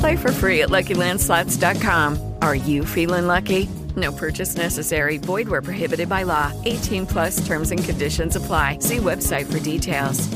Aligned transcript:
Play 0.00 0.16
for 0.16 0.32
free 0.32 0.62
at 0.64 0.70
LuckyLandSlots.com. 0.76 2.08
Are 2.40 2.54
you 2.68 2.84
feeling 2.84 3.26
lucky? 3.26 3.68
No 3.96 4.10
purchase 4.12 4.56
necessary. 4.56 5.18
Void 5.18 5.48
where 5.48 5.62
prohibited 5.62 6.08
by 6.08 6.22
law. 6.22 6.52
18 6.64 7.06
plus 7.06 7.34
terms 7.46 7.70
and 7.72 7.82
conditions 7.82 8.36
apply. 8.36 8.78
See 8.80 8.98
website 8.98 9.46
for 9.52 9.58
details. 9.58 10.28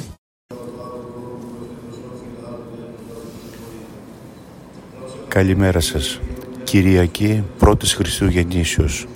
Καλημέρα 5.28 5.80
σας. 5.80 6.20
Κυριακή 6.64 7.44
πρώτης 7.58 7.94
Χριστουγεννήσεως. 7.94 9.06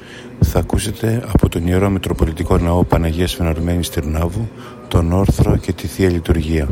Θα 0.40 0.58
ακούσετε 0.58 1.24
από 1.32 1.48
τον 1.48 1.66
Ιερό 1.66 1.90
Μητροπολιτικό 1.90 2.58
Ναό 2.58 2.84
Παναγίας 2.84 3.34
Φαιναρμένης 3.34 3.90
Τυρνάβου 3.90 4.48
τον 4.88 5.12
όρθρο 5.12 5.56
και 5.56 5.72
τη 5.72 5.86
Θεία 5.86 6.10
Λειτουργία. 6.10 6.68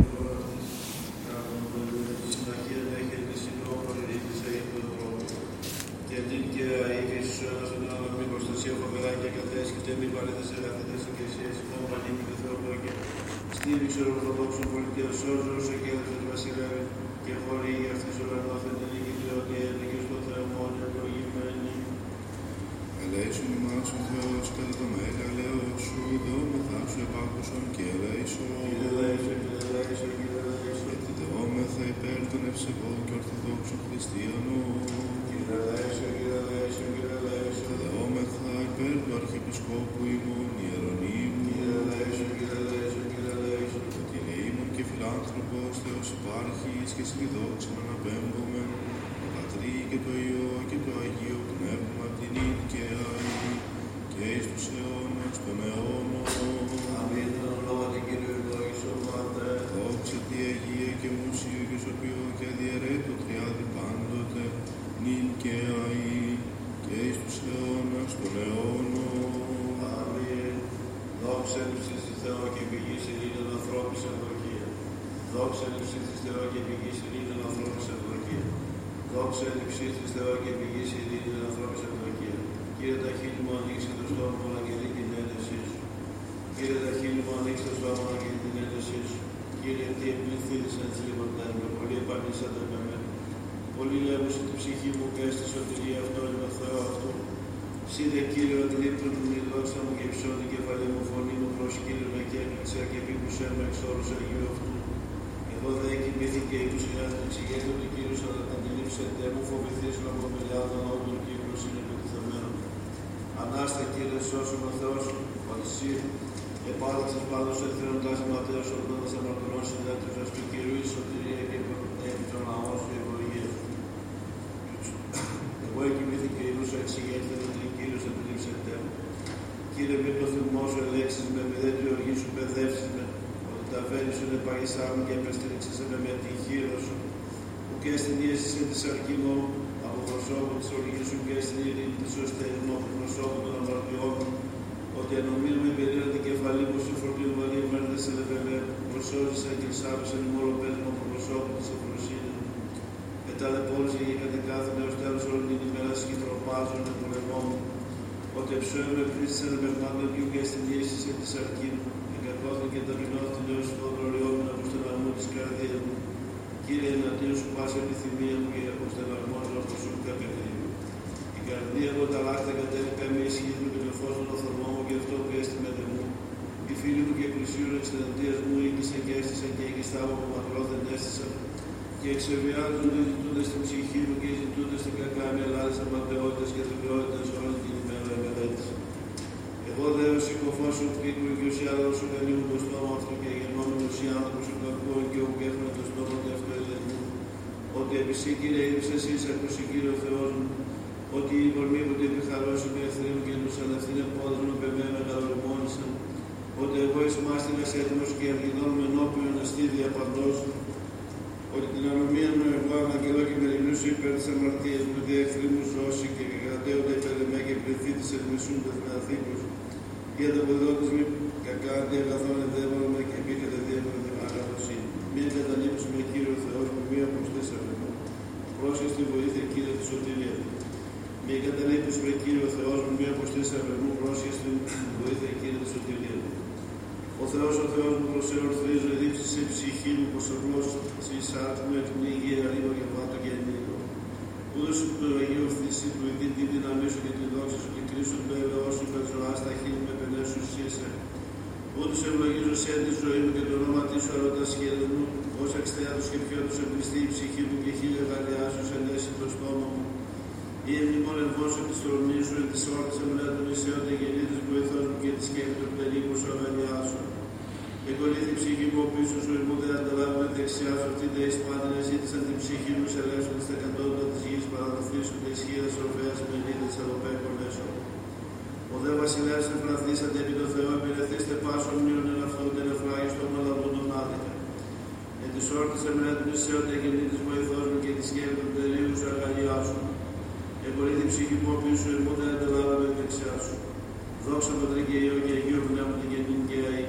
Κύριε 294.96 295.12
Αγίου, 295.38 295.64
να 295.78 295.84
μην 295.88 296.06
γεννήθηκε 296.12 296.56
η 296.82 296.86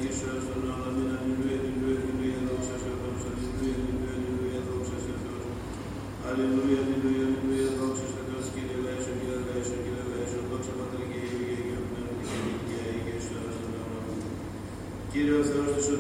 η 1.26 1.32
λούια 1.38 1.58
του 1.62 2.12
ελληνικού 2.14 2.26
λαού 2.46 2.60
σε 2.68 2.74
αυτό. 2.78 2.92
Ανησυχία 3.28 3.76
του 3.82 4.06
ελληνικού 4.14 4.46
λαού 4.54 4.82
σε 4.90 4.96
αυτό. 5.16 5.34
Ανησυχία 6.30 6.82
του 6.88 6.96
κυρίου 7.04 7.30
και 8.54 8.64
τη 8.70 8.76
δέσο, 8.86 9.12
κύριε 9.84 10.04
Βέσο, 10.10 10.40
τόξα 10.50 10.74
πατρίκη. 10.78 11.20
Η 11.22 11.54
κυρία 12.68 12.90
Ιγκη 12.98 13.14
στο 13.26 13.36
λαό. 13.74 14.00
Κύριε 15.12 15.34
Αγίου, 15.36 15.42
αθάνομαι 15.44 15.82
σε 15.86 15.94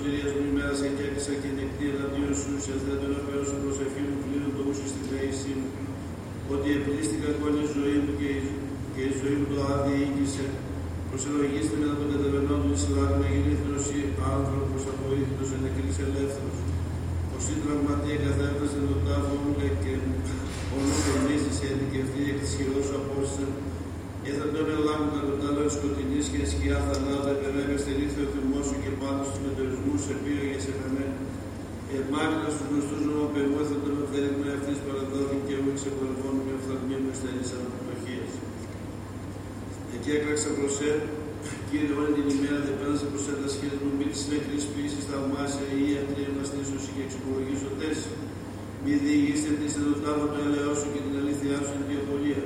μια 0.55 0.67
κέκλισσα 0.97 1.33
και 1.41 1.49
δεκτήρα 1.57 2.03
δύο 2.13 2.29
σούσια. 2.41 2.75
Του 3.01 3.09
αφαιρούσα 3.19 3.55
προσεχή 3.63 4.01
μου 4.07 4.17
ότι 6.53 6.65
η 6.71 6.73
εμπλήστη 6.77 7.17
ζωή 7.75 7.97
μου 8.03 8.13
και 8.93 9.01
η 9.09 9.11
ζωή 9.19 9.35
μου 9.39 9.45
το 9.51 9.57
άδειε 9.73 9.97
η 10.07 10.47
προσεδογήστε 11.09 11.75
με 11.81 11.87
το 11.99 12.05
κατεβενό 12.11 12.55
του 12.61 12.71
Ισλάμ 12.77 13.11
να 13.21 13.27
γεννήθμενο 13.33 13.79
ή 13.97 13.99
άνθρωπος 14.35 14.81
αποβήθητο 14.91 15.43
ενεκρή 15.57 15.89
ελεύθερος. 16.05 16.57
Ο 17.35 17.37
σύντραγμα 17.45 17.93
τι 18.01 18.07
εγκαθέβρεσε 18.15 18.79
τον 18.89 18.99
τάφος 19.07 19.39
μου 19.43 19.53
και 19.83 19.93
ο 20.73 20.75
νους 20.83 20.99
τονίζει 21.05 21.51
σε 21.57 21.65
εκ 21.73 22.37
της 22.39 22.51
χειρός 22.55 22.87
απόψε. 22.97 23.45
Έθαντον 24.29 24.67
ελάμβουτα 24.77 25.21
το 25.27 25.33
τάλο 25.41 25.63
σκοτεινής 25.75 26.25
και 26.31 26.41
σκιά 26.51 26.77
θανάτου 26.87 27.29
ο 28.23 28.27
θυμό 28.33 28.59
σου 28.67 28.77
και 28.83 28.91
πάνω 29.01 29.21
στους 29.27 29.39
μετορισμού 29.45 29.93
σε 30.05 30.13
πήγε 30.23 30.57
σε 30.65 30.71
κανένα. 30.79 31.17
Εμάρτητα 31.97 32.49
στους 32.53 32.67
γνωστούς 32.69 33.03
ο 33.21 34.03
θέλημα 34.11 34.47
αυτής 34.57 34.77
παραδόθηκε 34.85 35.53
στα 37.19 37.59
Εκεί 39.95 40.09
έκλαξα 40.18 40.50
προσέ, 40.59 40.92
κύριε 41.69 41.94
όλη 42.00 42.12
την 42.18 42.27
ημέρα 42.36 42.59
δεν 42.68 42.75
πέρασε 42.80 43.06
μπροστά 43.09 43.33
τα 43.42 43.47
σχέδια 43.53 43.80
μου, 43.83 43.92
μη 44.00 44.06
τη 44.13 44.19
νεκρή 44.31 44.57
ποιήση 44.71 45.00
θαυμάσια 45.09 45.68
ή 45.81 45.86
αντρία 46.01 46.30
μας 46.36 46.47
την 46.51 46.59
ίσωση 46.65 46.89
και 46.95 47.01
εξυπολογήσω 47.07 47.69
θέση. 47.80 48.12
Μη 48.83 48.94
διηγήστε 49.03 49.51
τη 49.59 49.65
σε 49.74 49.80
το 49.88 49.95
τάβο 50.06 50.24
του 50.31 50.39
ελαιό 50.45 50.74
σου 50.80 50.88
και 50.94 51.01
την 51.06 51.13
αλήθειά 51.19 51.57
σου 51.65 51.74
την 51.77 51.86
διαβολία. 51.92 52.42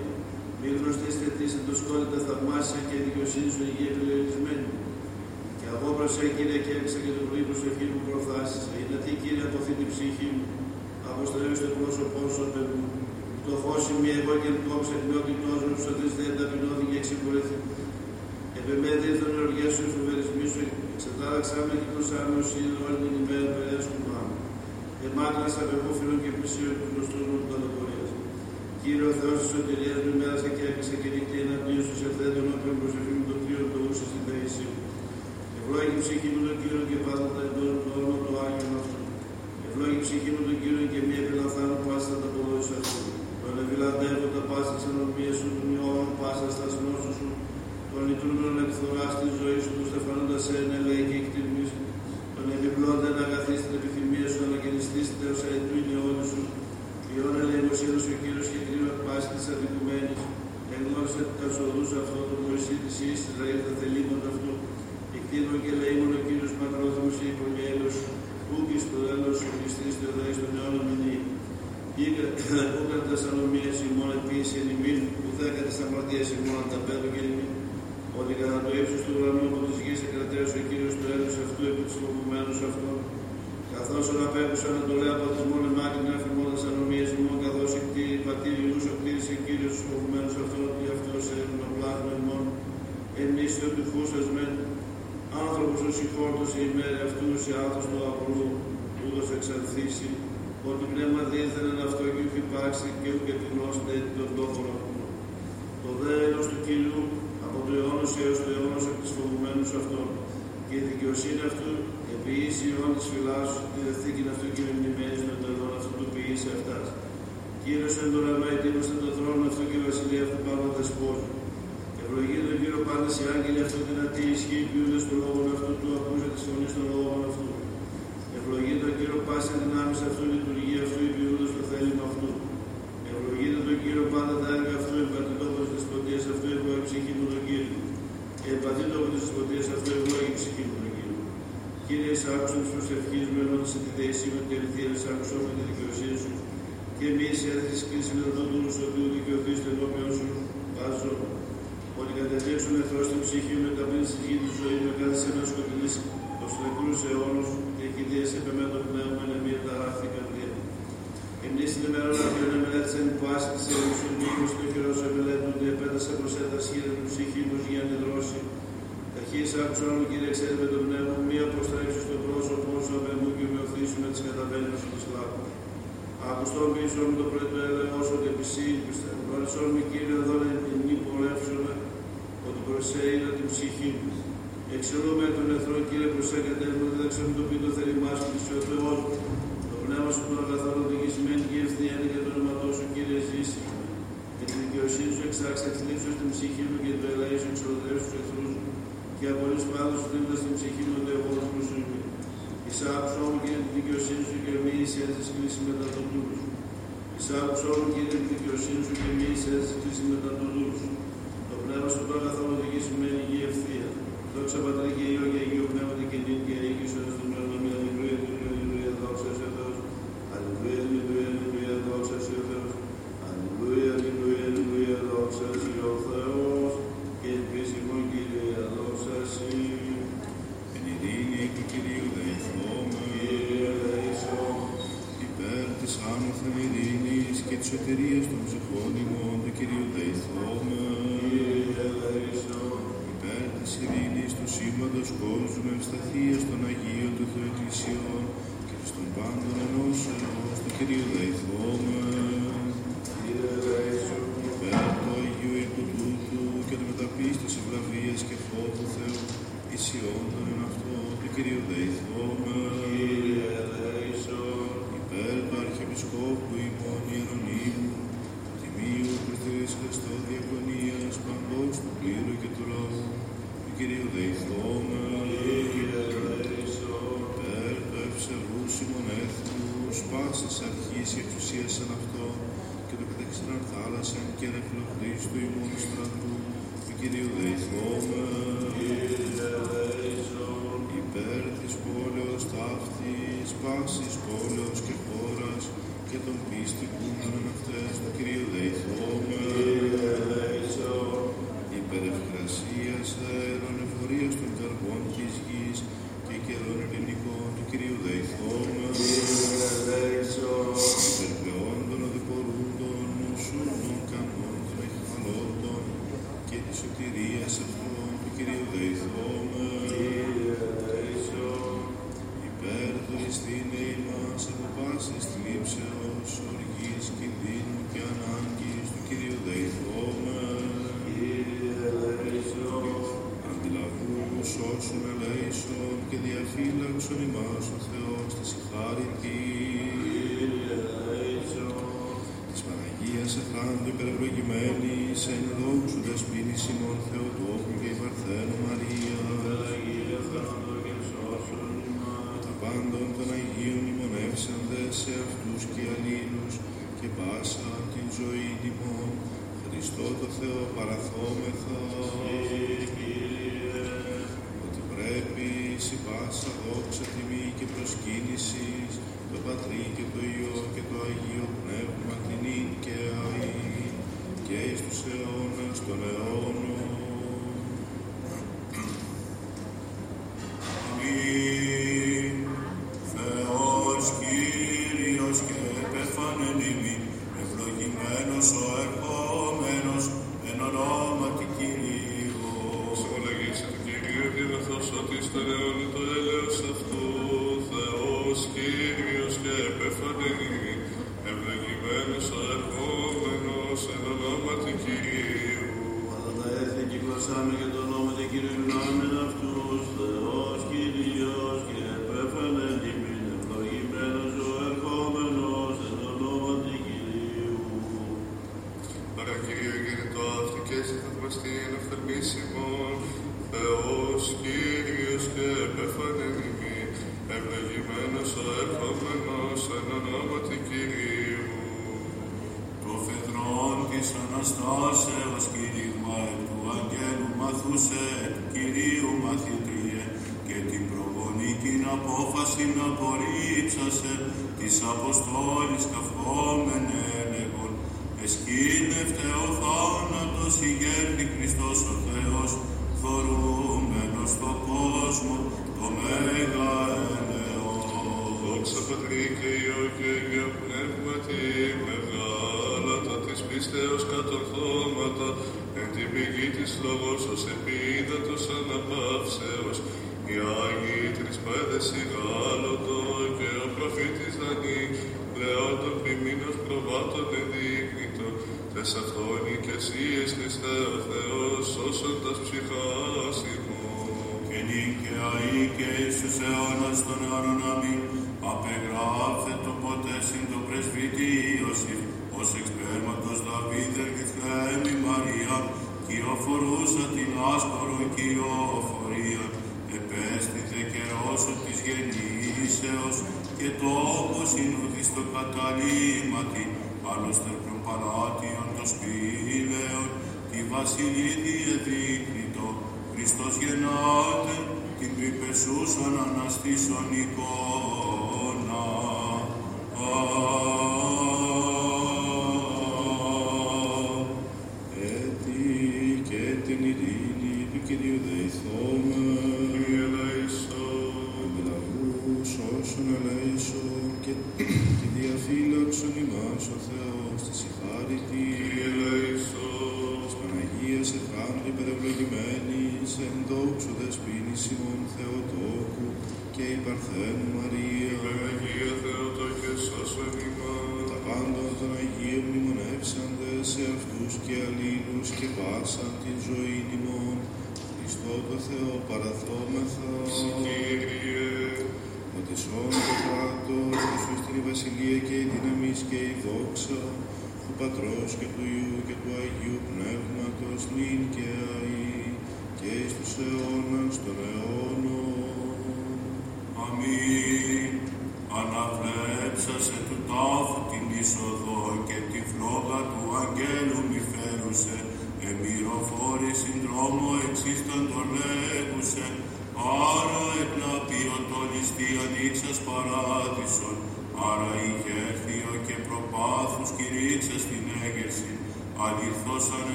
Μη 0.59 0.67
γνωστήστε 0.79 1.27
τη 1.37 1.45
σε 1.53 1.59
το 1.67 1.73
σκόλι 1.79 2.07
τα 2.13 2.19
θαυμάσια 2.27 2.81
και 2.87 2.95
η 2.99 3.01
δικαιοσύνη 3.07 3.49
σου 3.55 3.61
υγεία 3.69 3.89
επιλεγισμένη. 3.93 4.67
Και 5.59 5.67
εγώ 5.73 5.89
προσέ, 5.97 6.25
κύριε, 6.35 6.57
και 6.63 6.71
έριξα 6.75 6.97
και 7.03 7.11
το 7.17 7.21
πρωί 7.27 7.43
προσευχή 7.49 7.85
μου 7.91 7.99
προφθάσεις. 8.07 8.63
Γιατί, 8.89 9.09
κύριε, 9.21 9.43
αποθεί 9.49 9.73
την 9.79 9.87
ψυχή 9.93 10.27
μου, 10.35 10.45
αποστρέψει 11.09 11.61
το 11.65 11.69
πρόσωπό 11.77 12.21
σου 12.33 12.41
απ' 12.47 12.57
το 13.49 13.57
φως 13.63 13.83
είναι 13.91 14.11
εγώ 14.19 14.33
και 14.43 14.51
το 14.67 14.75
ψεχνιό 14.83 15.19
κοιτός 15.27 15.59
μου 15.65 15.73
ψωθείς 15.79 16.11
δεν 16.17 16.31
ταπεινώθη 16.37 16.85
και 16.89 16.97
εξυπηρεθεί. 17.01 17.57
Επεμέδη 18.59 19.05
ήρθαν 19.11 19.33
οργές 19.45 19.71
σου 19.75 19.83
εξουβερισμοί 19.87 20.45
σου, 20.51 20.61
εξετάραξαμε 20.95 21.73
και 21.79 21.87
προσάμε 21.93 22.33
ως 22.41 22.49
είδο 22.59 22.77
όλη 22.87 22.99
την 23.03 23.13
ημέρα 23.21 23.49
περέσκου 23.55 23.99
μάμου. 24.07 24.37
Εμάτλας 25.07 25.53
απεγόφιλο 25.61 26.15
και 26.23 26.31
πλησίον 26.37 26.73
του 26.79 26.85
γνωστού 26.91 27.19
μου 27.27 27.37
παντοπορίας. 27.49 28.09
ο 29.09 29.11
Θεός 29.19 29.37
της 29.41 29.49
σωτηρίας 29.53 29.97
μου 30.03 30.11
ημέρασε 30.15 30.49
και 30.55 30.63
έπεισε 30.69 30.95
και 31.01 31.09
νύχτη 31.13 31.37
εναντίον 31.45 31.81
στους 31.87 31.99
ευθέτων 32.07 32.45
όποιον 32.55 32.75
το 33.29 33.35
κρύο 33.43 33.63
στην 34.09 34.23
Ευλόγη 35.57 35.93
ψυχή 36.03 36.29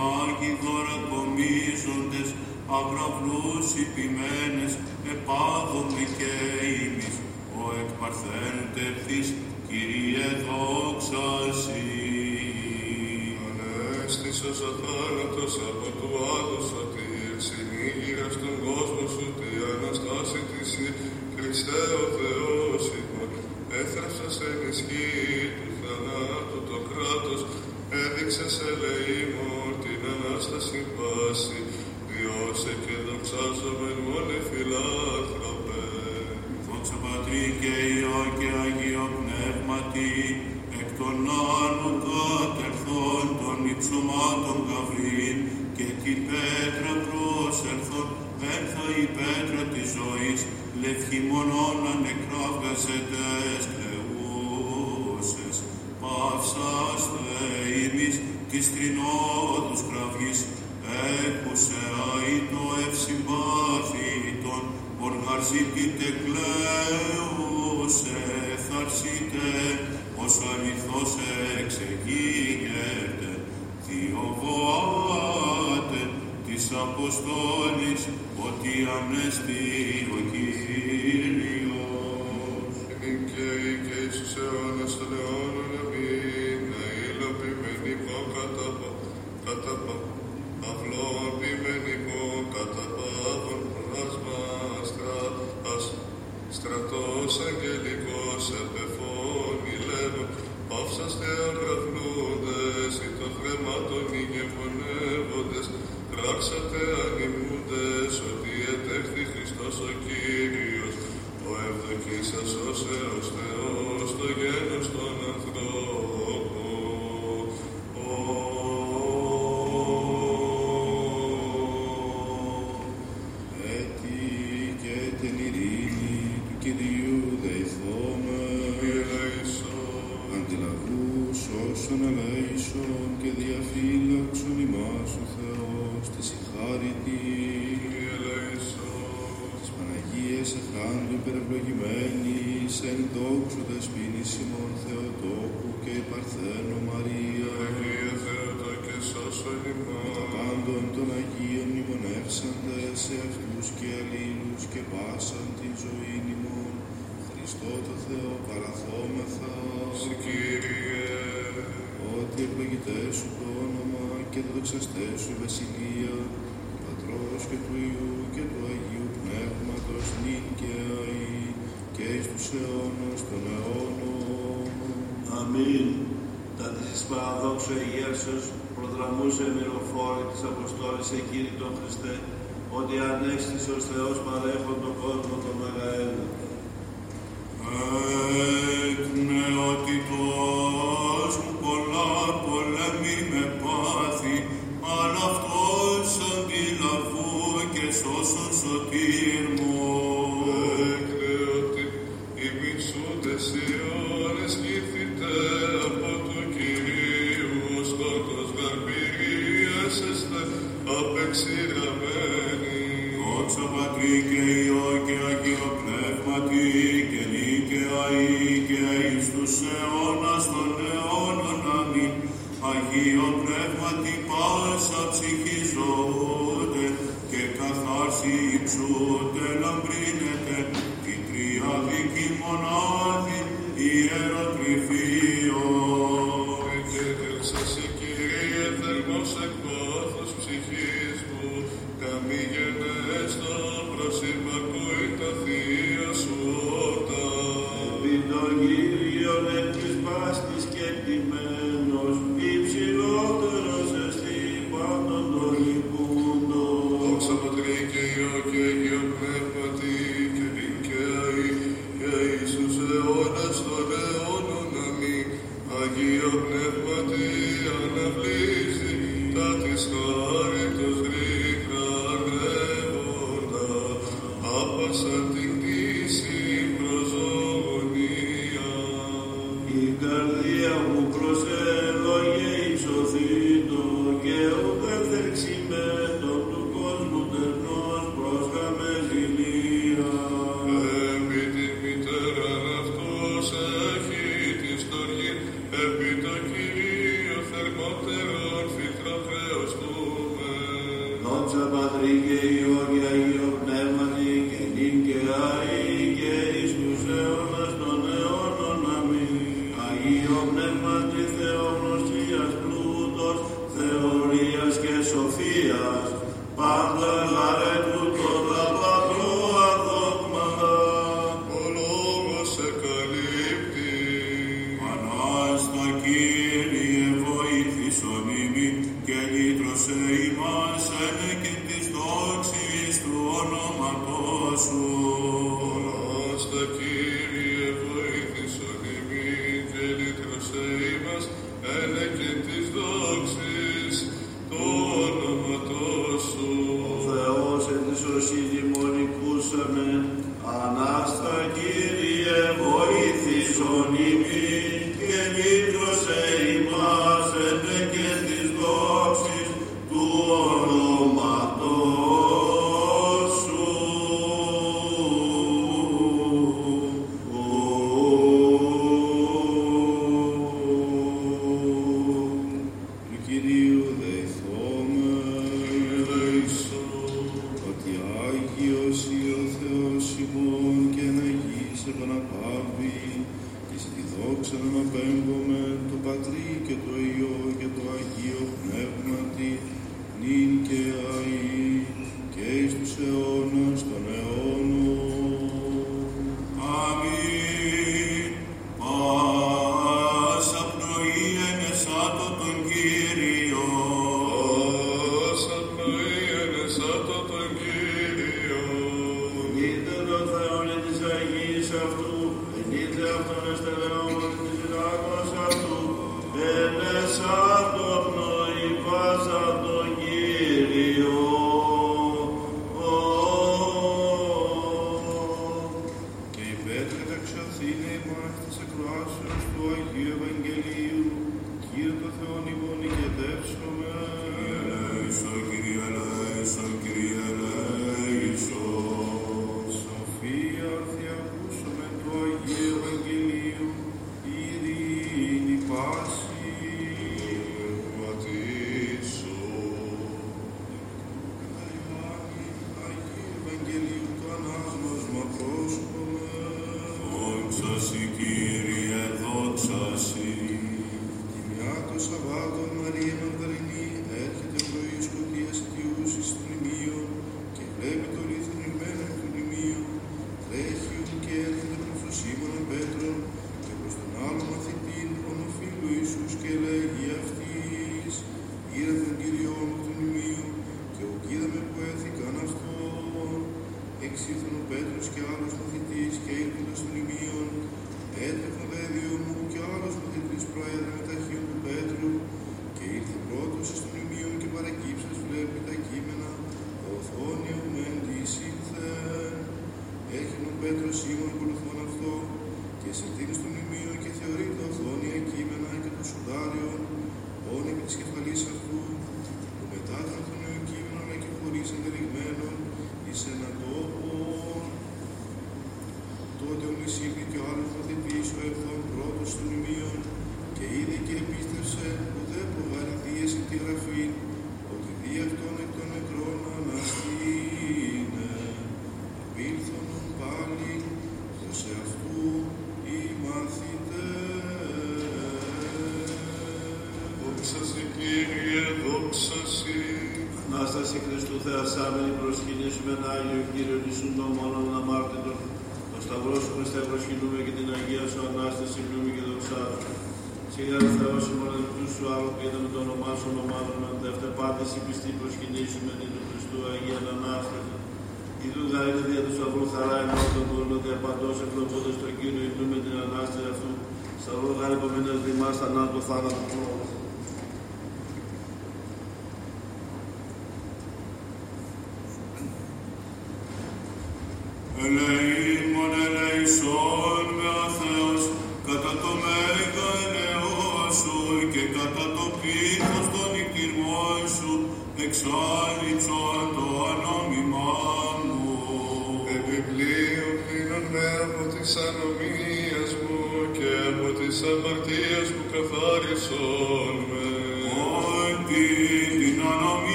δημάρχοι 0.00 0.50
δωρακομίζοντες, 0.62 2.28
αγραυλούς 2.78 3.66
υπημένες, 3.84 4.72
και 5.04 5.14
δικαίημις, 5.96 7.16
ο 7.58 7.62
εκ 7.80 7.90
παρθέντευτης, 8.00 9.28
Κύριε 9.68 10.28
δόξα 10.46 11.28
Σύ. 11.60 11.82
Ανέστησας 13.46 14.60
αθάνατος 14.70 15.54
από 15.70 15.88
του 15.98 16.10
άλλου 16.34 16.60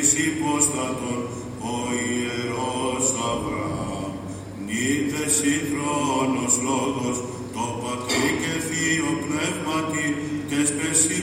εις 0.00 0.12
υποστατον 0.28 1.20
ο 1.72 1.74
Ιερός 2.08 3.06
Αβραάμ, 3.30 4.12
Νίτε 4.66 5.24
συγχρόνος 5.38 6.54
λόγος, 6.68 7.16
το 7.54 7.64
Πατρί 7.82 8.28
και 8.42 8.54
Θείο 8.68 9.10
Πνεύματι, 9.24 10.06
τες 10.48 10.68
πεσι 10.76 11.18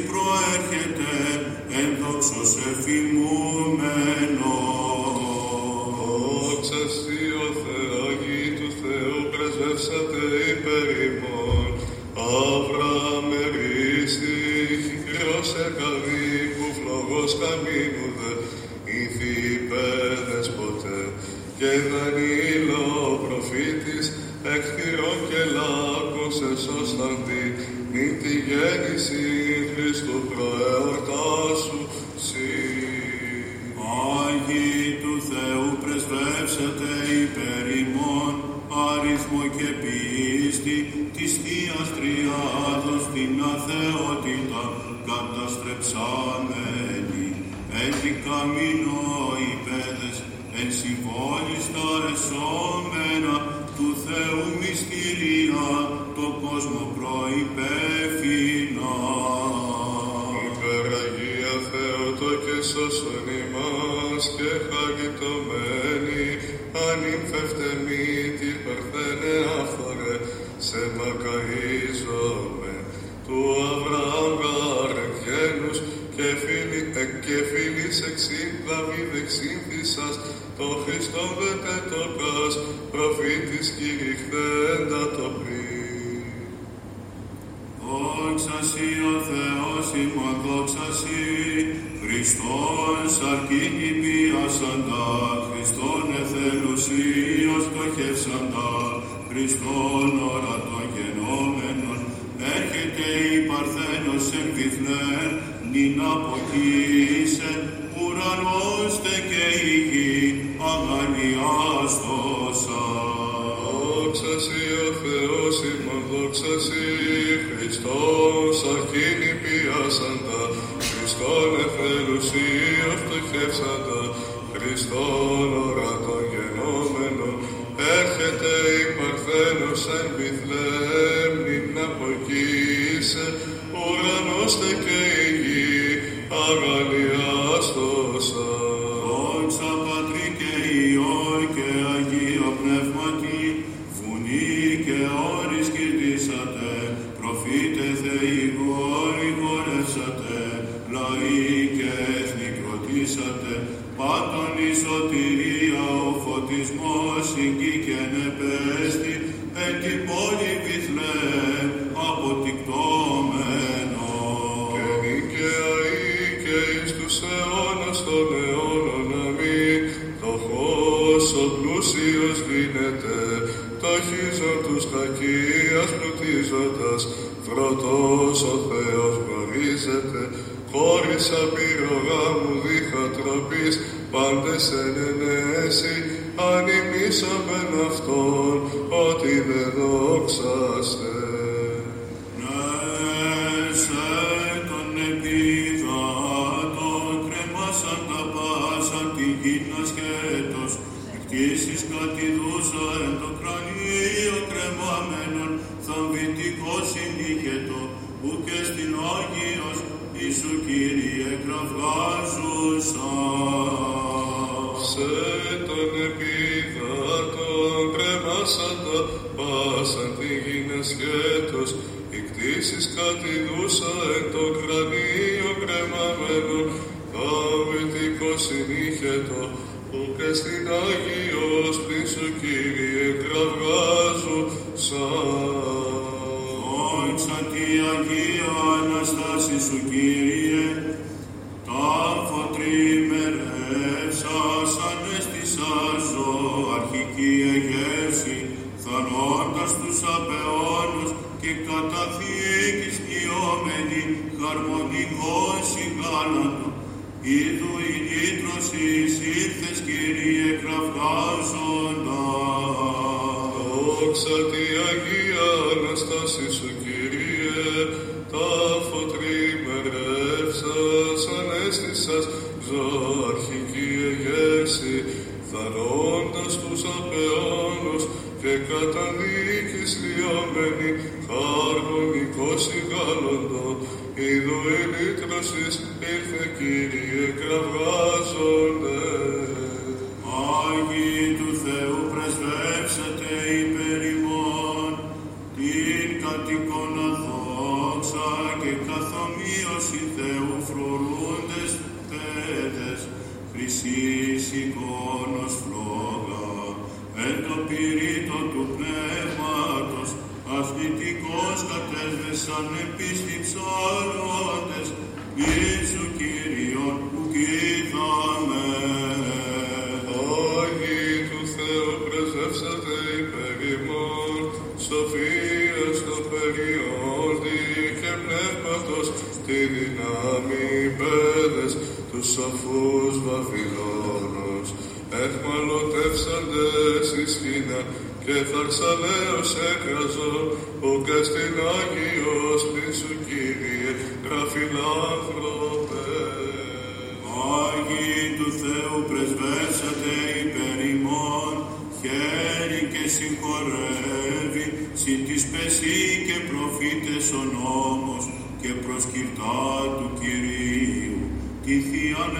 και 358.67 358.73
προσκυρτά 358.73 359.61
του 359.97 360.07
Κυρίου 360.19 361.19
τη 361.63 361.75
Θείαν 361.87 362.35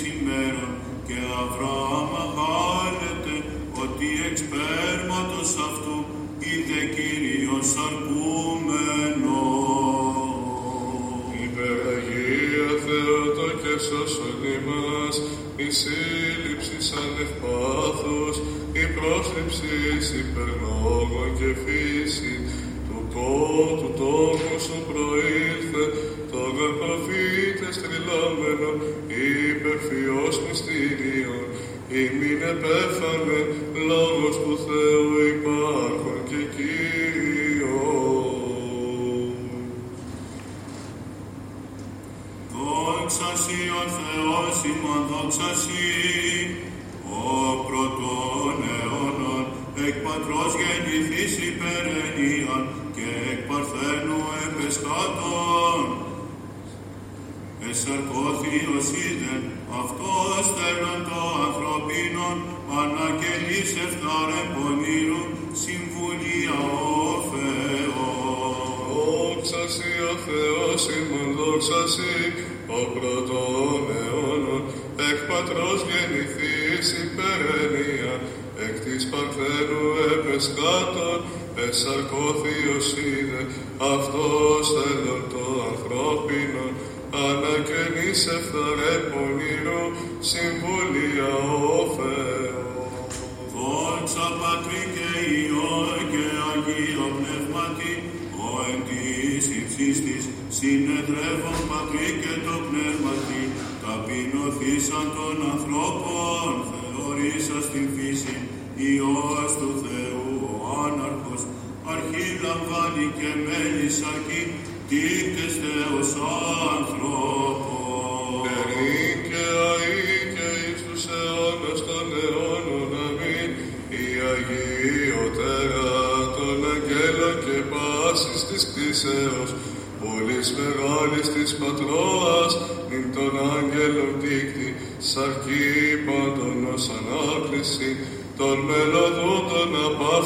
σήμερα; 0.00 0.66
και 1.06 1.16
Αβραάμ 1.42 2.10
αγάλεται 2.24 3.36
ότι 3.82 4.06
εξ 4.28 4.36
πέρματος 4.52 5.50
αυτού 5.68 5.96
είδε 6.46 6.80
Κύριος 6.96 7.70
αρκούμενος. 7.86 9.34
Υπεραγία 11.46 12.70
Θεότα 12.84 13.48
και 13.60 13.74
σώσον 13.86 14.38
ημάς, 14.56 15.16
η 15.66 15.68
σαν 16.86 16.98
ανευπάθους, 17.02 18.36
η 18.82 18.84
πρόσληψης 18.96 20.04
υπερλόγων 20.22 21.28
και 21.38 21.50
φύση, 21.62 22.34
του 22.88 23.90
τόπου 23.98 24.60
σου 24.64 24.83
δηλάμενο, 27.94 28.70
είπε 29.22 29.72
φιός 29.86 30.36
μυστήριον, 30.44 31.46
ημίν 32.00 32.42
επέθανε, 32.52 33.40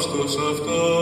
Χριστός 0.01 0.37
αυτός. 0.51 0.98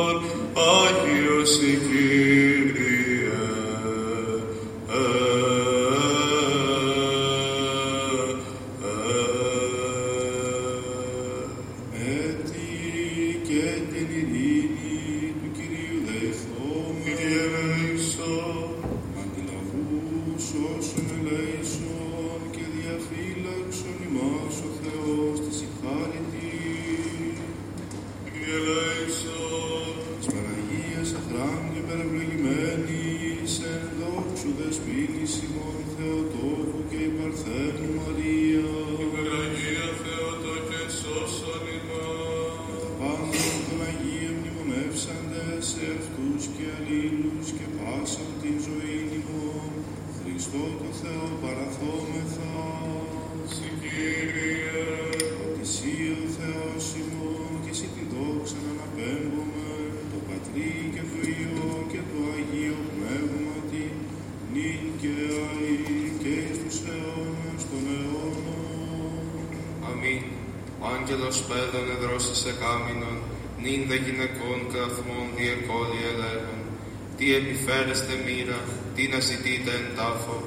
χρειάζεται 77.97 78.23
μοίρα, 78.25 78.59
τι 78.95 79.03
να 79.13 79.19
ζητείτε 79.19 79.71
εν 79.79 79.87
τάφο, 79.97 80.37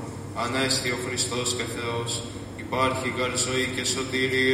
ανέστη 0.42 0.88
ο 0.90 0.98
Χριστός 1.06 1.48
και 1.58 1.66
Θεός, 1.76 2.10
υπάρχει 2.64 3.08
γαλ 3.18 3.34
ζωή 3.46 3.66
και 3.76 3.84
σωτηρία, 3.84 4.49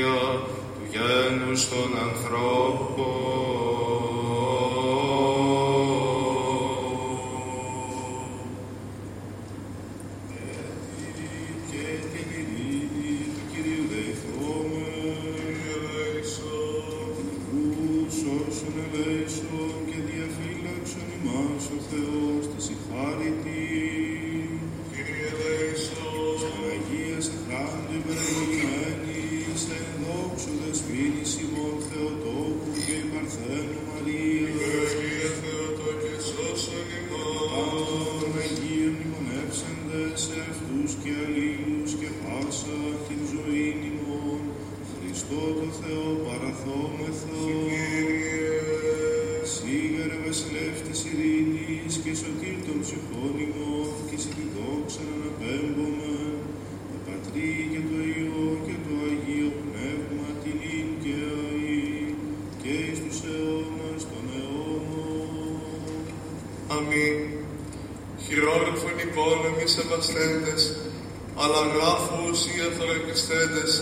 γράφω 72.37 72.45
όσοι 72.45 72.53
εθωρεπιστέντες, 72.69 73.73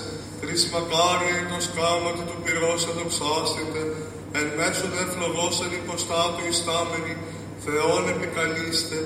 τρεις 0.40 0.62
μακάρι 0.72 1.30
το 1.50 1.58
σκάματι 1.66 2.22
του 2.28 2.38
πυρός 2.44 2.82
ψάστητε, 3.10 3.82
εν 4.38 4.46
μέσω 4.58 4.86
δε 4.94 5.04
φλογώσαν 5.12 5.70
υποστάτου 5.80 6.42
ιστάμενοι, 6.52 7.14
Θεόν 7.64 8.04
επικαλείστε, 8.14 8.98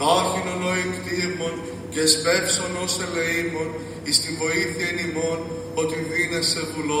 τάχυνον 0.00 0.60
ο 0.68 0.72
εκτίμων 0.84 1.54
και 1.92 2.02
σπεύσον 2.14 2.72
ως 2.84 2.94
ελεήμων, 3.04 3.68
εις 4.06 4.16
την 4.22 4.34
βοήθεια 4.42 4.86
εν 4.90 4.98
ημών, 5.06 5.38
ότι 5.80 5.96
δίνεσαι 6.10 6.62
βουλόμενος, 6.72 6.95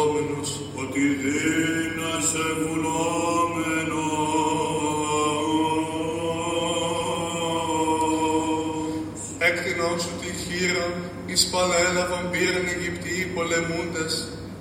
πήραν 12.30 12.66
Αιγυπτιοί 12.72 13.24
πολεμούντες 13.36 14.12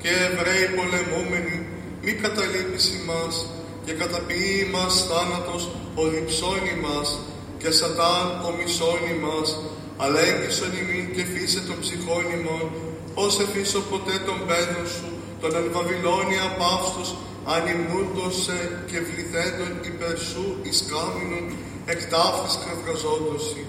και 0.02 0.12
Εβραίοι 0.28 0.68
πολεμούμενοι, 0.78 1.58
μη 2.04 2.14
καταλείπεις 2.24 2.86
ημάς 2.98 3.36
και 3.86 3.94
καταποιεί 4.02 4.54
ημάς 4.66 4.94
θάνατος 5.08 5.64
ο 6.02 6.04
διψών 6.12 6.62
ημάς 6.76 7.10
και 7.62 7.70
σατάν 7.80 8.28
ο 8.48 8.50
μισόν 8.58 9.02
ημάς, 9.16 9.50
αλλά 10.02 10.20
έγκυσον 10.30 10.72
ημίν 10.80 11.06
και 11.16 11.24
φύσε 11.34 11.62
των 11.68 11.78
ψυχών 11.84 12.26
ημών, 12.38 12.66
ως 13.24 13.34
εφήσω 13.46 13.80
ποτέ 13.92 14.16
τον 14.28 14.40
πέδων 14.48 14.88
σου, 14.96 15.10
τον 15.42 15.52
εν 15.60 15.68
Βαβυλώνια 15.74 16.44
απαύστος, 16.52 17.10
ανυμνούντος 17.54 18.36
σε 18.46 18.58
και 18.90 19.00
βληθέντων 19.08 19.72
υπέρ 19.90 20.18
σου 20.30 20.46
εις 20.66 20.80
κάμινον 20.92 21.46
εκ 21.92 22.02
ταύτης 22.14 22.56
κραυγαζόντωση. 22.62 23.62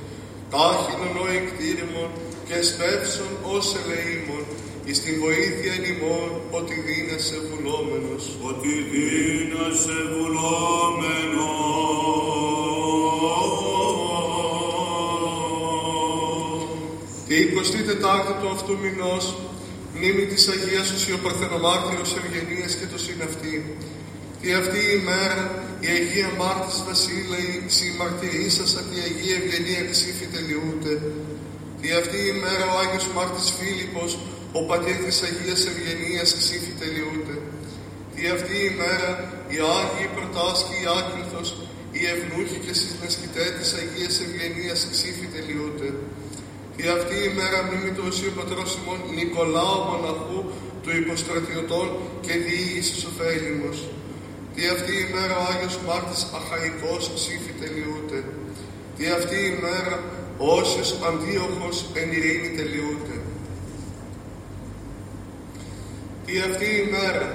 Τάχυνον 0.52 1.14
ο 1.22 1.26
εκτήρημον 1.38 2.10
και 2.48 2.62
σπεύσον 2.70 3.32
ως 3.54 3.66
ελεήμων, 3.80 4.44
εις 4.84 4.98
την 5.02 5.14
βοήθεια 5.24 5.72
εν 5.76 5.84
ημών, 5.92 6.30
ότι 6.58 6.74
δίνεσαι 6.86 7.38
βουλόμενος. 7.48 8.24
Ότι 8.50 8.72
δίνεσαι 8.90 9.98
βουλόμενος. 10.14 10.66
Τη 17.28 17.36
24η 17.42 18.32
του 18.40 18.48
αυτού 18.56 18.72
μηνός, 18.84 19.24
μνήμη 19.94 20.24
της 20.26 20.48
Αγίας 20.48 20.86
σου 20.86 21.12
ο 21.14 21.18
Παρθενομάρτυρος 21.24 22.10
Ευγενίας 22.20 22.72
και 22.78 22.86
το 22.92 22.98
συναυτή. 22.98 23.76
Τι 24.40 24.52
αυτή 24.52 24.78
η 24.78 24.92
ημέρα 25.00 25.44
η 25.80 25.86
Αγία 25.98 26.30
Μάρτης 26.38 26.78
Βασίλεη 26.88 27.52
συμμαρτυρήσασα 27.76 28.80
τη 28.88 28.96
Αγία 29.06 29.36
Ευγενία 29.40 29.82
ξύφη 29.90 30.26
τελειούται. 30.34 30.94
Τι 31.80 31.88
αυτή 32.00 32.16
η 32.24 32.28
ημέρα 32.36 32.64
ο 32.72 32.74
Άγιος 32.82 33.06
Μάρτης 33.14 33.48
Φίλιππος, 33.58 34.10
ο 34.58 34.60
πατήρ 34.68 34.96
της 35.06 35.18
Αγίας 35.28 35.60
Ευγενίας 35.70 36.28
ξύφη 36.40 36.72
τελειούται. 36.80 37.36
Τι 38.14 38.22
αυτή 38.36 38.54
η 38.62 38.66
ημέρα 38.72 39.08
οι 39.52 39.56
Άγιοι 39.78 40.08
Πρωτάσκοι 40.16 40.76
η 40.82 40.86
Άκυνθος, 40.98 41.48
οι 41.96 42.00
Ευνούχοι 42.12 42.58
και 42.64 42.74
συνασκητέ 42.80 43.46
της 43.58 43.68
Αγίας 43.80 44.14
Ευγενίας 44.24 44.80
ξύφη 44.92 45.26
τελειούται. 45.34 45.88
Τι 46.74 46.82
αυτή 46.96 47.16
η 47.28 47.30
μέρα 47.38 47.58
μνήμη 47.66 47.90
του 47.96 48.04
Οσίου 48.10 48.32
Πατρός 48.38 48.70
ημών 48.78 49.00
Νικολάου 49.18 49.80
Μοναχού 49.88 50.40
του 50.82 50.90
υποστρατιωτών 51.00 51.86
και 52.24 52.34
διήγησης 52.44 53.00
ωφέλιμος. 53.10 53.78
Τι 54.54 54.62
αυτή 54.74 54.92
η 55.04 55.06
μέρα 55.14 55.34
ο 55.42 55.44
Άγιος 55.52 55.76
Μάρτης 55.86 56.22
Αχαϊκός 56.38 57.04
ψήφι 57.16 57.52
τελειούται. 57.60 58.18
Τι 58.96 59.04
αυτή 59.18 59.36
η 59.50 59.52
μέρα 59.64 59.94
ο 60.38 60.46
Όσιος 60.60 60.90
Αντίοχος 61.08 61.76
εν 62.00 62.12
ειρήνη 62.12 62.50
τελειούται. 62.56 63.16
Τι 66.24 66.32
αυτή 66.48 66.66
η 66.80 66.84
μέρα 66.94 67.28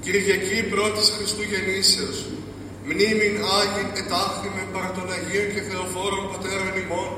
Κυριακή 0.00 0.62
πρώτης 0.72 1.08
Χριστού 1.16 1.42
γεννήσεως 1.52 2.18
μνήμην 2.88 3.36
Άγιν 3.58 3.88
ετάχθημε 4.00 4.62
παρά 4.72 4.90
των 4.96 5.06
Αγίων 5.16 5.48
και 5.54 5.62
Θεοφόρων 5.68 6.24
Πατέρων 6.32 6.74
ημών 6.82 7.10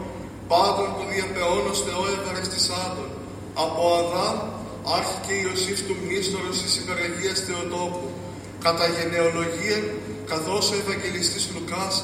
πάντων 0.53 0.89
που 0.97 1.05
διαπαιώνος 1.13 1.79
Θεό 1.87 2.05
ευαρεστησάντων, 2.17 3.09
από 3.65 3.81
Αδάμ 4.01 4.37
άρχη 4.97 5.19
και 5.25 5.35
Ιωσήφ 5.45 5.79
του 5.87 5.97
μνήστορος 6.03 6.57
της 6.63 6.73
υπεραγίας 6.81 7.39
Θεοτόπου, 7.47 8.07
κατά 8.65 8.87
γενεολογία 8.97 9.79
καθώς 10.31 10.65
ο 10.73 10.75
Ευαγγελιστής 10.83 11.45
Λουκάς 11.53 11.95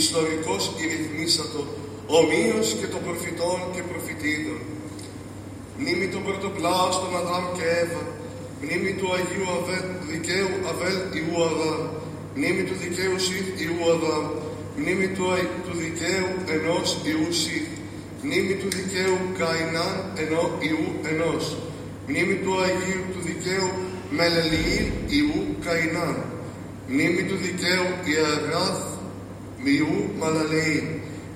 ιστορικός 0.00 0.62
ηρυθμίσατο, 0.82 1.62
ομοίως 2.18 2.68
και 2.80 2.88
των 2.92 3.00
προφητών 3.06 3.58
και 3.74 3.82
προφητίδων. 3.90 4.60
Μνήμη 5.78 6.06
των 6.12 6.22
πρωτοπλάων 6.26 6.92
των 7.02 7.12
Αδάμ 7.20 7.44
και 7.56 7.66
Εύα, 7.82 8.02
μνήμη 8.62 8.92
του 8.98 9.08
Αγίου 9.16 9.48
Αβέλ, 9.56 9.86
δικαίου 10.12 10.52
Αβέλ 10.70 10.98
Ιού 11.18 11.34
Αδάμ, 11.48 11.82
μνήμη 12.36 12.62
του 12.68 12.76
δικαίου 12.84 13.16
Σιθ 13.26 13.48
Ιού 13.64 13.78
Αδάμ, 13.92 14.24
μνήμη 14.78 15.08
του, 15.16 15.26
του 15.66 15.74
δικαίου 15.84 16.30
ενός 16.56 16.88
Ιού 17.10 17.26
Σιθ, 17.40 17.68
μνήμη 18.24 18.54
του 18.60 18.68
δικαίου 18.78 19.18
Καϊνάν 19.38 19.96
υιού 20.22 20.42
Ενώς, 20.68 21.44
μνήμη 22.08 22.36
του 22.42 22.52
Αγίου 22.64 23.04
του 23.12 23.20
δικαίου 23.30 23.70
Μαλελεήλ 24.16 24.88
υιού 25.18 25.40
Καϊνάν, 25.64 26.16
μνήμη 26.92 27.22
του 27.28 27.36
δικαίου 27.46 27.88
Ιαρέδ 28.10 28.80
υιού 29.76 29.94
Μαλελεήλ, 30.18 30.86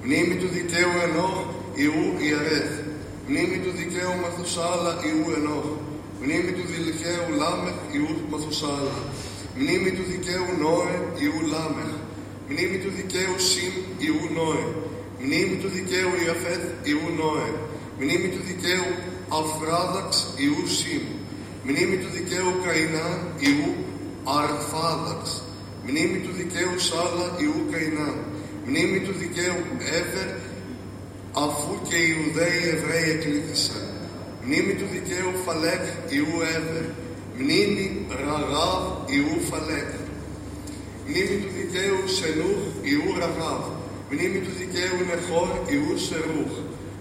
μνήμη 0.07 0.35
του 0.43 0.49
δικαίου 0.59 0.93
Ενώχ 1.07 1.37
υιού 1.85 2.03
Ιαρέδ, 2.27 2.72
μνήμη 3.29 3.59
του 3.65 3.73
δικαίου 3.81 4.15
Μαθουσάλα 4.25 4.93
υιού 5.09 5.24
Ενώχ, 5.39 5.66
μνήμη 6.23 6.53
του 6.57 6.65
δικαίου 6.73 7.27
Λάμεχ 7.41 7.77
υιού 7.97 8.12
Μαθουσάλα, 8.33 8.97
μνήμη 9.59 9.91
του 9.97 10.05
δικαίου 10.13 10.49
Νόε 10.63 10.97
υιού 11.24 11.39
Λάμεχ, 11.53 11.91
μνήμη 12.51 12.79
του 12.83 12.91
δικαίου 12.99 13.37
Σημ 13.49 13.74
υιού 14.07 14.22
Νώε, 14.37 14.64
μνήμη 15.25 15.57
του 15.63 15.71
δικαίου 15.77 16.13
Ιάφεθ 16.24 16.64
υιού 16.91 17.07
Νώε, 17.20 17.49
μνήμη 18.01 18.29
του 18.35 18.43
δικαίου 18.51 18.89
Αρφαξάδ 19.41 20.11
υιού 20.45 20.62
Σημ, 20.77 21.05
μνήμη 21.67 21.97
του 22.03 22.11
δικαίου 22.17 22.51
Καϊνάν 22.65 23.19
υιού 23.49 23.68
Αρφαξάδ, 24.41 25.22
μνήμη 25.87 26.19
του 26.25 26.33
δικαίου 26.41 26.75
Σάλα 26.89 27.27
υιού 27.45 27.59
Καϊνάν, 27.71 28.17
μνήμη 28.69 28.99
του 29.07 29.14
δικαίου 29.23 29.62
Έβερ 30.01 30.29
αφ' 31.45 31.63
ου 31.63 31.72
και 31.89 31.97
οι 32.03 32.09
Ιουδαίοι 32.14 32.61
Εβραίοι 32.75 33.09
εκλήθησαν, 33.17 33.83
μνήμη 34.45 34.73
του 34.79 34.89
δικαίου 34.95 35.33
Φαλέκ 35.45 35.85
υιού 36.16 36.35
Έβερ, 36.57 36.85
μνήμη 37.39 37.87
Ραγάβ 38.23 38.83
υιού 39.16 39.35
Φαλέκ, 39.49 39.91
μνήμη 41.09 41.37
του 41.43 41.51
δικαίου 41.59 42.01
Σερούχ 42.16 42.62
υιού 42.93 43.09
Ραγάβ, 43.21 43.62
μνήμη 44.11 44.39
του 44.45 44.53
δικαίου 44.61 44.99
Ναχώρ 45.11 45.49
υιού 45.74 45.93
Σερούχ, 46.07 46.53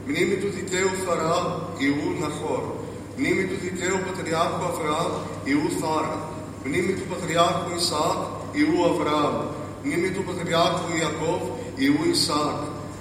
μνήμη 0.08 0.36
του 0.42 0.50
δικαίου 0.58 0.94
Θάρα 1.06 1.50
υιού 1.86 2.08
Ναχώρ, 2.22 2.64
μνήμη 3.18 3.44
του 3.50 3.58
δικαίου 3.66 3.98
Πατριάρχου 4.06 4.64
Αβραάμ 4.72 5.12
υιού 5.52 5.66
Θάρα, 5.80 6.18
μνήμη 6.66 6.94
του 6.98 7.06
Πατριάρχου 7.12 7.70
Ισαάκ 7.80 8.20
υιού 8.60 8.78
Αβραάμ, 8.90 9.36
μνήμη 9.86 10.10
του 10.16 10.24
Πατριάρχου 10.30 10.90
Ιακώβ 11.02 11.42
υιού 11.86 12.02
Ισαάκ, 12.14 12.60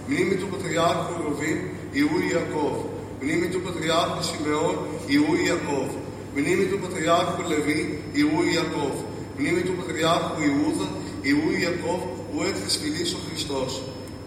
μνήμη 0.09 0.35
του 0.41 0.49
Πατριάρχου 0.53 1.12
Ρουβήμ 1.22 1.59
υιού 1.99 2.16
Ιακώβ, 2.32 2.76
μνήμη 3.22 3.47
του 3.53 3.61
Πατριάρχου 3.66 4.22
Σιμεών 4.28 4.76
Ιού 5.14 5.30
Ιακώβ, 5.49 5.91
μνήμη 6.37 6.64
του 6.70 6.78
Πατριάρχου 6.82 7.43
Λεβί 7.51 7.80
Ιού 8.20 8.39
Ιακώβ, 8.55 8.97
μνήμη 9.39 9.62
του 9.66 9.74
Πατριάρχου 9.78 10.37
Ιούδα 10.49 10.87
Ιού 11.30 11.49
Ιακώβ 11.64 12.01
ου 12.32 12.39
έκθες 12.49 12.74
φυλής 12.80 13.11
ο 13.16 13.20
Χριστός, 13.26 13.70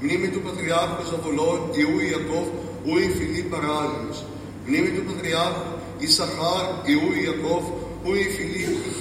μνήμη 0.02 0.28
του 0.34 0.42
Πατριάρχου 0.48 1.04
Ζαβολών 1.10 1.60
Ιού 1.82 1.96
Ιακώβ 2.12 2.48
ου 2.88 2.94
η 3.08 3.10
φυλή 3.18 3.44
παράλληλος, 3.54 4.18
μνήμη 4.68 4.90
του 4.96 5.04
Πατριάρχου 5.10 5.72
Ισαχάρ 6.06 6.66
Ιού 6.92 7.08
Ιακώβ 7.26 7.64
ου 8.06 8.12
η 8.24 8.28
φυλή 8.36 8.58
Γήπανος, 8.58 8.97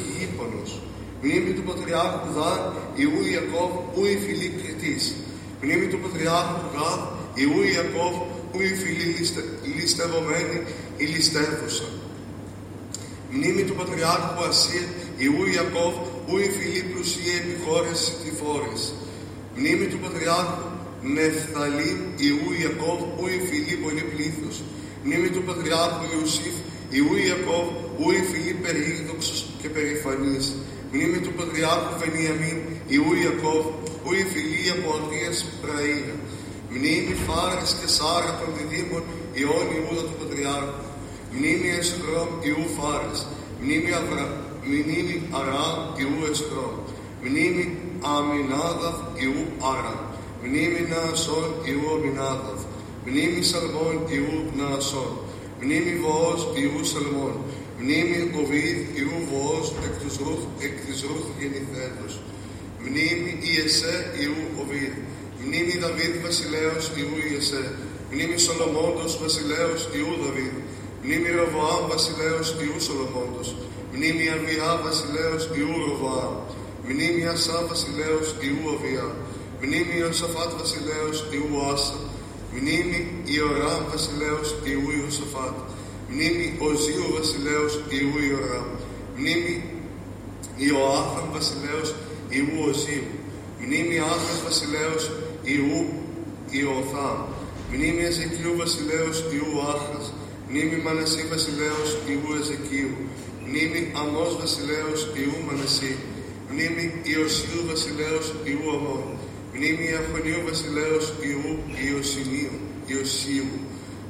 μνήμη 1.22 1.50
του 1.56 1.62
Πατριάρχου 1.68 2.28
Δάν 2.36 2.60
Ιού 2.94 3.20
Ιακώβ 3.34 3.70
ου 3.94 4.04
η 4.14 4.16
φυλή 4.24 4.48
Κρητής, 4.60 5.14
μνήμη 5.62 5.86
του 5.86 5.98
Πατριάρχου 6.04 6.60
Γάδ 6.74 7.00
Ιού 7.42 7.60
Ιακώβ 7.74 8.14
ου 8.52 8.60
η 8.70 8.74
φυλή 8.82 9.06
λιστε, 9.14 9.42
ληστευομένη 9.76 10.58
η 10.96 11.04
ληστεύουσα. 11.04 11.88
Μνήμη 13.30 13.62
του 13.68 13.74
Πατριάρχου 13.74 14.44
Ασία 14.48 14.86
Ιού 15.24 15.44
Ιακώβ 15.56 15.94
ου 16.28 16.34
η 16.46 16.48
φυλή 16.56 16.82
πλουσία 16.90 17.34
επί 17.40 17.54
χώρες 17.64 18.00
τη 18.22 18.30
φόρες. 18.40 18.82
Μνήμη 19.56 19.86
του 19.92 19.98
Πατριάρχου 20.04 20.66
Νεφθαλήμ 21.16 21.98
Ιού 22.26 22.48
Ιακώβ 22.62 23.00
ου 23.18 23.26
η 23.36 23.38
φυλή 23.48 23.74
πολύ 23.84 24.04
πλήθος. 24.12 24.56
Μνήμη 25.04 25.28
του 25.34 25.42
Πατριάρχου 25.48 26.04
Ιωσήφ 26.14 26.56
Ιού 26.96 27.14
Ιακώβ 27.28 27.66
ου 28.00 28.06
η 28.20 28.22
φυλή 28.30 28.54
περίδοξος 28.62 29.38
και 29.60 29.68
περηφανής. 29.68 30.46
Μνήμη 30.92 31.18
του 31.24 31.32
Πατριάρχου 31.38 31.94
Βενιαμίν 32.00 32.58
Ιού 32.94 33.10
Ιακώβ 33.22 33.64
ου 34.04 34.10
η 34.22 34.24
φυλή 34.32 34.64
από 34.74 34.88
αγρίας 34.98 35.38
πραΐα. 35.62 36.14
Μνήμη 36.74 37.14
Φάρας 37.26 37.70
και 37.78 37.88
Σάρα 37.96 38.32
των 38.40 38.48
διδήμων 38.56 39.02
Ιών 39.40 39.66
Ιούδα 39.76 40.02
του 40.08 40.16
Πατριάρχου. 40.20 40.84
Μνήμη 41.34 41.68
Εσκρόμ 41.80 42.28
Ιού 42.48 42.64
Φάρας. 42.76 43.20
Μνήμη, 43.60 43.90
Αβρα... 44.00 44.26
Μνήμη 44.68 45.16
Αράμ 45.38 45.78
Ιού 46.02 46.18
Εσκρόμ. 46.30 46.74
Μνήμη 47.26 47.64
Αμινάδαθ 48.14 48.98
Ιού 49.24 49.42
Άρα. 49.74 49.96
Μνήμη 50.44 50.80
Ναασόν 50.90 51.48
Ιού 51.70 51.84
Αμινάδαθ. 51.94 52.60
Μνήμη 53.06 53.42
Σαλμών 53.50 53.96
Ιού 54.16 54.34
Ναασόν. 54.58 55.12
Μνήμη 55.60 55.92
Βοός 56.04 56.40
Ιού 56.62 56.84
Σαλμών. 56.90 57.34
Μνήμη 57.88 58.20
Οβίδ 58.40 58.78
Ιού 59.00 59.16
Βοός 59.30 59.66
εκ 59.86 59.94
της 60.02 60.14
Ρούθ, 60.24 60.44
εκ 60.66 60.74
της 60.84 60.98
Ρούθ 61.08 61.26
γεννηθέντος. 61.38 62.12
Μνήμη 62.84 63.32
Ιεσέ 63.50 63.96
Ιού 64.24 64.40
Οβίδ. 64.60 64.94
Μνήμη 65.44 65.74
Δαβίδ 65.82 66.14
Βασιλέος 66.26 66.84
Ιού 67.00 67.14
Ιεσέ. 67.30 67.64
Μνήμη 68.12 68.36
Σολομόντος 68.46 69.12
Βασιλέος 69.22 69.80
Ιού 69.98 70.12
Δαβίδ. 70.22 70.56
Μνήμη 71.02 71.28
Ροβοάμ 71.38 71.82
Βασιλέος 71.92 72.48
Ιού 72.64 72.76
Σολομόντος. 72.86 73.48
Μνήμη 73.94 74.24
Αβιά 74.36 74.70
Βασιλέος 74.86 75.42
Ιού 75.58 75.74
Ροβοάμ. 75.84 76.34
Μνήμη 76.88 77.22
Ασά 77.34 77.58
Βασιλέος 77.70 78.26
Ιού 78.46 78.62
Αβιά. 78.74 79.08
Μνήμη 79.62 79.94
Ιωσαφάτ 80.02 80.50
Βασιλέος 80.60 81.16
Ιού 81.36 81.50
Άσα. 81.72 81.98
Μνήμη 82.56 82.98
Ιωράμ 83.34 83.80
Βασιλέος 83.92 84.48
Ιού 84.70 84.86
Ιωσαφάτ. 84.98 85.56
Μνήμη 86.10 86.46
Οζίου 86.58 87.06
Βασιλέος 87.18 87.72
Ιού 87.98 88.14
Ιωράμ. 88.28 88.68
Μνήμη 89.16 89.54
Ιωάθαμ 90.56 91.26
Βασιλέος 91.36 91.88
Ιού 92.36 92.56
Οζίου. 92.68 93.08
Μνήμη 93.64 93.96
Άχας 94.14 94.38
Βασιλέος 94.46 95.04
Ιού 95.54 95.76
Ιωθάμ. 96.60 97.18
Μνήμη 97.72 98.02
Εζεκίου 98.10 98.52
Βασιλέος 98.62 99.16
Ιού 99.36 99.50
Άχας. 99.74 100.06
Μνήμη 100.48 100.76
Μανασί 100.84 101.22
Βασιλέος 101.34 101.88
Ιού 102.12 102.28
Εζεκίου. 102.40 102.94
Μνήμη 103.46 103.80
Αμός 104.00 104.30
Βασιλέος 104.40 105.00
Ιού 105.22 105.36
Μανασί. 105.46 105.94
Μνήμη 106.50 106.84
Ιωσίου 107.12 107.62
Βασιλέος 107.70 108.26
Ιού 108.50 108.64
Αμών. 108.76 109.04
Μνήμη 109.54 109.84
Ιαχωνίου 109.92 110.40
Βασιλέος 110.48 111.04
Ιού 111.30 111.50
Ιωσιμίου. 111.86 112.56
Ιωσίου. 112.92 113.50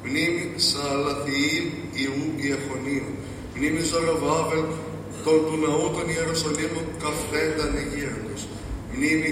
Μνήμη 0.09 0.45
Σαλαθιήλ 0.69 1.67
Ιού 2.03 2.21
Ιαχωνίου. 2.47 3.11
Μνήμη 3.55 3.81
Ζωροβάβελ 3.91 4.65
των 5.23 5.39
του 5.45 5.55
ναού 5.63 5.85
των 5.95 6.05
Ιεροσολύμων 6.15 6.85
καφέντα 7.03 7.65
νεγύραντος. 7.73 8.41
Μνήμη 8.93 9.31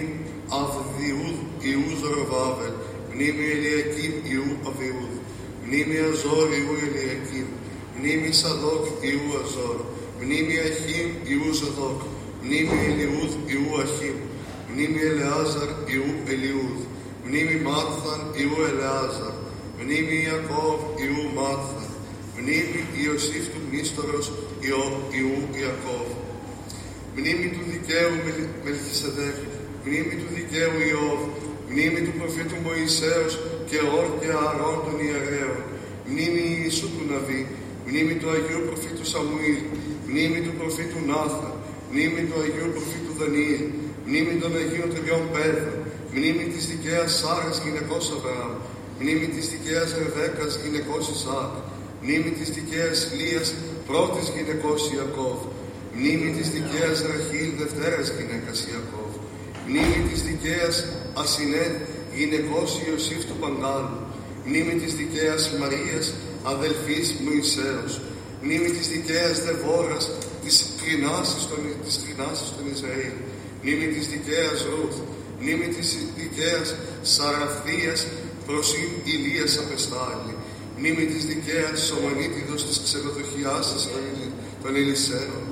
Αυδιούδ 0.62 1.38
Ιού 1.70 1.86
Ζωροβάβελ. 2.02 2.74
Μνήμη 3.12 3.44
Ελιακήμ 3.56 4.14
Ιού 4.34 4.50
Αβιούδ. 4.70 5.14
Μνήμη 5.66 5.98
Αζόρ 6.10 6.48
Ιού 6.60 6.74
Ελιακήμ. 6.86 7.48
Μνήμη 7.98 8.30
Σαδόκ 8.42 8.86
Ιού 9.10 9.28
Αζόρ. 9.42 9.80
Μνήμη 10.22 10.56
Αχίμ 10.68 11.08
Ιού 11.32 11.50
Σαδόκ. 11.60 12.00
Μνήμη 12.44 12.78
Ελιούδ 12.90 13.34
Ιού 13.54 13.68
Αχίμ. 13.84 14.18
Μνήμη 14.72 15.00
Ελεάζαρ 15.10 15.70
Ιού 15.94 16.10
Ελιούδ. 16.32 16.80
Μνήμη 17.26 17.56
Μάθαν 17.68 18.22
Ιού 18.42 18.56
Ελεάζαρ. 18.70 19.36
Μνήμη 19.82 20.18
Ιακώβ 20.30 20.80
Ιού 21.06 21.22
Μάθαν. 21.38 21.88
Μνήμη 22.40 22.82
Ιωσήφ 23.04 23.44
του 23.52 23.62
Μνήστορος 23.68 24.26
Ιώ 24.68 24.84
Ιού 25.20 25.36
Ιακώβ. 25.64 26.08
Μνήμη 27.18 27.48
του 27.56 27.64
δικαίου 27.74 28.14
Μελ- 28.26 28.54
Μελχισεδέκ. 28.66 29.38
Μνήμη 29.86 30.14
του 30.22 30.30
δικαίου 30.38 30.76
Ιώβ. 30.92 31.22
Μνήμη 31.72 32.00
του 32.06 32.14
προφήτου 32.20 32.58
Μωυσέως 32.66 33.34
και 33.70 33.78
Όρ 34.00 34.08
και 34.20 34.30
Αρών 34.48 34.78
των 34.86 34.96
ιερέων. 35.08 35.62
Μνήμη 36.10 36.44
Ιησού 36.64 36.88
του 36.96 37.04
Ναβί. 37.12 37.42
Μνήμη 37.88 38.14
του 38.20 38.30
Αγίου 38.36 38.62
προφήτου 38.68 39.06
Σαμουήλ. 39.12 39.62
Μνήμη 40.10 40.40
του 40.46 40.54
προφήτου 40.60 41.00
Νάθα. 41.12 41.50
Μνήμη 41.92 42.22
του 42.28 42.38
Αγίου 42.44 42.70
προφήτου 42.76 43.12
Δανιήλ. 43.20 43.66
Μνήμη 44.08 44.34
των 44.42 44.52
Αγίων 44.62 44.90
Τριών 44.96 45.24
Πέδρων. 45.34 45.78
Μνήμη 46.16 46.44
της 46.54 46.64
δικαίας 46.72 47.10
Σάρας 47.20 47.58
γυναικός 47.64 48.06
Αβραάμ. 48.16 48.54
Μνήμη 49.00 49.28
της 49.36 49.46
δικαίας 49.54 49.90
Ρεβέκας 50.02 50.60
γυναικός 50.64 51.04
Ισaac. 51.16 51.54
Μνήμη 52.02 52.32
της 52.40 52.50
δικαίας 52.58 52.98
Λίας 53.18 53.48
πρώτης 53.88 54.26
γυναικός 54.36 54.82
Ιακώβ. 54.96 55.40
Μνήμη 55.98 56.30
της 56.38 56.48
δικαίας 56.56 56.98
Ραχήλ 57.10 57.50
δευτέρας 57.62 58.08
γυναίκας 58.18 58.58
Ιακώβ. 58.72 59.12
Μνήμη 59.68 60.00
της 60.10 60.20
δικαίας 60.30 60.76
Ασινέτ 61.22 61.76
γυναικός 62.18 62.70
Ιωσήφ 62.88 63.22
του 63.30 63.38
Παγκάλου. 63.44 63.98
Μνήμη 64.48 64.74
της 64.82 64.94
δικαίας 65.02 65.42
Μαρίας 65.60 66.06
αδελφής 66.54 67.08
Μωυσέως. 67.24 67.94
Μνήμη 68.44 68.70
της 68.78 68.88
δικαίας 68.96 69.36
Δεβόρας 69.46 70.06
της 70.44 70.56
κρινάσης 70.80 71.44
των, 71.50 71.60
της 71.86 71.96
κρινάσης 72.02 72.50
των 72.56 72.64
Ισραήλ. 72.74 73.16
Μνήμη 73.62 73.88
της 73.96 74.06
δικαίας 74.14 74.58
Ρούθ. 74.72 74.96
Μνήμη 75.42 75.68
της 75.76 75.88
δικαίας 76.22 76.68
Σαραφίας 77.16 78.00
προσήν 78.48 78.90
Ηλίας 79.04 79.54
απεστάλλει. 79.64 80.34
Μνήμη 80.78 81.06
της 81.06 81.24
δικαίας 81.26 81.78
Σομανίτιδος 81.90 82.62
της 82.68 82.78
ξενοδοχιάσης 82.86 83.82
των, 83.92 84.02
Ηλι- 84.10 84.34
των 84.64 84.76
Ηλισσέων. 84.82 85.44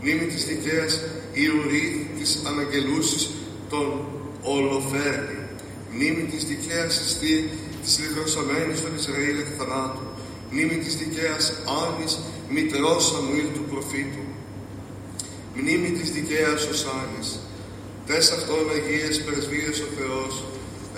Μνήμη 0.00 0.26
της 0.32 0.44
δικαίας 0.52 0.92
Ιουρίδ 1.44 1.94
της 2.18 2.30
αναγγελούσης 2.50 3.22
των 3.72 3.88
Ολοφέρνη. 4.42 5.38
Μνήμη 5.94 6.22
της 6.32 6.42
δικαίας 6.52 6.92
Ιστή 7.06 7.36
της 7.82 7.98
λιθροσαμένης 8.02 8.78
των 8.82 8.92
Ισραήλ 9.00 9.36
εκ 9.44 9.50
θανάτου. 9.58 10.06
Μνήμη 10.50 10.76
της 10.84 10.94
δικαίας 11.02 11.44
Άνης 11.82 12.12
μητρός 12.54 13.02
Σαμουήλ 13.08 13.48
του 13.56 13.64
προφήτου. 13.70 14.24
Μνήμη 15.58 15.90
της 15.98 16.08
δικαίας 16.18 16.60
Οσάνης. 16.72 17.28
Τες 18.06 18.30
αυτών 18.36 18.64
Αγίες 18.76 19.14
πρεσβείες 19.26 19.76
ο 19.86 19.88
Θεός, 19.98 20.32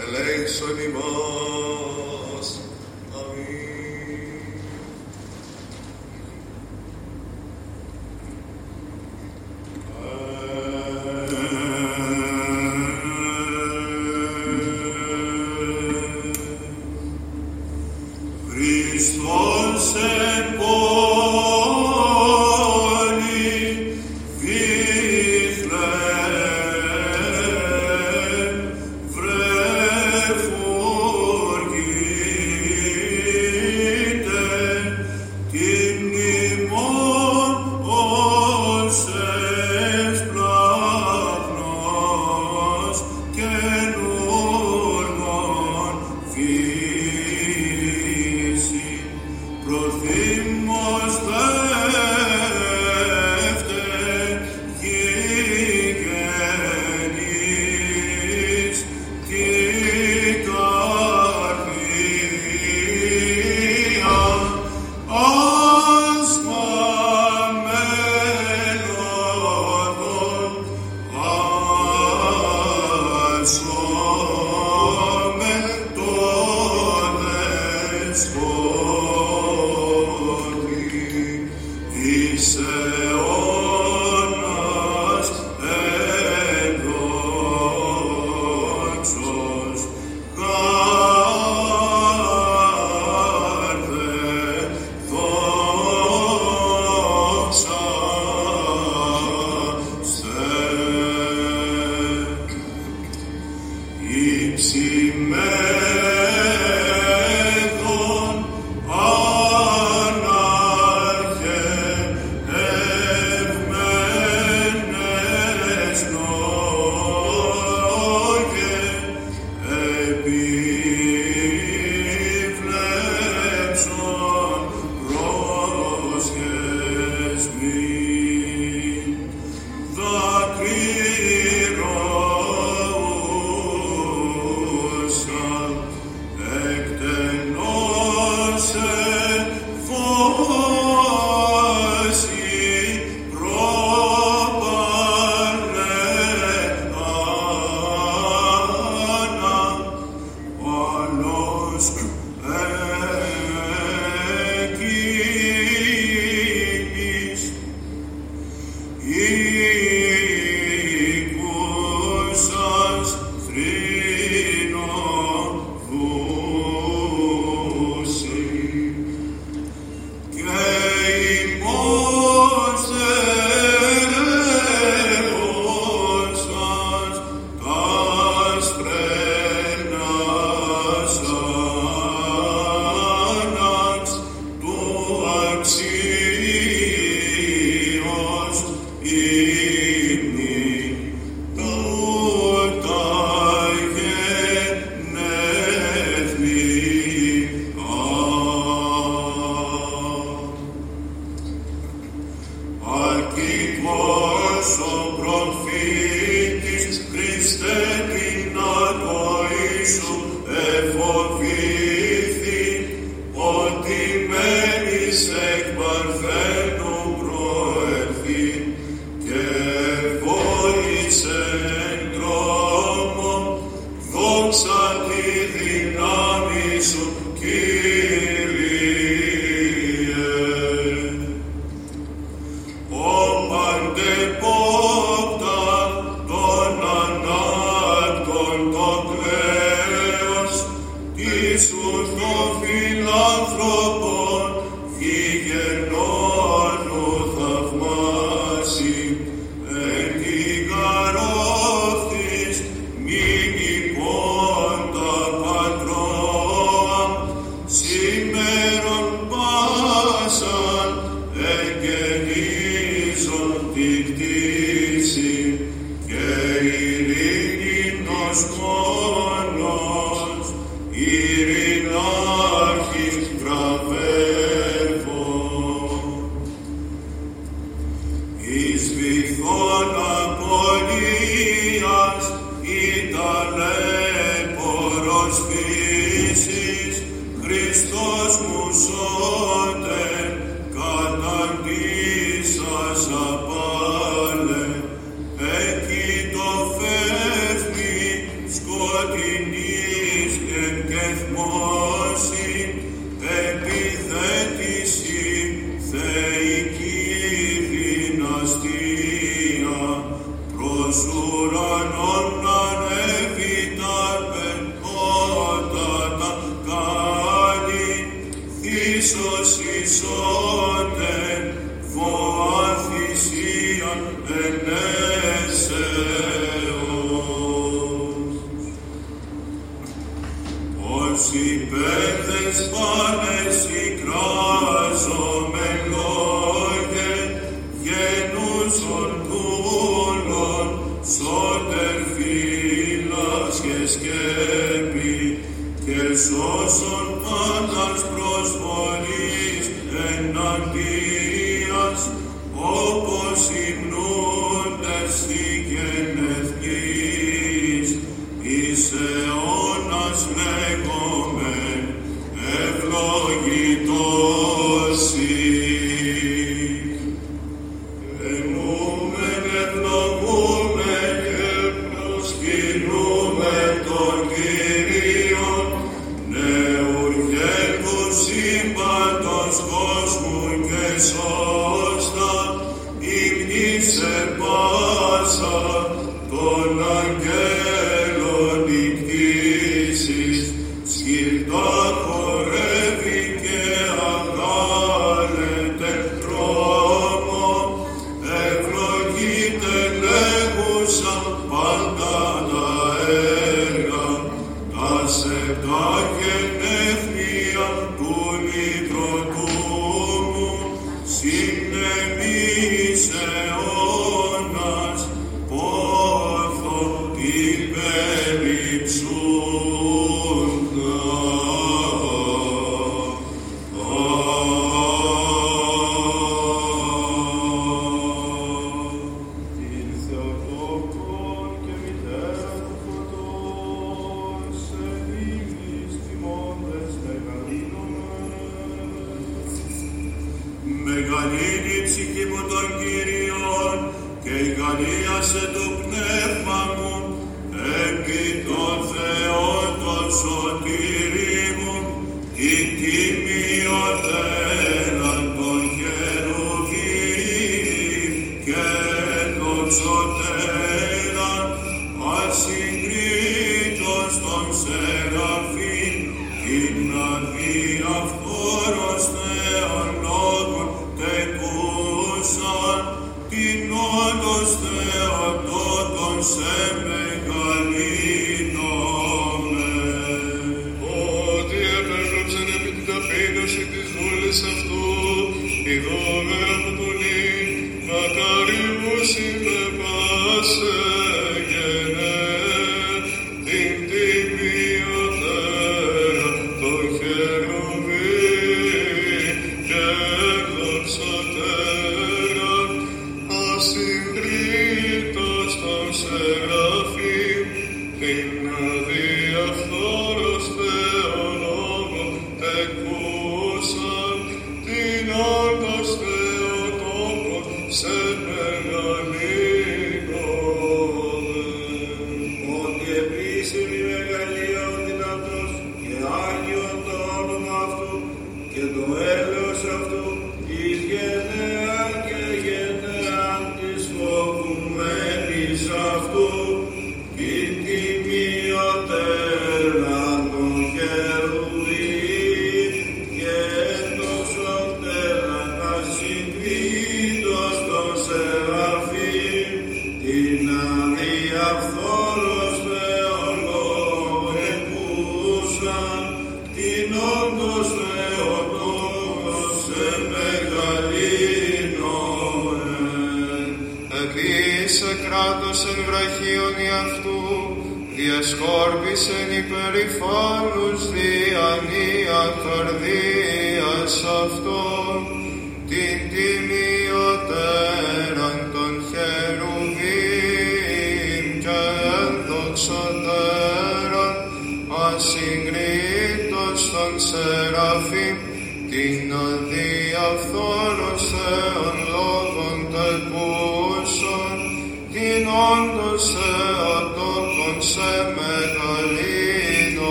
ελέησον 0.00 0.78
ημάς. 0.78 2.11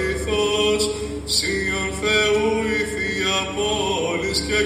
Αληθώς, 0.00 0.82
Σύον 1.24 1.90
Θεού 2.00 2.50
η 2.78 2.82
Θεία 2.92 3.40
πόλης 3.56 4.40
και 4.48 4.58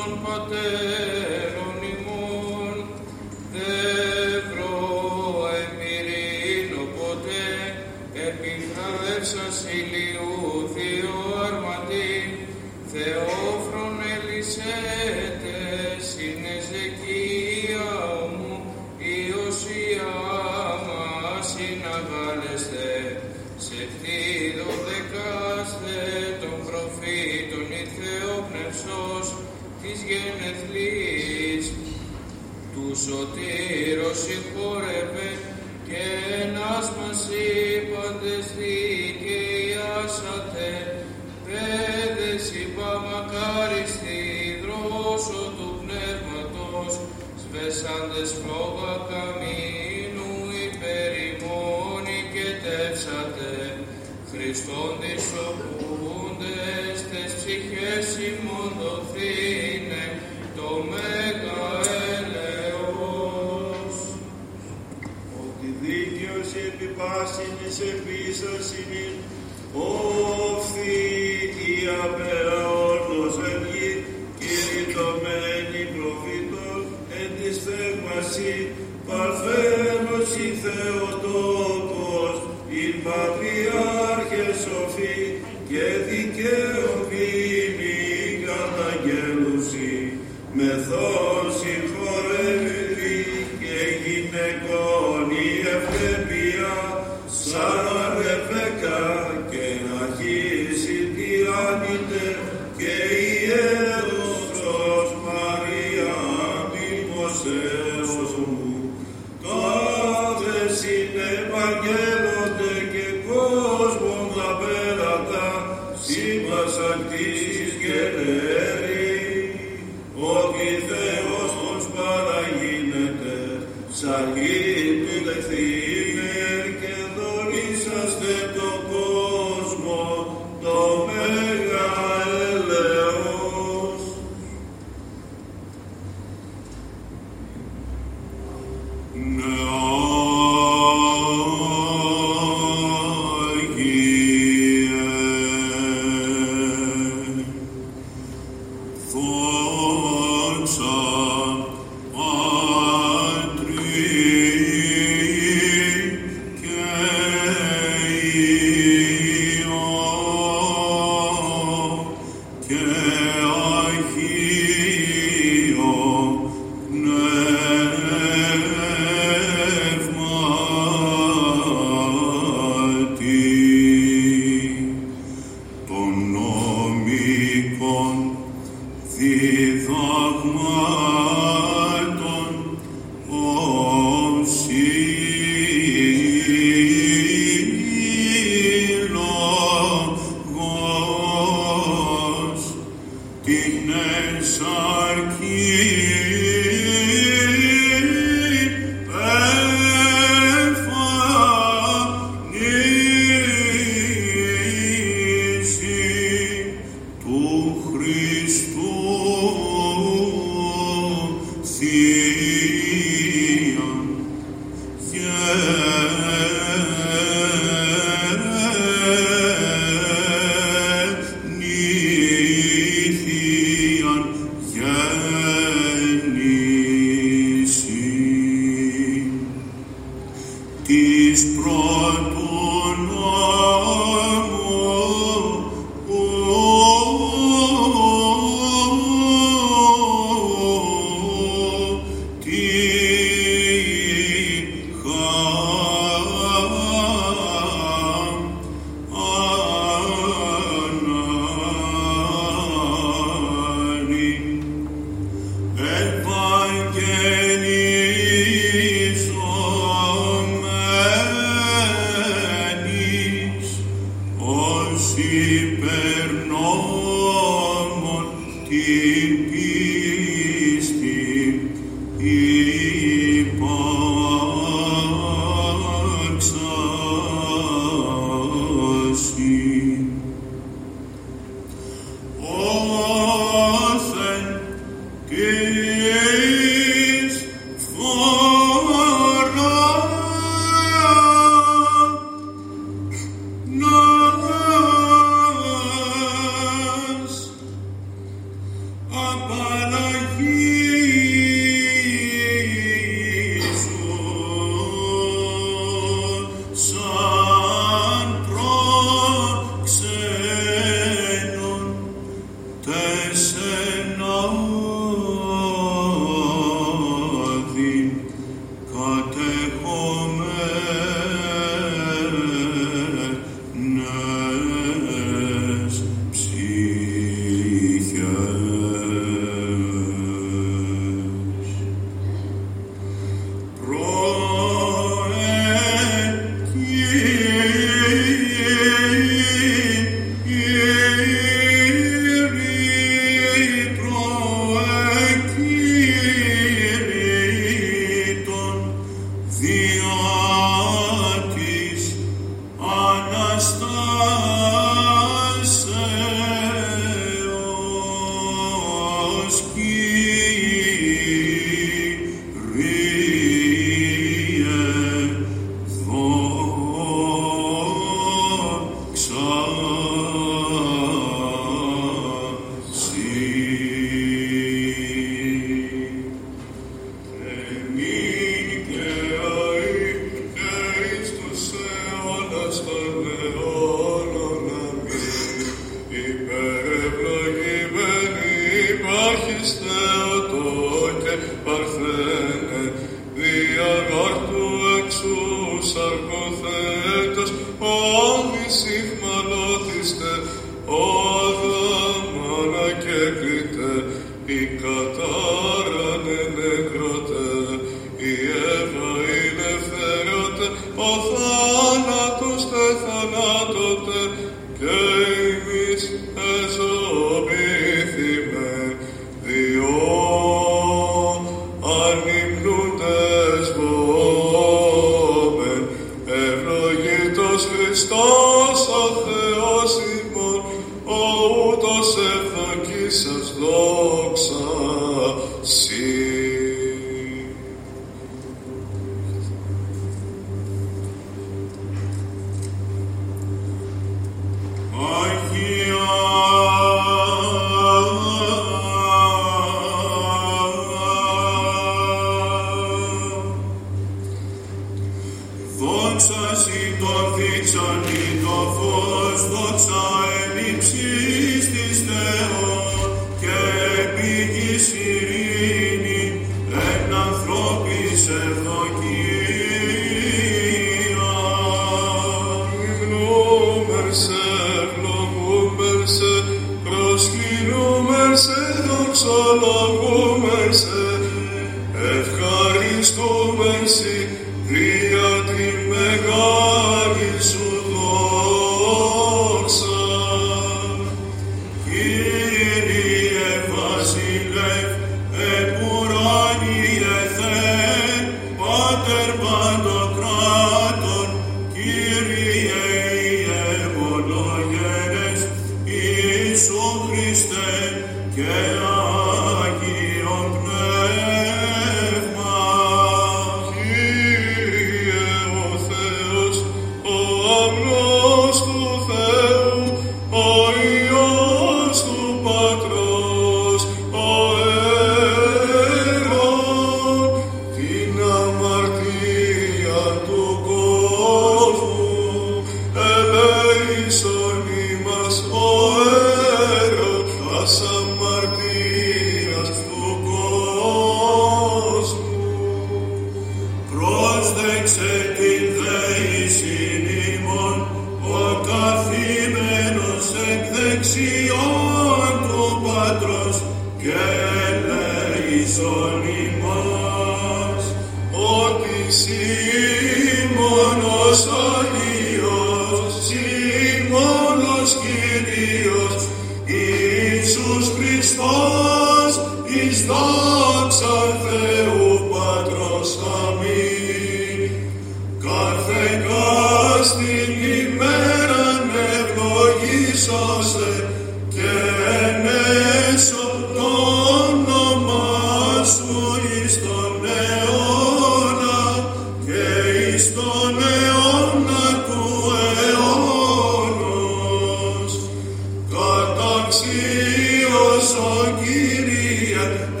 Κύριε 598.63 600.00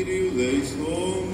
ενώσεως 0.00 0.68
του 0.70 1.27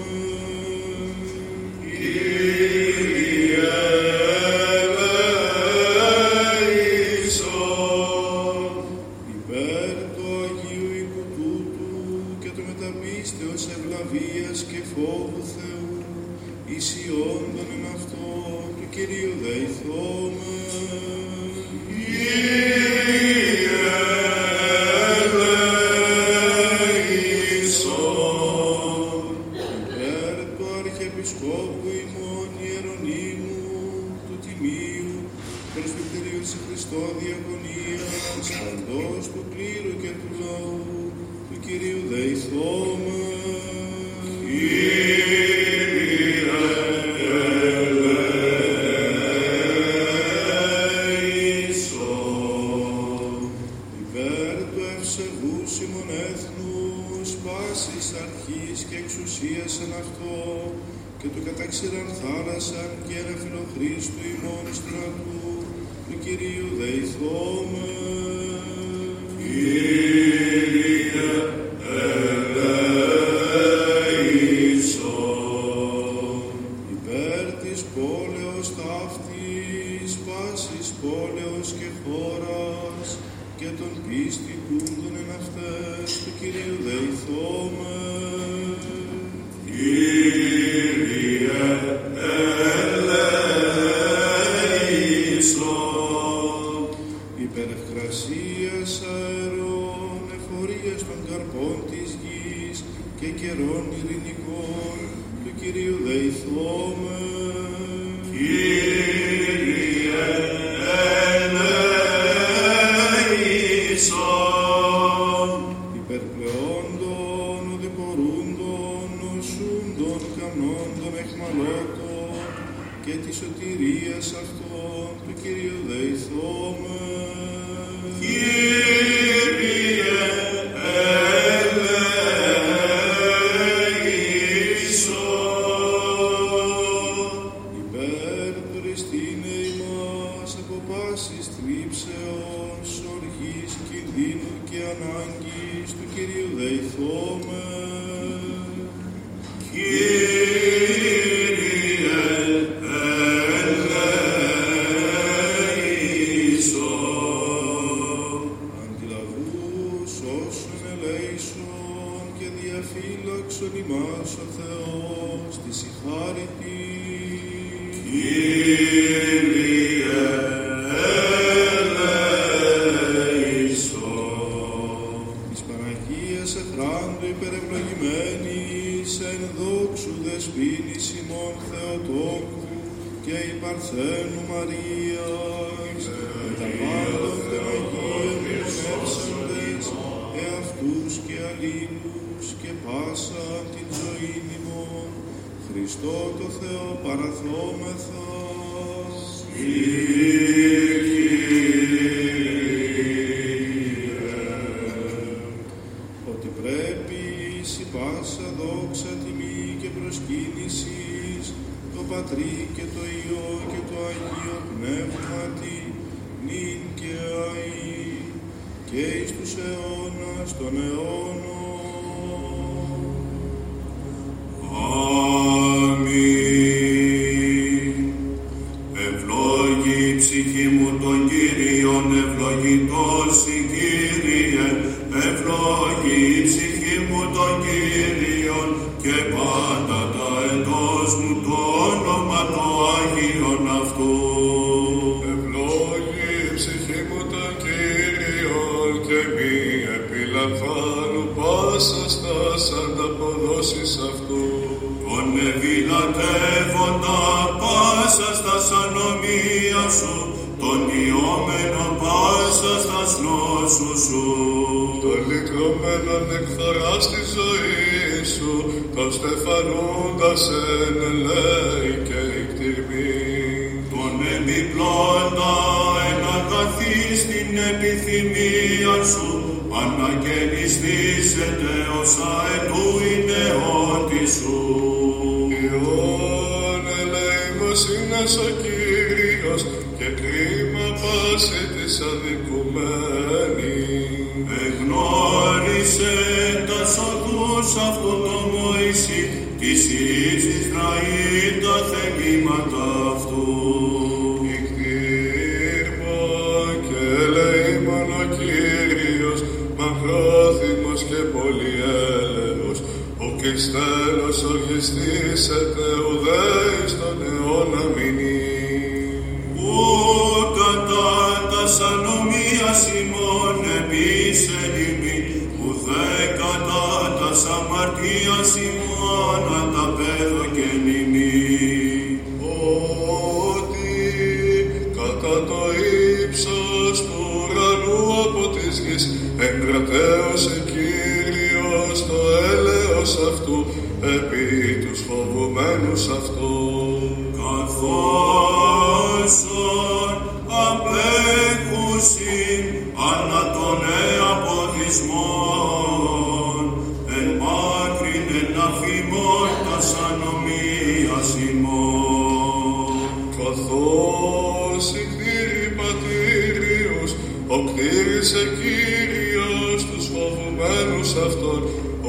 εμένους 370.64 371.14
αυτόν, 371.26 371.62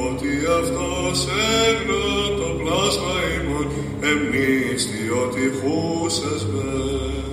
ότι 0.08 0.28
αυτός 0.60 1.26
έγνω 1.66 2.04
το 2.40 2.48
πλάσμα 2.58 3.14
ημών, 3.36 3.66
εμνίστη 4.00 5.10
ότι 5.24 5.40
χούσες 5.58 6.46
με. 6.52 7.25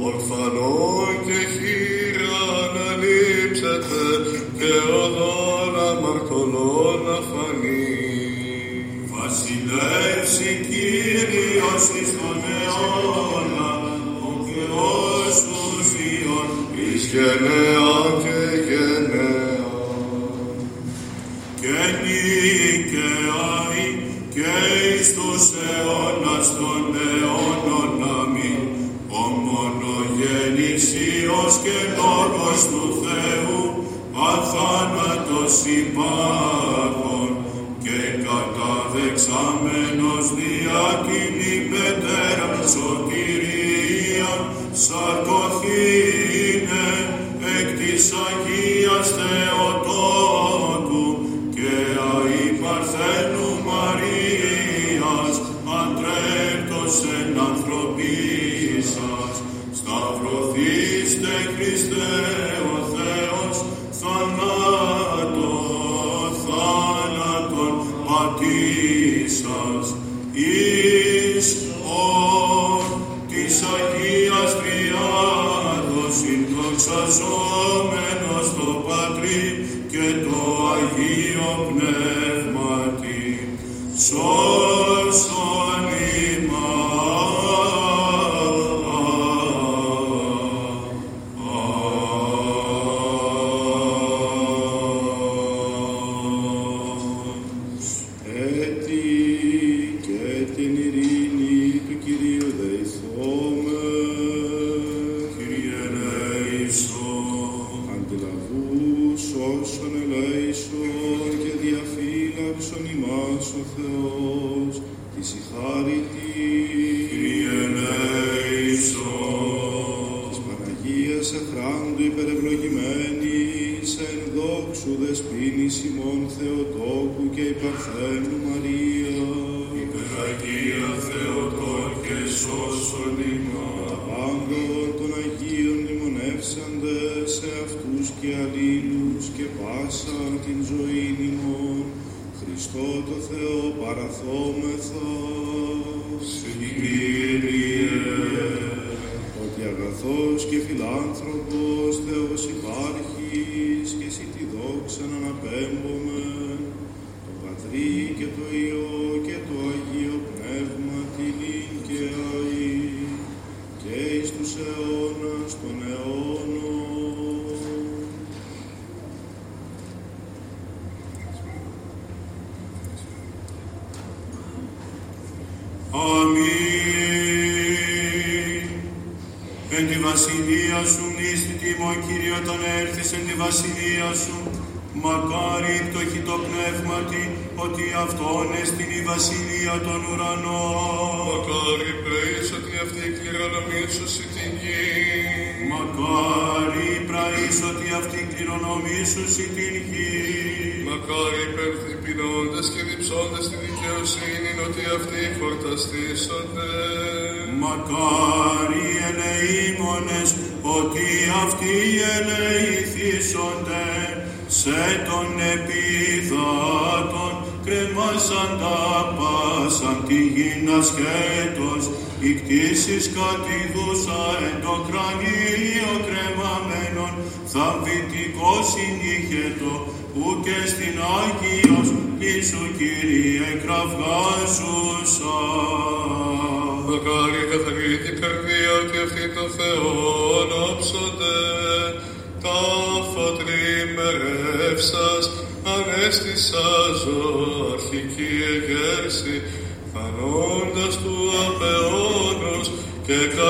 ορφανών 0.08 1.12
και 1.26 1.40
χείρα 1.54 2.38
αναλείψετε 2.64 4.04
και 4.58 4.72
οδόν 5.02 5.74
αμαρτωλών 5.88 6.98
να 7.06 7.18
φανεί. 7.28 7.94
Βασιλεύσει 9.12 10.50
Κύριος 10.68 11.84
εις 11.96 12.10
τον 12.18 12.38
αιώνα, 12.56 13.72
ο 14.28 14.32
Θεός 14.46 15.34
των 15.48 15.76
Υιών 16.08 16.48
εις 16.76 17.04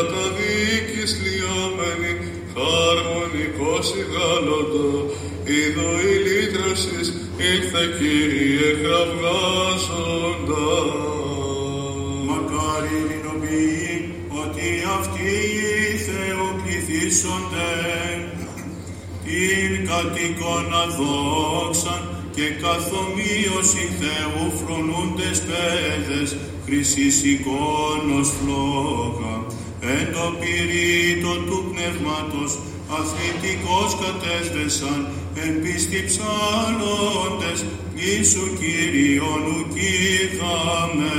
και 0.06 0.12
κατά 0.12 0.28
δίκης 0.36 1.20
λιώμενη 1.22 2.12
χαρμονικός 2.54 3.86
ηγάλλοντο 4.00 4.88
είδω 5.44 5.90
η 6.10 6.14
λύτρωσης 6.26 7.08
ήρθε 7.52 7.84
Κύριε 7.98 8.70
κραυγάζοντας. 8.82 9.86
Μακάρι 12.28 12.98
λινοποιεί 13.08 14.14
ότι 14.42 14.68
αυτοί 14.98 15.32
οι 15.90 15.96
Θεού 16.06 16.46
πληθύσσονται 16.62 17.72
την 19.24 19.86
κατοίκον 19.88 20.66
αδόξαν 20.82 22.02
και 22.34 22.46
καθομοίωση 22.62 23.84
Θεού 24.00 24.44
φρονούντες 24.58 25.42
παιδες 25.46 26.36
χρυσής 26.66 27.24
εικόνος 27.24 28.28
φλόγα 28.28 29.34
εν 29.36 29.45
το 30.26 30.32
πυρήτο 30.40 31.32
του 31.48 31.58
πνεύματος 31.70 32.50
αθλητικός 32.98 33.90
κατέσδεσαν 34.02 35.00
εν 35.42 35.52
πίστη 35.62 36.00
ψάλλοντες 36.08 37.58
Ιησού 38.04 38.46
Κύριον 38.60 39.42
ουκίδαμε. 39.56 41.16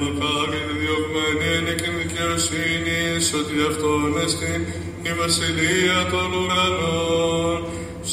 Μακάρι 0.00 0.60
διωγμένη 0.80 1.46
είναι 1.56 1.74
και 1.80 1.90
δικαιοσύνη 2.00 3.02
ότι 3.40 3.54
αυτόν 3.70 4.10
εστίν 4.24 4.60
η 5.08 5.12
βασιλεία 5.20 5.98
των 6.12 6.28
ουρανών. 6.38 7.58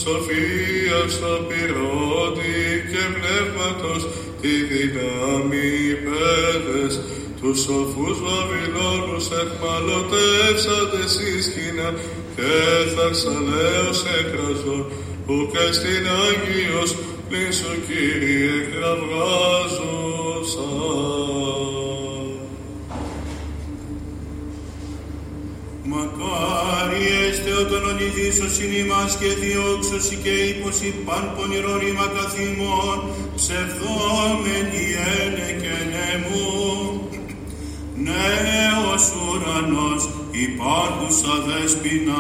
Σοφία 0.02 1.00
στο 1.16 1.34
πυρώτη 1.48 2.58
και 2.92 3.04
πνεύματος 3.16 4.02
τη 4.42 4.54
δύναμη 4.70 5.70
παιδες 6.04 6.94
τους 7.42 7.60
σοφούς 7.60 8.18
Βαβυλώνους 8.24 9.26
εχμαλωτεύσαντες 9.42 11.14
εις 11.26 11.46
σκηνά 11.46 11.90
και 12.36 12.52
θαρσαλέως 12.96 14.00
έκραζον 14.20 14.86
που 15.26 15.36
και 15.52 15.74
στην 15.78 16.04
Άγιος 16.26 16.96
πλην 17.30 17.54
σου 17.54 17.74
Κύριε 17.88 18.58
κραυγάζωσα. 18.72 20.70
Μακάρι 25.84 27.06
έστε 27.28 27.52
όταν 27.64 27.84
ονειδήσος 27.92 28.60
είναι 28.60 28.76
ημάς 28.76 29.18
και 29.20 29.30
διώξωση 29.42 30.16
και 30.24 30.30
ύπωση 30.30 30.94
παν 31.06 31.26
πονηρών 31.36 31.78
ρήμα 31.82 32.08
καθήμων 32.16 32.98
ψευδόμενοι 33.36 34.86
ένε 35.20 35.48
και 35.62 35.76
νεμού. 35.92 36.61
Ουρανός 39.62 40.10
υπάρχουσα 40.32 41.34
δέσποινα 41.48 42.20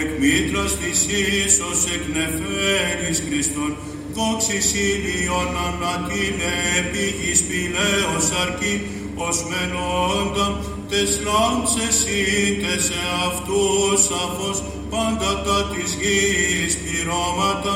εκ 0.00 0.10
μήτρας 0.20 0.72
της 0.76 0.98
ίσως 1.44 1.80
εκ 1.94 2.04
νεφέλης 2.14 3.22
Χριστόν 3.26 3.76
δόξης 4.14 4.74
ήλιον 4.74 5.52
ανατείνε 5.66 6.54
πήγης 6.92 7.40
πηλαίος 7.48 8.26
αρκεί 8.42 8.74
ως 9.14 9.38
μενόντα 9.50 10.46
τες 10.88 11.20
λάμψες 11.26 11.96
είτε 12.16 12.80
σε 12.88 13.00
αυτούς 13.26 14.00
σαφώς 14.08 14.62
πάντα 14.90 15.30
τα 15.44 15.58
της 15.72 15.90
γης 16.00 16.76
πληρώματα 16.82 17.74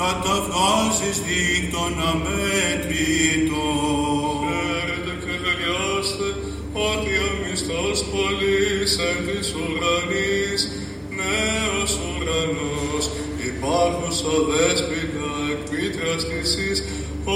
καταβγάζεις 0.00 1.18
δίκτων 1.26 1.94
αμέτρητων. 2.10 3.43
Εν 9.08 9.18
της 9.26 9.48
ουρανής 9.58 10.60
νέος 11.18 11.92
ουρανός. 12.04 13.04
Υπάρχουσα 13.50 14.34
δέσποινα 14.48 15.32
εκ 15.52 15.60
πίτρας 15.70 16.22
της 16.28 16.50
εις 16.64 16.78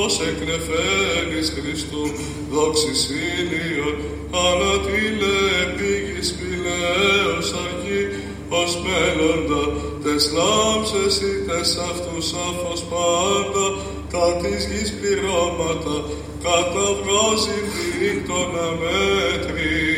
ως 0.03 0.15
εκ 0.29 0.39
νεφέλης 0.49 1.49
Χριστού. 1.57 2.05
Δόξης 2.53 3.01
ήλιον 3.37 3.95
ανατήλε 4.47 5.41
πήγης 5.77 6.29
πηλαίος 6.39 7.49
αργή 7.65 8.05
ως 8.61 8.73
μέλλοντα. 8.87 9.63
Τες 10.03 10.25
λάμψες 10.37 11.15
ή 11.31 11.33
τες 11.47 11.71
αυτούς 11.91 12.27
άφος 12.49 12.83
πάντα 12.93 13.67
τα 14.13 14.27
της 14.41 14.63
γης 14.71 14.91
πληρώματα 14.99 15.97
καταβγάζει 16.47 17.59
δίκτων 17.99 18.51
αμέτρητων. 18.67 19.98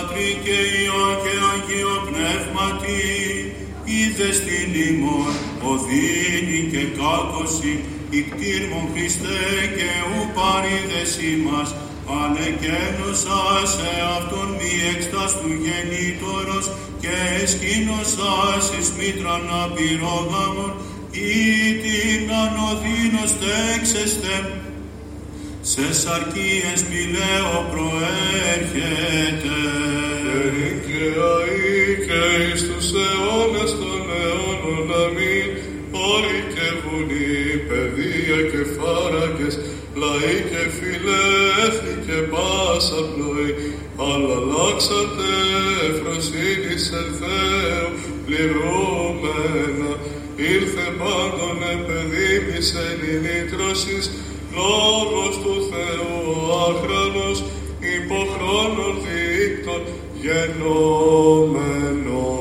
Πατρί 0.00 0.30
και 0.44 0.58
Υιό 0.80 1.06
και 1.22 1.34
Αγίο 1.52 1.94
Πνεύματι, 2.08 3.02
είδε 3.92 4.28
στην 4.40 4.70
ημών 4.88 5.32
οδύνη 5.70 6.60
και 6.72 6.82
κάκωση, 6.98 7.72
κτήρμον 8.28 8.86
Χριστέ 8.92 9.44
και 9.76 9.90
ου 10.08 10.20
παρίδεσή 10.36 11.32
μας, 11.46 11.68
Αλεκένωσα 12.20 13.42
σε 13.74 13.90
αυτόν 14.16 14.48
μη 14.58 14.72
έκστας 14.92 15.32
του 15.40 15.50
γεννήτωρος 15.64 16.66
και 17.02 17.14
εσκήνωσα 17.42 18.34
εις 18.76 18.88
μήτραν 18.98 19.44
απειρόγαμον 19.64 20.72
ή 21.34 21.42
την 21.84 22.24
ανωδύνος 22.42 23.30
τέξεστε 23.42 24.34
σες 25.70 25.96
σαρκίε 26.02 26.72
μη 26.88 27.02
λέω 27.14 27.56
προέρχεται. 27.72 29.58
Νικαία 30.54 31.36
και 32.06 32.20
εις 32.42 32.62
τους 32.68 32.88
αιώνας 33.04 33.70
των 33.80 34.02
αιώνων 34.20 34.90
μην 35.16 35.48
όλοι 36.12 36.38
και 36.54 36.68
βουνοί 36.82 37.36
παιδεία 37.68 38.40
και 38.50 38.62
φάρακες, 38.76 39.54
λαοί 40.02 40.36
και 40.50 40.62
φιλέθη 40.76 41.94
και 42.06 42.18
πάσα 42.32 43.00
πνοή, 43.08 43.50
αλλά 44.08 44.34
αλλάξατε 44.40 45.30
φροσύνη 45.98 46.76
σε 46.86 47.02
Θεού 47.18 47.88
πληρώμενα, 48.26 49.92
ήρθε 50.54 50.86
πάντων 51.00 51.58
επενδύμης 51.72 52.68
εν 52.86 52.98
Λόγος 54.56 55.34
του 55.42 55.54
Θεού 55.70 56.16
άχρονος 56.68 57.38
υποχρόνων 57.96 58.94
δίκτων 59.04 59.82
γενόμενος. 60.22 62.37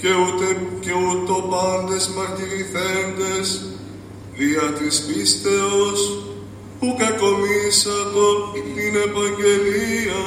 και 0.00 0.08
ούτε 0.08 0.46
και 0.80 0.92
ούτω 0.92 1.34
πάντες 1.50 2.08
μαρτυρηθέντες 2.16 3.62
δια 4.36 4.72
της 4.78 5.00
πίστεως 5.06 6.00
που 6.78 6.96
κακομίσατο 6.98 8.52
την 8.52 8.94
επαγγελία 9.06 10.24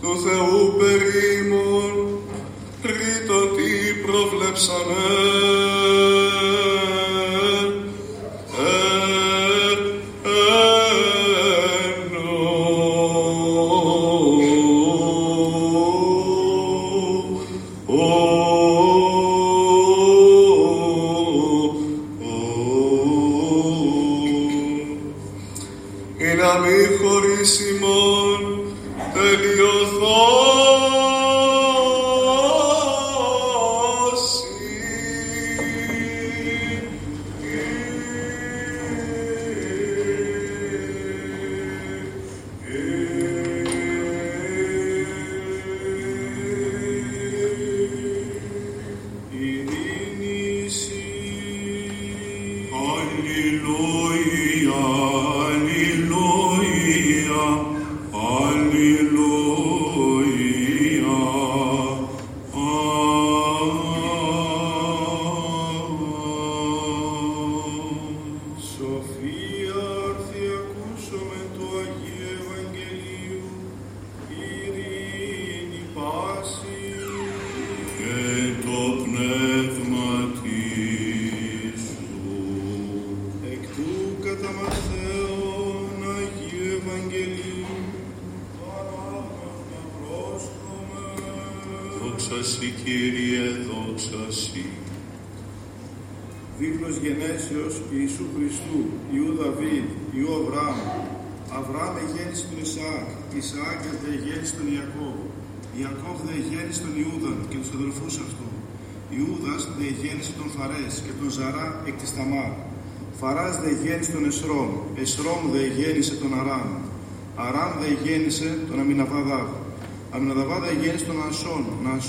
του 0.00 0.20
Θεού 0.24 0.74
περίμον, 0.78 2.18
τρίτο 2.82 3.46
τι. 3.56 3.68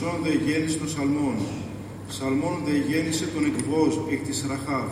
Ασόν, 0.01 0.11
Νασόν 0.11 0.23
δε 0.25 0.31
εγέννησε 0.39 0.77
τον 0.77 0.89
Σαλμόν. 0.95 1.37
Σαλμόν 2.15 2.57
δε 2.65 2.75
γέννησε 2.89 3.25
τον 3.33 3.43
Εκβόζ 3.51 3.93
εκ 4.13 4.21
της 4.27 4.37
Ραχάβ. 4.49 4.89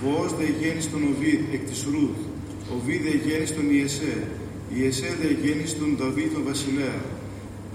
Βόζ 0.00 0.30
δε 0.38 0.46
γέννησε 0.60 0.88
τον 0.94 1.02
Οβίδ 1.10 1.40
εκ 1.56 1.62
της 1.70 1.80
Ρούθ. 1.92 2.18
Οβίδ 2.74 3.00
δε 3.06 3.14
γέννησε 3.24 3.54
τον 3.58 3.66
Ιεσέ. 3.76 4.14
Ιεσέ 4.76 5.10
δε 5.20 5.28
γέννησε 5.42 5.74
τον 5.80 5.90
Δαβίδ 6.00 6.28
τον 6.36 6.44
Βασιλέα. 6.50 6.98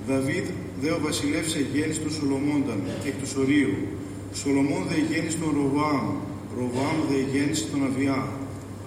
Δαβίδ 0.08 0.46
δε 0.82 0.90
ο 0.98 1.00
βασιλεύς 1.06 1.52
εγέννησε 1.62 2.00
τον 2.06 2.14
Σολομόνταν 2.18 2.80
εκ 3.10 3.16
του 3.20 3.28
Σωρίου. 3.34 3.76
Σολομών 4.40 4.84
δε 4.90 4.98
γέννησε 5.10 5.38
τον 5.44 5.52
Ροβάμ. 5.60 6.06
Ροβάμ 6.58 6.98
δε 7.10 7.20
γέννησε 7.32 7.66
τον 7.72 7.82
Αβιά. 7.88 8.20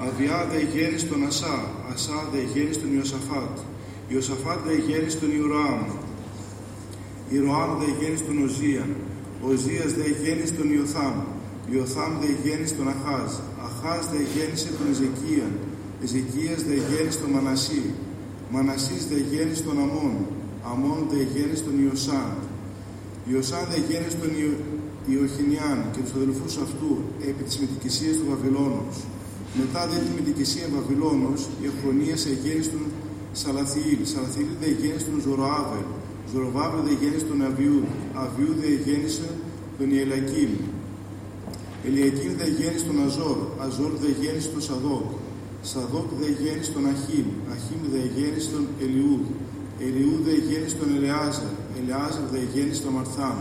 Αβιά 0.06 0.38
δε 0.50 0.60
γέννησε 0.74 1.06
τον 1.12 1.20
Ασά. 1.30 1.56
Ασά 1.92 2.18
δε 2.32 2.40
γέννησε 2.52 2.80
τον 2.82 2.90
Ιωσαφάτ. 2.96 3.54
Ιωσαφάτ 4.12 4.58
δε 4.68 4.74
γέννησε 4.86 5.16
τον 5.22 5.30
Ιουραάμ. 7.34 7.68
Ιωάμ 7.68 7.70
δε 7.80 7.88
γέννησε 8.00 8.24
τον 8.28 8.38
Οζίαν. 8.44 8.90
Οζίας 9.46 9.90
δε 9.98 10.06
γέννησε 10.22 10.54
τον 10.58 10.68
Ιωθάμ. 10.76 11.16
Ιωθάμ 11.72 12.12
δε 12.22 12.30
γέννησε 12.44 12.74
τον 12.78 12.88
Αχάζ. 12.94 13.30
Αχάζ 13.66 14.02
δε 14.12 14.20
γέννησε 14.34 14.68
τον 14.78 14.86
Εζεκίαν. 14.92 15.52
Εζεκίας 16.04 16.60
δε 16.68 16.76
γέννησε 16.88 17.18
τον 17.22 17.30
Μανασί. 17.34 17.84
Μανασίς 18.52 19.02
δε 19.10 19.18
γέννησε 19.30 19.62
τον 19.68 19.76
Αμών. 19.84 20.14
Αμών 20.70 21.00
δε 21.12 21.20
γέννησε 21.32 21.62
τον 21.68 21.76
Ιωσάν. 21.84 22.32
Ιωσάν 23.30 23.64
δε 23.70 23.78
γέννησε 23.88 24.16
τον 24.22 24.32
Ιω... 24.42 24.52
Ιωχινιάν 25.14 25.78
και 25.92 26.00
τους 26.04 26.14
αδελφούς 26.18 26.54
αυτού 26.64 26.90
επί 27.28 27.42
της 27.48 27.56
μετικησίας 27.62 28.14
του 28.18 28.26
Βαβυλώνος. 28.30 28.96
Μετά 29.60 29.80
δε 29.90 29.96
τη 30.06 30.10
μετικησία 30.18 30.66
Βαβυλώνος, 30.74 31.40
η 31.62 31.64
Αχρονίας 31.72 32.20
εγέννησε 32.32 32.70
τον 32.74 32.84
Σαλαθιήλ. 33.40 34.00
Σαλαθιήλ 34.12 34.52
δε 34.60 34.68
γέννησε 34.80 35.06
τον 35.12 35.20
Ζωροάβελ. 35.26 35.86
Ζωροβάβελ 36.32 36.80
δε 36.86 36.94
γέννησε 37.00 37.26
τον 37.30 37.40
Αβιούδ. 37.48 37.86
Αβιούδ 38.22 38.56
δε 38.62 38.70
γέννησε 38.86 39.28
τον 39.78 39.88
Ιελακίμ. 39.96 40.52
Ελιακίμ 41.86 42.32
δε 42.40 42.48
γέννησε 42.58 42.84
τον 42.90 42.98
Αζόρ. 43.06 43.38
Αζόρ 43.64 43.92
δε 44.02 44.10
γέννησε 44.20 44.48
τον 44.54 44.62
Σαδόκ. 44.68 45.08
Σαδόκ 45.70 46.08
δε 46.20 46.28
γέννησε 46.42 46.70
τον 46.76 46.84
Αχίμ. 46.92 47.26
Αχίμ 47.54 47.80
δε 47.92 48.02
γέννησε 48.16 48.48
τον 48.54 48.64
Ελιούδ. 48.84 49.24
Ελιούδ 49.86 50.20
δε 50.28 50.34
γέννησε 50.48 50.76
τον 50.80 50.88
Ελεάζερ. 50.96 51.52
Ελεάζερ 51.78 52.24
δε 52.32 52.40
γέννησε 52.52 52.82
τον 52.84 52.92
Μαρθάν. 52.96 53.38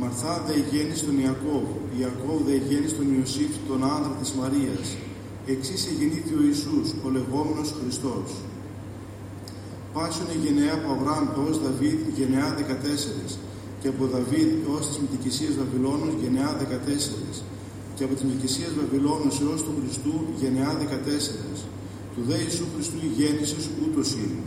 Μαρθά 0.00 0.34
δε 0.46 0.56
γέννησε 0.70 1.04
τον 1.08 1.16
Ιακώβ. 1.26 1.66
Ιακώβ 2.00 2.38
δε 2.48 2.56
γέννησε 2.68 2.94
τον 3.00 3.08
Ιωσήφ, 3.16 3.52
τον 3.68 3.80
άντρα 3.94 4.14
της 4.20 4.30
Μαρίας. 4.38 4.86
Εξής 5.52 5.82
εγεννήθη 5.90 6.34
ο 6.40 6.42
Ιησούς, 6.48 6.88
ο 7.04 7.08
λεγόμενος 7.16 7.68
Χριστός. 7.78 8.28
Πάσον 9.96 10.28
η 10.36 10.38
γενεά 10.44 10.72
από 10.78 10.88
Αβραάμ 10.94 11.24
έως 11.38 11.56
Δαβίδ 11.64 12.00
γενεά 12.18 12.48
14 12.58 13.36
και 13.80 13.88
από 13.92 14.02
Δαβίδ 14.12 14.50
έως 14.68 14.84
της 14.88 14.98
Μητικησίας 15.02 15.52
Βαβυλώνος 15.60 16.12
γενεά 16.22 16.50
14 16.60 17.36
και 17.96 18.04
από 18.06 18.12
της 18.16 18.24
Μητικησίας 18.28 18.72
Βαβυλώνος 18.78 19.36
έως 19.44 19.60
του 19.64 19.72
Χριστού 19.78 20.14
γενεά 20.40 20.70
14 20.80 21.46
του 22.12 22.22
δε 22.28 22.36
Ιησού 22.44 22.66
Χριστού 22.74 22.98
η 23.08 23.10
γέννησης 23.18 23.64
ούτως 23.82 24.08
είναι. 24.20 24.42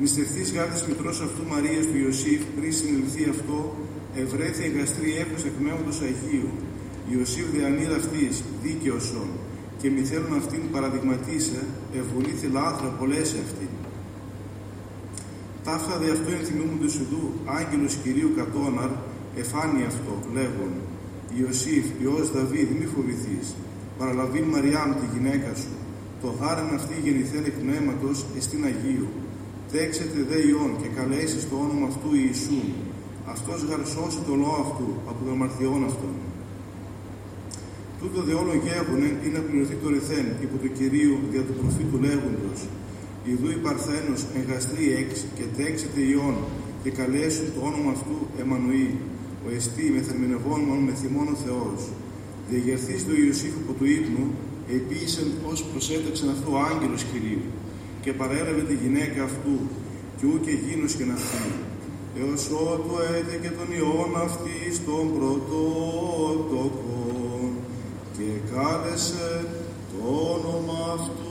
Νηστευτής 0.00 0.48
γάρτης 0.54 0.82
μητρός 0.88 1.18
αυτού 1.26 1.42
Μαρίας 1.52 1.84
του 1.88 1.98
Ιωσήφ 2.04 2.40
πριν 2.56 2.72
συνελθεί 2.80 3.22
αυτό 3.34 3.58
ευρέθη 4.22 4.62
εγκαστρή 4.68 5.10
έπος 5.22 5.40
εκ 5.48 5.54
πνεύματος 5.60 5.98
Αγίου. 6.08 6.50
Ιωσήφ 7.12 7.46
δε 7.54 7.60
ανήρ 7.70 7.90
αυτής 8.00 8.34
δίκαιος 8.62 9.06
και 9.80 9.88
μη 9.94 10.02
θέλουν 10.10 10.32
αυτήν 10.40 10.62
παραδειγματίσε 10.74 11.60
ευγονήθη 12.00 12.46
λάθρα 12.56 12.88
πολλές 13.00 13.28
αυτήν. 13.44 13.69
Ταύτα 15.70 15.96
δε 16.02 16.08
αυτό 16.16 16.30
ενθυμούμουν 16.38 16.78
του 16.82 16.90
Ιδού, 17.02 17.24
άγγελος 17.58 17.94
Κυρίου 18.02 18.30
Κατώναρ, 18.38 18.90
εφάνει 19.42 19.82
αυτό, 19.92 20.14
λέγον, 20.36 20.72
Ιωσήφ, 21.38 21.84
Υιός 22.00 22.26
Δαβίδ, 22.34 22.68
μη 22.78 22.86
φοβηθείς, 22.92 23.46
παραλαβήν 23.98 24.44
Μαριάμ 24.52 24.90
τη 25.00 25.06
γυναίκα 25.14 25.50
σου, 25.60 25.72
το 26.22 26.28
γάρεν 26.38 26.70
αυτή 26.78 26.94
γεννηθέν 27.04 27.44
εκ 27.50 27.56
πνεύματος 27.64 28.16
εστίν 28.38 28.62
Αγίου. 28.70 29.08
Δέξετε 29.72 30.18
δε 30.30 30.38
Υιόν 30.48 30.72
και 30.80 30.88
καλέσει 30.98 31.40
το 31.50 31.56
όνομα 31.64 31.86
αυτού 31.92 32.08
Ιησού, 32.22 32.62
αυτός 33.34 33.58
γαρσώσει 33.68 34.20
το 34.28 34.34
λόγο 34.42 34.58
αυτού 34.66 34.88
από 35.10 35.18
των 35.24 35.32
αμαρτιών 35.34 35.80
αυτών. 35.90 36.14
Τούτο 38.00 38.20
δε 38.26 38.34
όλο 38.42 38.54
γέγονε 38.64 39.08
είναι 39.24 39.38
να 39.38 39.42
πληρωθεί 39.46 39.76
το 39.82 39.88
ρηθέν 39.94 40.26
υπό 40.44 40.56
του 40.62 40.70
Κυρίου 40.78 41.14
δια 41.30 41.42
του 41.46 41.54
προφήτου 41.60 41.98
λέγοντος, 42.06 42.60
Ιδού 43.24 43.50
η 43.50 43.60
Παρθένος 43.66 44.20
εγαστρή 44.40 44.84
έξ 45.02 45.12
και 45.36 45.44
τέξετε 45.56 46.00
ιών 46.12 46.36
και 46.82 46.90
καλέσουν 46.90 47.46
το 47.54 47.60
όνομα 47.70 47.90
αυτού 47.96 48.16
Εμμανουήλ, 48.40 48.94
ο 49.46 49.48
εστί 49.56 49.86
με 49.94 50.00
θερμινευόμενον 50.06 50.80
με 50.88 50.92
θυμόν 51.00 51.28
ο 51.34 51.36
Θεός. 51.44 51.80
Διαγερθείς 52.50 53.00
το 53.06 53.12
Ιωσήφ 53.22 53.54
από 53.62 53.72
του 53.78 53.86
ύπνου, 53.98 54.24
επίησεν 54.76 55.28
ως 55.50 55.58
προσέταξεν 55.70 56.28
αυτό 56.34 56.48
ο 56.56 56.58
άγγελος 56.70 57.02
Κυρίου 57.10 57.44
και 58.02 58.12
παρέλαβε 58.12 58.62
τη 58.70 58.74
γυναίκα 58.82 59.20
αυτού 59.30 59.56
και 60.18 60.26
ού 60.32 60.40
και 60.44 60.54
γίνος 60.64 60.92
και 60.98 61.04
αυτή. 61.16 61.50
Έως 62.20 62.42
ότου 62.70 62.94
έτε 63.16 63.34
και 63.42 63.52
τον 63.58 63.68
ιών 63.78 64.12
αυτή 64.26 64.56
στον 64.78 65.04
πρωτότοκο 65.16 66.70
και 68.16 68.28
κάλεσε 68.52 69.30
το 69.90 69.98
όνομα 70.34 70.78
αυτού 70.98 71.29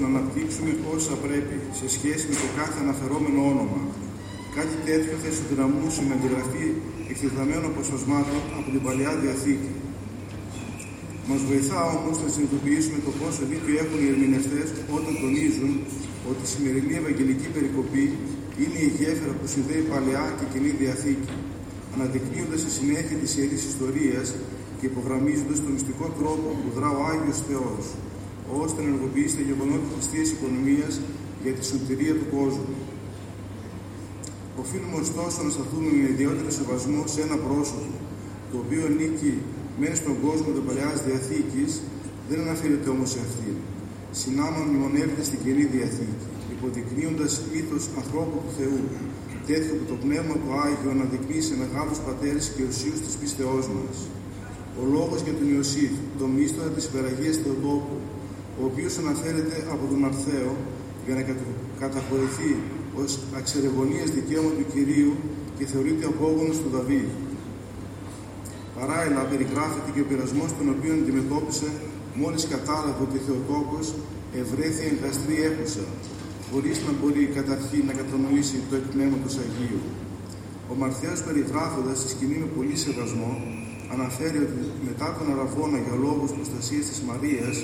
να 0.00 0.06
αναπτύξουμε 0.06 0.70
όσα 0.94 1.14
πρέπει 1.14 1.56
σε 1.80 1.86
σχέση 1.96 2.24
με 2.30 2.36
το 2.42 2.48
κάθε 2.58 2.78
αναφερόμενο 2.84 3.40
όνομα. 3.52 3.80
Κάτι 4.56 4.76
τέτοιο 4.88 5.14
θα 5.22 5.28
ισοδυναμούσε 5.32 6.00
με 6.06 6.12
αντιγραφή 6.16 6.66
εκτεταμένων 7.12 7.64
αποσπασμάτων 7.72 8.40
από 8.58 8.68
την 8.74 8.82
παλιά 8.86 9.12
διαθήκη. 9.22 9.72
Μας 11.28 11.40
βοηθά 11.48 11.80
όμως 11.98 12.16
να 12.22 12.28
συνειδητοποιήσουμε 12.32 12.98
το 13.06 13.12
πόσο 13.20 13.42
δίκιο 13.50 13.74
έχουν 13.82 13.98
οι 14.02 14.08
ερμηνευτές 14.12 14.68
όταν 14.96 15.12
τονίζουν 15.22 15.72
ότι 16.30 16.42
η 16.46 16.50
σημερινή 16.54 16.94
Ευαγγελική 17.02 17.48
Περικοπή 17.56 18.04
είναι 18.62 18.78
η 18.88 18.90
γέφυρα 18.98 19.34
που 19.38 19.46
συνδέει 19.54 19.82
παλαιά 19.92 20.24
και 20.38 20.44
κοινή 20.52 20.72
διαθήκη, 20.82 21.34
αναδεικνύοντας 21.94 22.58
στη 22.62 22.70
συνέχεια 22.78 23.16
τη 23.22 23.28
ιερή 23.38 23.58
ιστορία 23.72 24.20
και 24.78 24.86
υπογραμμίζοντας 24.92 25.58
τον 25.64 25.72
μυστικό 25.76 26.06
τρόπο 26.18 26.48
που 26.60 26.68
δρά 26.76 26.90
ο 26.98 27.00
Άγιος 27.12 27.38
Θεός, 27.48 27.84
ώστε 28.62 28.78
να 28.82 28.86
ενεργοποιήσει 28.90 29.34
τα 29.38 29.44
γεγονότα 29.48 29.86
της 29.98 30.06
θείας 30.10 30.28
οικονομίας 30.34 30.94
για 31.42 31.52
τη 31.56 31.62
σωτηρία 31.70 32.14
του 32.18 32.26
κόσμου. 32.36 32.74
Οφείλουμε 34.62 34.96
ωστόσο 35.04 35.38
να 35.46 35.50
σταθούμε 35.56 35.90
με 35.98 36.06
ιδιαίτερο 36.14 36.50
σεβασμό 36.58 37.00
σε 37.12 37.20
ένα 37.26 37.36
πρόσωπο, 37.46 37.94
το 38.50 38.56
οποίο 38.62 38.84
νίκη 38.98 39.32
μέσα 39.80 39.96
στον 40.02 40.14
κόσμο 40.24 40.48
τη 40.56 40.60
παλιά 40.68 40.90
διαθήκης, 41.06 41.70
δεν 42.28 42.38
αναφέρεται 42.44 42.88
όμως 42.94 43.08
σε 43.14 43.20
αυτήν. 43.26 43.56
Συνάμα 44.20 44.60
μνημονεύεται 44.66 45.24
στην 45.28 45.38
καινή 45.44 45.64
διαθήκη, 45.74 46.26
υποδεικνύοντας 46.54 47.32
ήθο 47.60 47.76
ανθρώπου 48.00 48.36
του 48.44 48.52
Θεού, 48.58 48.80
τέτοιο 49.48 49.72
που 49.78 49.86
το 49.92 49.96
πνεύμα 50.02 50.34
του 50.42 50.50
Άγιο 50.64 50.90
αναδεικνύει 50.96 51.42
σε 51.48 51.54
μεγάλους 51.62 51.98
πατέρες 52.06 52.44
και 52.54 52.62
οσίους 52.70 53.00
της 53.04 53.14
πίστεώς 53.20 53.66
μας. 53.76 53.96
Ο 54.80 54.82
λόγος 54.94 55.20
για 55.26 55.34
τον 55.38 55.46
Ιωσήφ, 55.54 55.92
το 56.20 56.26
μίστορα 56.36 56.70
της 56.76 56.84
υπεραγίας 56.88 57.36
Θεοτόπου, 57.42 57.96
ο 58.60 58.62
οποίος 58.70 58.92
αναφέρεται 59.02 59.56
από 59.74 59.84
τον 59.90 60.00
Αρθαίο 60.08 60.52
για 61.08 61.16
να 61.18 61.24
καταχωρηθεί 61.82 62.50
ως 63.00 63.10
αξιερεγωνία 63.38 64.04
δικαίωμα 64.16 64.52
του 64.58 64.66
κυρίου 64.72 65.12
και 65.56 65.64
θεωρείται 65.72 66.04
απόγονος 66.12 66.56
του 66.62 66.70
Δαβίδ. 66.74 67.08
Παράλληλα, 68.78 69.22
περιγράφεται 69.32 69.90
και 69.94 70.00
ο 70.04 70.06
πειρασμός 70.10 70.50
τον 70.58 70.68
οποίο 70.74 70.92
αντιμετώπισε 71.00 71.68
μόλις 72.20 72.42
κατάλαβε 72.54 73.00
ότι 73.06 73.16
ο 73.20 73.22
Θεοτόκος 73.26 73.86
ευρέθη 74.42 74.84
εγκαστρή 74.92 75.36
έχουσα, 75.48 75.84
χωρίς 76.50 76.76
να 76.86 76.92
μπορεί 76.98 77.22
καταρχήν 77.38 77.82
να 77.88 77.94
κατανοήσει 78.00 78.56
το 78.68 78.74
εκπνεύματο 78.80 79.28
Αγίου. 79.44 79.80
Ο 80.70 80.74
Μαρθέος 80.80 81.20
περιγράφοντας 81.26 81.96
τη 82.02 82.08
σκηνή 82.14 82.36
με 82.42 82.48
πολύ 82.56 82.76
σεβασμό, 82.84 83.32
αναφέρει 83.94 84.38
ότι 84.46 84.60
μετά 84.88 85.08
τον 85.16 85.26
Αραβόνα 85.34 85.78
για 85.84 85.96
λόγους 86.04 86.30
προστασίας 86.36 86.84
της 86.90 87.00
Μαρίας 87.08 87.56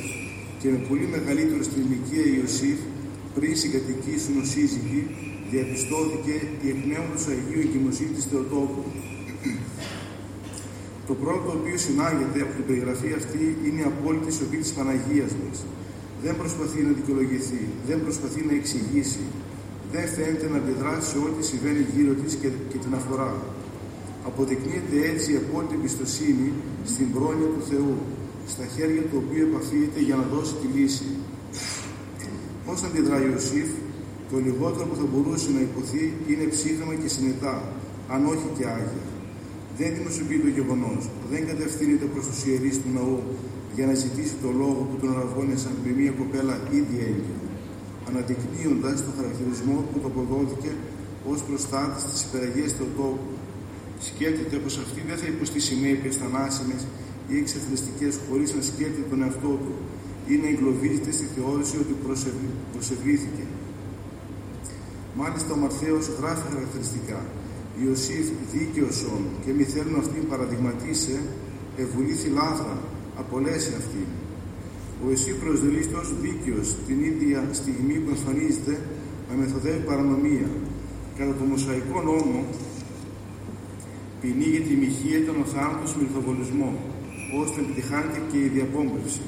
και 0.61 0.69
με 0.73 0.79
πολύ 0.89 1.07
μεγαλύτερο 1.15 1.63
στην 1.69 1.81
ηλικία 1.85 2.25
Ιωσήφ, 2.39 2.79
πριν 3.37 3.53
συγκατοικήσουν 3.63 4.35
ως 4.43 4.49
σύζυγοι, 4.55 5.01
διαπιστώθηκε 5.51 6.35
η 6.65 6.69
του 7.15 7.25
Αγίου 7.35 7.61
εγκυμοσύνη 7.67 8.13
της 8.19 8.25
Θεοτόκου. 8.31 8.85
Το 11.09 11.15
πρώτο 11.23 11.43
το 11.47 11.53
οποίο 11.59 11.77
συνάγεται 11.87 12.39
από 12.45 12.53
την 12.59 12.65
περιγραφή 12.69 13.11
αυτή 13.21 13.45
είναι 13.65 13.81
η 13.85 13.87
απόλυτη 13.93 14.31
σοφή 14.39 14.59
της 14.65 14.73
Παναγίας 14.77 15.33
μας. 15.41 15.57
Δεν 16.25 16.35
προσπαθεί 16.41 16.79
να 16.87 16.93
δικαιολογηθεί, 16.99 17.63
δεν 17.89 17.99
προσπαθεί 18.05 18.41
να 18.49 18.55
εξηγήσει, 18.61 19.25
δεν 19.93 20.07
φαίνεται 20.15 20.47
να 20.53 20.57
αντιδράσει 20.61 21.07
σε 21.11 21.19
ό,τι 21.27 21.43
συμβαίνει 21.51 21.83
γύρω 21.95 22.13
της 22.21 22.33
και, 22.41 22.49
και 22.71 22.79
την 22.85 22.93
αφορά. 22.99 23.33
Αποδεικνύεται 24.29 24.97
έτσι 25.11 25.29
η 25.35 25.37
απόλυτη 25.43 25.75
εμπιστοσύνη 25.79 26.49
στην 26.93 27.07
πρόνοια 27.15 27.49
του 27.55 27.63
Θεού, 27.71 27.97
στα 28.53 28.65
χέρια 28.75 29.03
του 29.09 29.17
οποίου 29.23 29.45
επαφείται 29.49 30.01
για 30.09 30.17
να 30.21 30.25
δώσει 30.33 30.55
τη 30.61 30.67
λύση. 30.77 31.09
Πώς 32.67 32.79
αντιδράει 32.87 33.25
ο 33.29 33.31
Ιωσήφ, 33.35 33.69
το 34.31 34.37
λιγότερο 34.47 34.85
που 34.89 34.97
θα 35.01 35.07
μπορούσε 35.11 35.49
να 35.57 35.61
υποθεί 35.69 36.03
είναι 36.31 36.45
ψύχρεμα 36.55 36.95
και 37.03 37.09
συνετά, 37.15 37.55
αν 38.15 38.21
όχι 38.33 38.49
και 38.57 38.65
άγια. 38.77 39.05
Δεν 39.79 39.91
δημοσιοποιεί 39.99 40.41
το 40.47 40.51
γεγονός, 40.59 41.03
δεν 41.31 41.43
κατευθύνεται 41.51 42.07
προς 42.13 42.25
τους 42.29 42.41
ιερείς 42.49 42.77
του 42.83 42.91
ναού 42.97 43.19
για 43.77 43.85
να 43.89 43.95
ζητήσει 44.03 44.35
το 44.45 44.51
λόγο 44.61 44.81
που 44.89 44.97
τον 45.01 45.09
αραβώνεσαν 45.15 45.75
με 45.85 45.91
μια 46.01 46.13
κοπέλα 46.21 46.55
ήδη 46.79 46.97
έγκυο, 47.09 47.37
αναδεικνύοντας 48.09 48.97
το 49.07 49.11
χαρακτηρισμό 49.19 49.77
που 49.89 49.97
το 50.03 50.07
αποδόθηκε 50.13 50.71
ως 51.33 51.39
προστάτης 51.49 52.03
της 52.11 52.19
υπεραγίας 52.27 52.71
του 52.77 52.87
τόπου 52.97 53.33
σκέφτεται 54.09 54.57
πως 54.63 54.75
αυτή 54.85 55.01
δεν 55.09 55.17
θα 55.21 55.27
υποστεί 55.35 55.59
συνέπειες 55.71 56.15
θανάσιμες 56.21 56.83
ή 57.33 57.35
εξεθλιστικές 57.43 58.13
χωρίς 58.27 58.49
να 58.57 58.63
σκέφτεται 58.71 59.07
τον 59.11 59.23
εαυτό 59.25 59.53
του 59.63 59.73
ή 60.33 60.35
να 60.43 60.49
εγκλωβίζεται 60.53 61.13
στη 61.13 61.27
θεώρηση 61.35 61.77
ότι 61.83 61.95
προσευλήθηκε. 62.73 63.45
Μάλιστα 65.21 65.51
ο 65.53 65.57
Μαρθαίος 65.57 66.07
γράφει 66.19 66.45
χαρακτηριστικά 66.53 67.21
Ιωσήφ 67.83 68.27
δίκαιος 68.53 69.07
και 69.45 69.53
μη 69.57 69.65
θέλουν 69.65 69.97
αυτήν 69.99 70.29
παραδειγματίσε 70.29 71.17
ευουλήθη 71.77 72.29
λάθρα, 72.29 72.79
απολέσει 73.17 73.73
αυτήν. 73.81 74.09
Ο 75.05 75.11
εσύ 75.11 75.31
προσδελίστος 75.43 76.07
δίκαιος 76.21 76.77
την 76.87 76.99
ίδια 77.11 77.49
στιγμή 77.53 77.95
που 78.03 78.11
εμφανίζεται 78.17 78.75
να 79.29 79.35
μεθοδεύει 79.41 79.83
παρανομία. 79.91 80.49
Κατά 81.19 81.35
το 81.39 81.45
Μοσαϊκό 81.45 82.03
νόμο 82.03 82.45
ποινή 84.21 84.49
για 84.55 84.61
τη 84.61 84.75
μοιχεία 84.83 85.17
ήταν 85.19 85.37
ο 85.45 85.47
θάνατο 85.55 85.85
με 85.97 86.03
λιθοβολισμό, 86.03 86.71
ώστε 87.43 87.61
επιτυχάνεται 87.61 88.21
και 88.31 88.39
η 88.47 88.49
διαπόμπευση. 88.57 89.25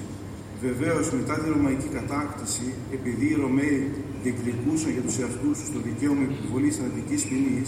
Βεβαίως, 0.62 1.04
μετά 1.18 1.34
τη 1.40 1.48
ρωμαϊκή 1.56 1.88
κατάκτηση, 1.98 2.66
επειδή 2.96 3.26
οι 3.30 3.36
Ρωμαίοι 3.42 3.80
διεκδικούσαν 4.22 4.90
για 4.96 5.04
τους 5.06 5.16
εαυτούς 5.22 5.54
τους 5.58 5.70
το 5.74 5.80
δικαίωμα 5.88 6.22
επιβολής 6.30 6.76
θανατική 6.76 7.16
ποινή, 7.28 7.62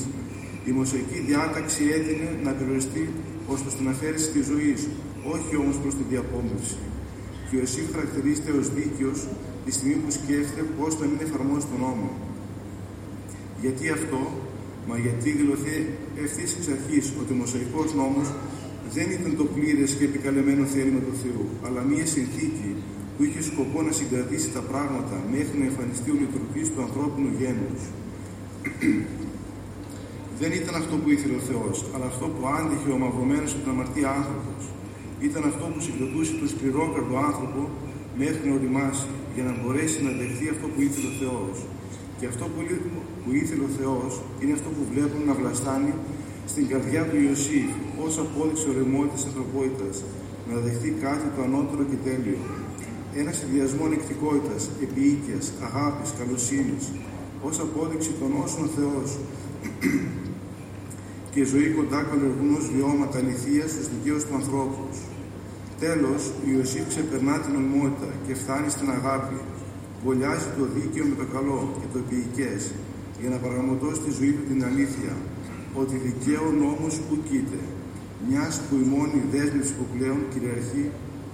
η 0.69 0.71
μοσαϊκή 0.79 1.19
διάταξη 1.29 1.83
έδινε 1.97 2.29
να 2.47 2.51
περιοριστεί 2.59 3.05
ως 3.53 3.59
προς 3.63 3.75
την 3.79 3.87
αφαίρεση 3.93 4.29
της 4.35 4.45
ζωής, 4.51 4.81
όχι 5.35 5.53
όμως 5.63 5.77
προς 5.83 5.95
τη 5.99 6.05
διαπόμπευση. 6.13 6.79
Και 7.49 7.57
ο 7.57 7.61
Εσύ 7.67 7.81
χαρακτηρίζεται 7.93 8.53
ως 8.61 8.67
δίκαιος 8.77 9.19
τη 9.65 9.71
στιγμή 9.77 9.97
που 10.03 10.11
σκέφτεται 10.19 10.65
πώς 10.79 10.93
να 11.01 11.05
μην 11.11 11.19
εφαρμόζει 11.27 11.67
τον 11.73 11.81
νόμο. 11.87 12.09
Γιατί 13.63 13.85
αυτό, 13.99 14.21
Μα 14.89 14.97
γιατί 14.99 15.31
δηλωθεί 15.41 15.77
ευθύς 16.25 16.51
εξ 16.57 16.65
αρχής 16.77 17.05
ότι 17.21 17.31
ο 17.37 17.39
Μοσαϊκός 17.43 17.89
νόμος 18.01 18.29
δεν 18.95 19.07
ήταν 19.17 19.33
το 19.41 19.45
πλήρες 19.55 19.91
και 19.99 20.05
επικαλεμένο 20.11 20.63
θέλημα 20.75 21.01
του 21.07 21.17
Θεού, 21.23 21.45
αλλά 21.67 21.81
μία 21.91 22.07
συνθήκη 22.17 22.71
που 23.19 23.25
είχε 23.27 23.43
σκοπό 23.51 23.79
να 23.89 23.93
συγκρατήσει 24.01 24.49
τα 24.57 24.63
πράγματα 24.71 25.17
μέχρι 25.35 25.55
να 25.61 25.65
εμφανιστεί 25.71 26.09
ο 26.15 26.19
λειτουργής 26.23 26.67
του 26.73 26.81
ανθρώπινου 26.87 27.31
γένους. 27.41 27.81
δεν 30.41 30.51
ήταν 30.61 30.75
αυτό 30.83 30.95
που 31.01 31.09
ήθελε 31.15 31.37
ο 31.43 31.45
Θεός, 31.51 31.77
αλλά 31.93 32.07
αυτό 32.13 32.27
που 32.35 32.43
άντυχε 32.59 32.91
ο 32.97 32.99
μαυρωμένος 33.03 33.51
από 33.55 33.63
την 33.65 33.71
αμαρτία 33.75 34.09
άνθρωπος. 34.21 34.63
Ήταν 35.29 35.43
αυτό 35.53 35.65
που 35.73 35.81
συγκρατούσε 35.87 36.33
τον 36.41 36.49
σκληρόκαρδο 36.53 37.17
άνθρωπο 37.29 37.63
μέχρι 38.23 38.41
να 38.49 38.53
οριμάσει, 38.59 39.09
για 39.35 39.45
να 39.49 39.53
μπορέσει 39.59 39.99
να 40.07 40.11
δεχθεί 40.21 40.47
αυτό 40.55 40.67
που 40.73 40.81
ήθελε 40.87 41.09
ο 41.13 41.17
Θεός. 41.23 41.57
Και 42.19 42.27
αυτό 42.33 42.45
που, 42.53 42.61
που 43.23 43.31
ήθελε 43.41 43.63
ο 43.71 43.73
Θεός 43.79 44.13
είναι 44.41 44.53
αυτό 44.59 44.69
που 44.77 44.83
βλέπουμε 44.93 45.25
να 45.31 45.35
βλαστάνει 45.41 45.93
στην 46.53 46.65
καρδιά 46.73 47.03
του 47.09 47.17
Ιωσήφ 47.27 47.71
ως 48.05 48.13
απόδειξη 48.25 48.65
ορεμότητας 48.73 49.23
ανθρωπότητας 49.29 49.95
να 50.49 50.55
δεχτεί 50.65 50.91
κάτι 51.05 51.27
το 51.35 51.41
ανώτερο 51.47 51.83
και 51.91 51.99
τέλειο. 52.09 52.41
Ένας 53.23 53.37
συνδυασμός 53.41 53.87
ανεκτικότητας, 53.91 54.63
επίοικιας, 54.87 55.47
αγάπης, 55.67 56.11
καλοσύνης 56.19 56.85
ως 57.49 57.57
απόδειξη 57.67 58.11
των 58.21 58.31
όσων 58.45 58.63
ο 58.69 58.71
Θεός 58.77 59.09
και 61.33 61.43
ζωή 61.53 61.69
κοντά 61.79 62.01
καλλιεργούν 62.09 62.51
ως 62.59 62.67
βιώματα 62.75 63.17
αληθείας 63.23 63.71
στους 63.71 63.87
δικαίους 63.93 64.23
του 64.27 64.35
ανθρώπους. 64.41 64.95
Τέλος, 65.85 66.21
ο 66.43 66.45
Ιωσήφ 66.55 66.85
ξεπερνά 66.93 67.35
την 67.45 67.55
ομότητα 67.63 68.11
και 68.27 68.35
φτάνει 68.41 68.71
στην 68.77 68.89
αγάπη, 68.97 69.39
βολιάζει 70.05 70.49
το 70.59 70.65
δίκαιο 70.77 71.05
με 71.11 71.17
το 71.21 71.27
καλό 71.35 71.59
και 71.81 71.89
το 71.93 71.99
επίοικες 72.05 72.63
για 73.21 73.31
να 73.33 73.39
παραγματώσει 73.45 74.01
τη 74.07 74.11
ζωή 74.19 74.33
του 74.37 74.45
την 74.51 74.61
αλήθεια 74.71 75.13
ότι 75.81 75.95
δικαίω 76.07 76.47
νόμος 76.65 76.95
που 77.07 77.15
κοίται 77.29 77.61
μιας 78.27 78.55
που 78.67 78.75
η 78.83 78.87
μόνη 78.95 79.19
δέσμευση 79.35 79.73
που 79.79 79.85
πλέον 79.95 80.21
κυριαρχεί 80.33 80.85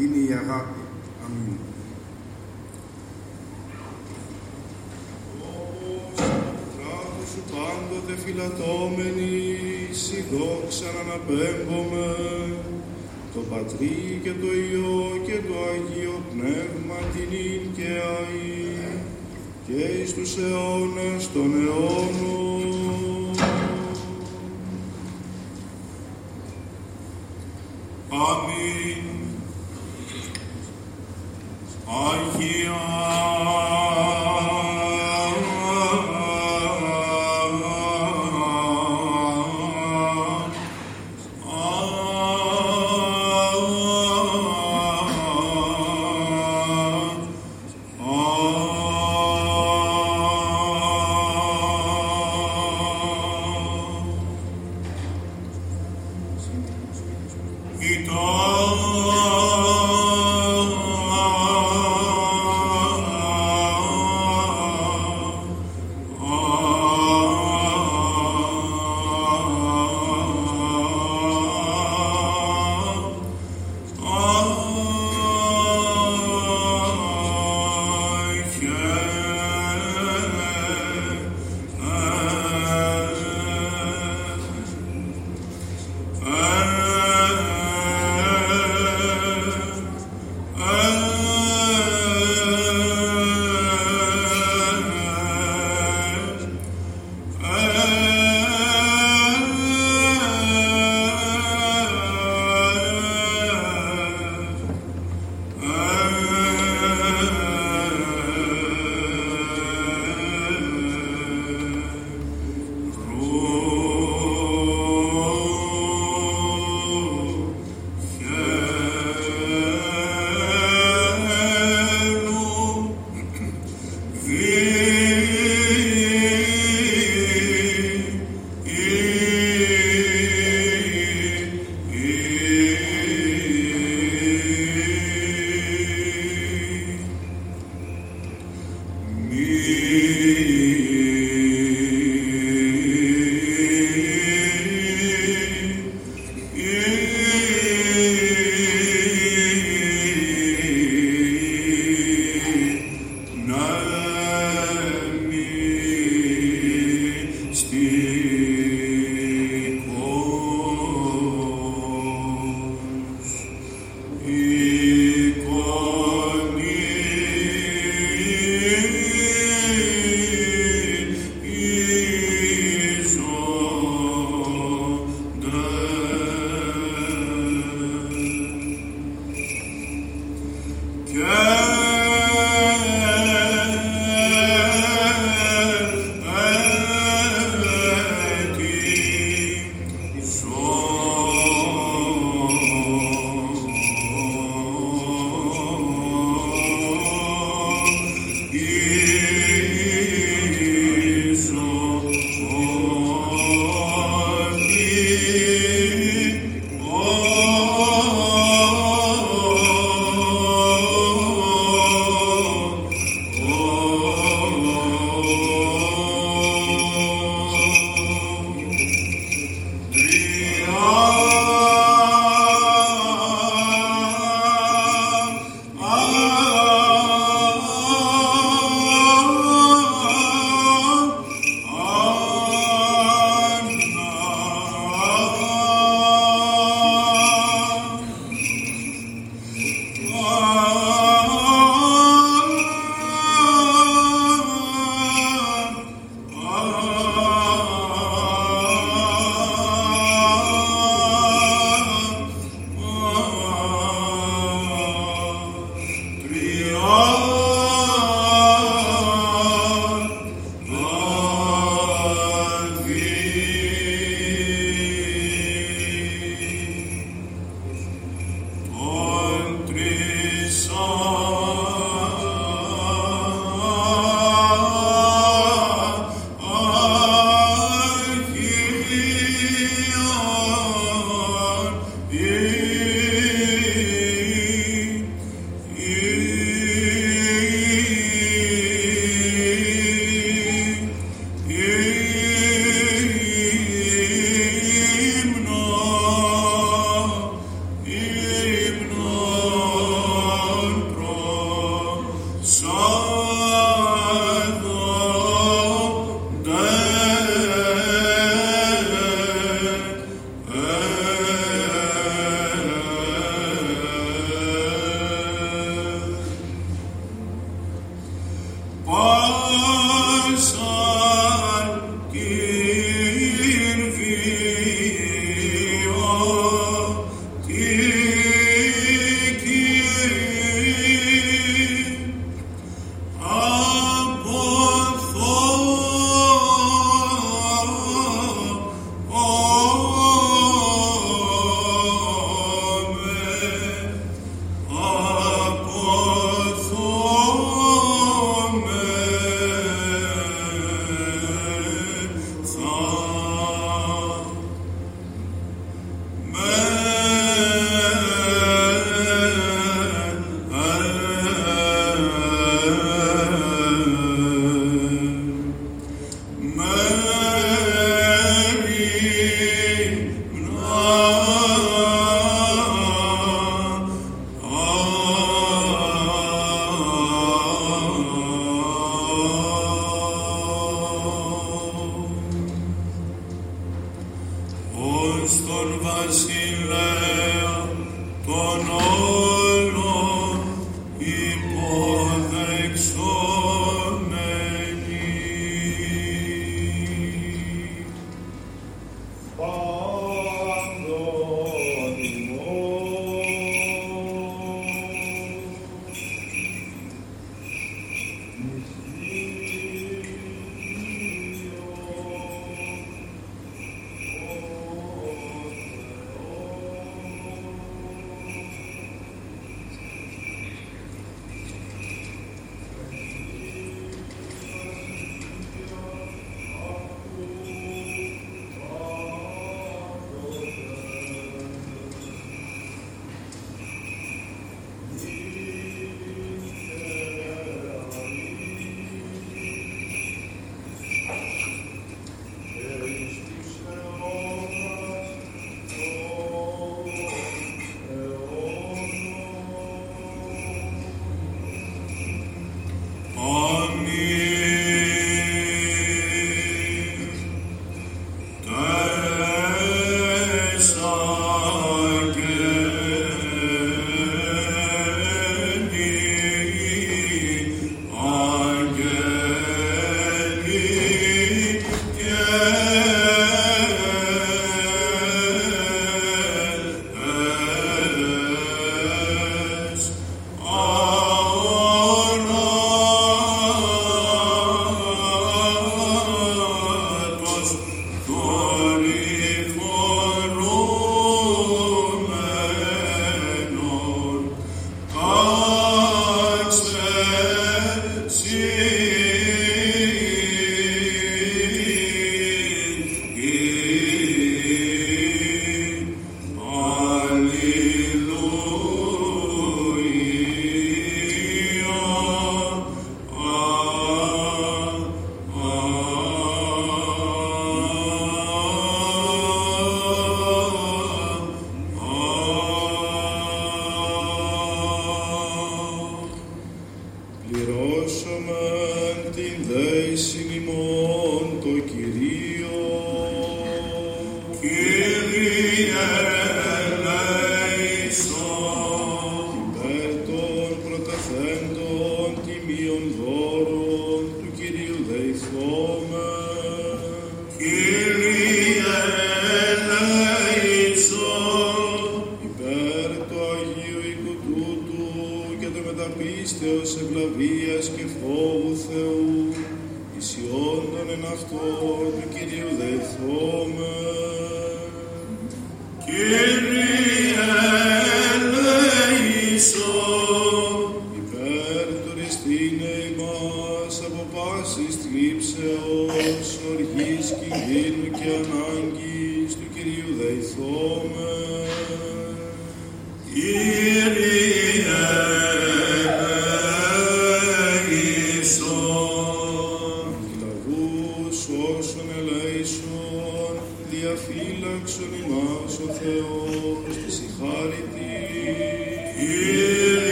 είναι 0.00 0.18
η 0.28 0.30
αγάπη. 0.42 0.82
Αμήν. 1.24 1.56
σου 7.32 7.42
πάντοτε 8.10 8.22
φυλατώμενοι, 8.24 9.58
σι 9.90 10.24
δόξα 10.30 10.84
να 10.84 11.00
αναπέμπομαι, 11.00 12.16
το 13.34 13.40
Πατρί 13.50 14.20
και 14.22 14.30
το 14.30 14.46
Υιό 14.46 15.24
και 15.26 15.38
το 15.48 15.54
Αγίο 15.70 16.22
Πνεύμα 16.30 16.98
την 17.12 17.70
και 17.76 17.88
αή 18.18 18.78
και 19.66 20.02
εις 20.02 20.14
τους 20.14 20.36
αιώνας 20.36 21.32
των 21.32 21.50
αιώνων. 21.66 23.34
Αμήν. 28.08 29.04
Αγία 31.86 32.80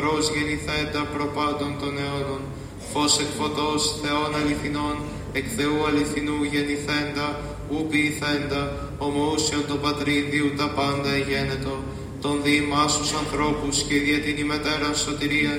Πατρός 0.00 0.30
γεννηθέντα 0.34 1.02
προπάντων 1.14 1.72
των 1.80 1.92
αιώνων, 2.00 2.42
φως 2.90 3.12
εκ 3.22 3.30
φωτός 3.38 3.82
Θεών 4.00 4.30
αληθινών, 4.40 4.96
εκ 5.38 5.46
Θεού 5.56 5.78
αληθινού 5.88 6.38
γεννηθέντα, 6.52 7.26
ου 7.70 7.78
ποιηθέντα, 7.90 8.62
ομοούσιον 9.06 9.64
τον 9.70 9.78
Πατρίν 9.84 10.24
διού 10.32 10.48
τα 10.60 10.68
πάντα 10.78 11.10
εγένετο, 11.20 11.74
των 12.24 12.34
διημάσους 12.44 13.10
ανθρώπους 13.22 13.76
και 13.88 13.96
δια 14.04 14.18
την 14.24 14.36
ημετέραν 14.44 14.94
σωτηρία, 15.04 15.54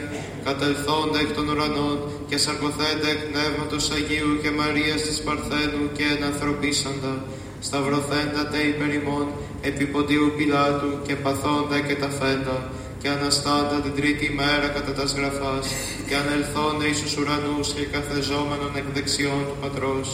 κατελθόντα 0.48 1.18
εκ 1.24 1.32
των 1.38 1.46
ουρανών 1.52 1.98
και 2.30 2.38
σαρκοθέντα 2.44 3.08
εκ 3.14 3.22
πνεύματος 3.30 3.84
Αγίου 3.96 4.32
και 4.42 4.52
Μαρίας 4.60 5.02
της 5.08 5.18
Παρθένου 5.26 5.84
και 5.98 6.06
ενανθρωπίσαντα, 6.16 7.14
σταυρωθέντα 7.68 8.42
τε 8.52 8.60
υπερ 8.72 8.92
ημών, 9.00 9.28
επί 9.70 9.86
ποντίου 9.94 10.28
Πιλάτου 10.38 10.92
και 11.06 11.16
παθόντα 11.24 11.78
και 11.88 11.96
τα 12.04 12.10
φέντα, 12.20 12.58
και 13.02 13.10
αναστάντα 13.10 13.78
την 13.86 13.94
τρίτη 14.00 14.28
μέρα 14.40 14.68
κατά 14.76 14.92
τα 14.98 15.06
σγραφάς, 15.08 15.66
και 16.08 16.16
ανελθόντα 16.22 16.86
εις 16.90 17.00
τους 17.02 17.14
ουρανούς 17.18 17.68
και 17.76 17.86
καθεζόμενον 17.96 18.72
εκ 18.80 18.88
δεξιών 18.96 19.44
του 19.50 19.58
Πατρός, 19.62 20.08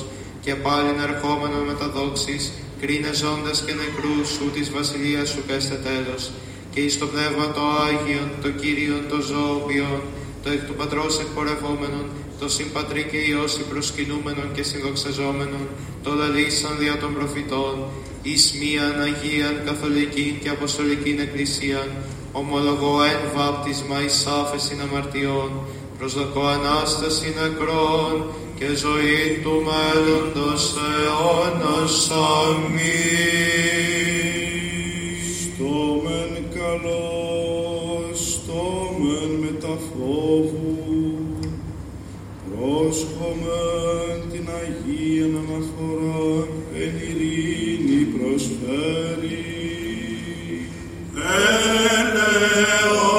και 0.43 0.53
πάλιν 0.63 0.99
ερχόμενον 1.07 1.63
με 1.69 1.75
τα 1.79 1.87
δόξης, 1.95 2.43
κρίνε 2.81 3.13
ζώντας 3.23 3.57
και 3.65 3.73
νεκρούς 3.81 4.27
σου 4.35 4.45
της 4.55 4.67
βασιλείας 4.75 5.27
σου 5.29 5.41
πέστε 5.47 5.77
τέλος, 5.87 6.21
και 6.71 6.79
εις 6.85 6.97
το 7.01 7.05
πνεύμα 7.13 7.45
το 7.57 7.63
Άγιον, 7.87 8.29
το 8.43 8.49
Κύριον, 8.61 9.03
το 9.11 9.19
ζώοποιον, 9.29 10.01
το 10.43 10.47
εκ 10.55 10.61
του 10.67 10.75
Πατρός 10.79 11.13
εκπορευόμενον, 11.19 12.05
το 12.39 12.47
συμπατρί 12.49 13.03
και 13.11 13.17
Υιώσι 13.17 13.61
προσκυνούμενον 13.71 14.49
και 14.55 14.63
συνδοξαζόμενον, 14.63 15.65
το 16.03 16.13
λαλήσαν 16.13 16.73
δια 16.79 16.97
των 16.97 17.13
προφητών, 17.13 17.75
εις 18.21 18.53
μίαν 18.59 18.97
Αγίαν 19.07 19.55
Καθολική 19.65 20.39
και 20.41 20.49
Αποστολικήν 20.49 21.19
Εκκλησίαν, 21.19 21.89
ομολογώ 22.39 23.03
εν 23.03 23.21
βάπτισμα 23.35 23.97
εις 24.03 24.25
άφεσιν 24.25 24.81
αμαρτιών, 24.81 25.51
προσδοκώ 25.97 26.45
Ανάσταση 26.45 27.33
νεκρών 27.39 28.15
και 28.59 28.65
ζωή 28.65 29.39
του 29.43 29.63
μέλλοντος 29.67 30.75
αιώνας. 30.87 32.11
Αμήν. 32.11 33.05
Στο 35.41 35.73
μεν 36.03 36.33
καλός, 36.57 38.19
στο 38.33 38.61
μεν 38.99 39.31
μεταφόβου, 39.43 40.77
πρόσχομεν 42.49 44.19
την 44.31 44.47
Αγίαν 44.59 45.33
αναφορά, 45.41 46.47
εν 46.81 46.93
ειρήνη 47.07 48.01
προσφέρει. 48.03 49.04
Deus. 52.55 53.14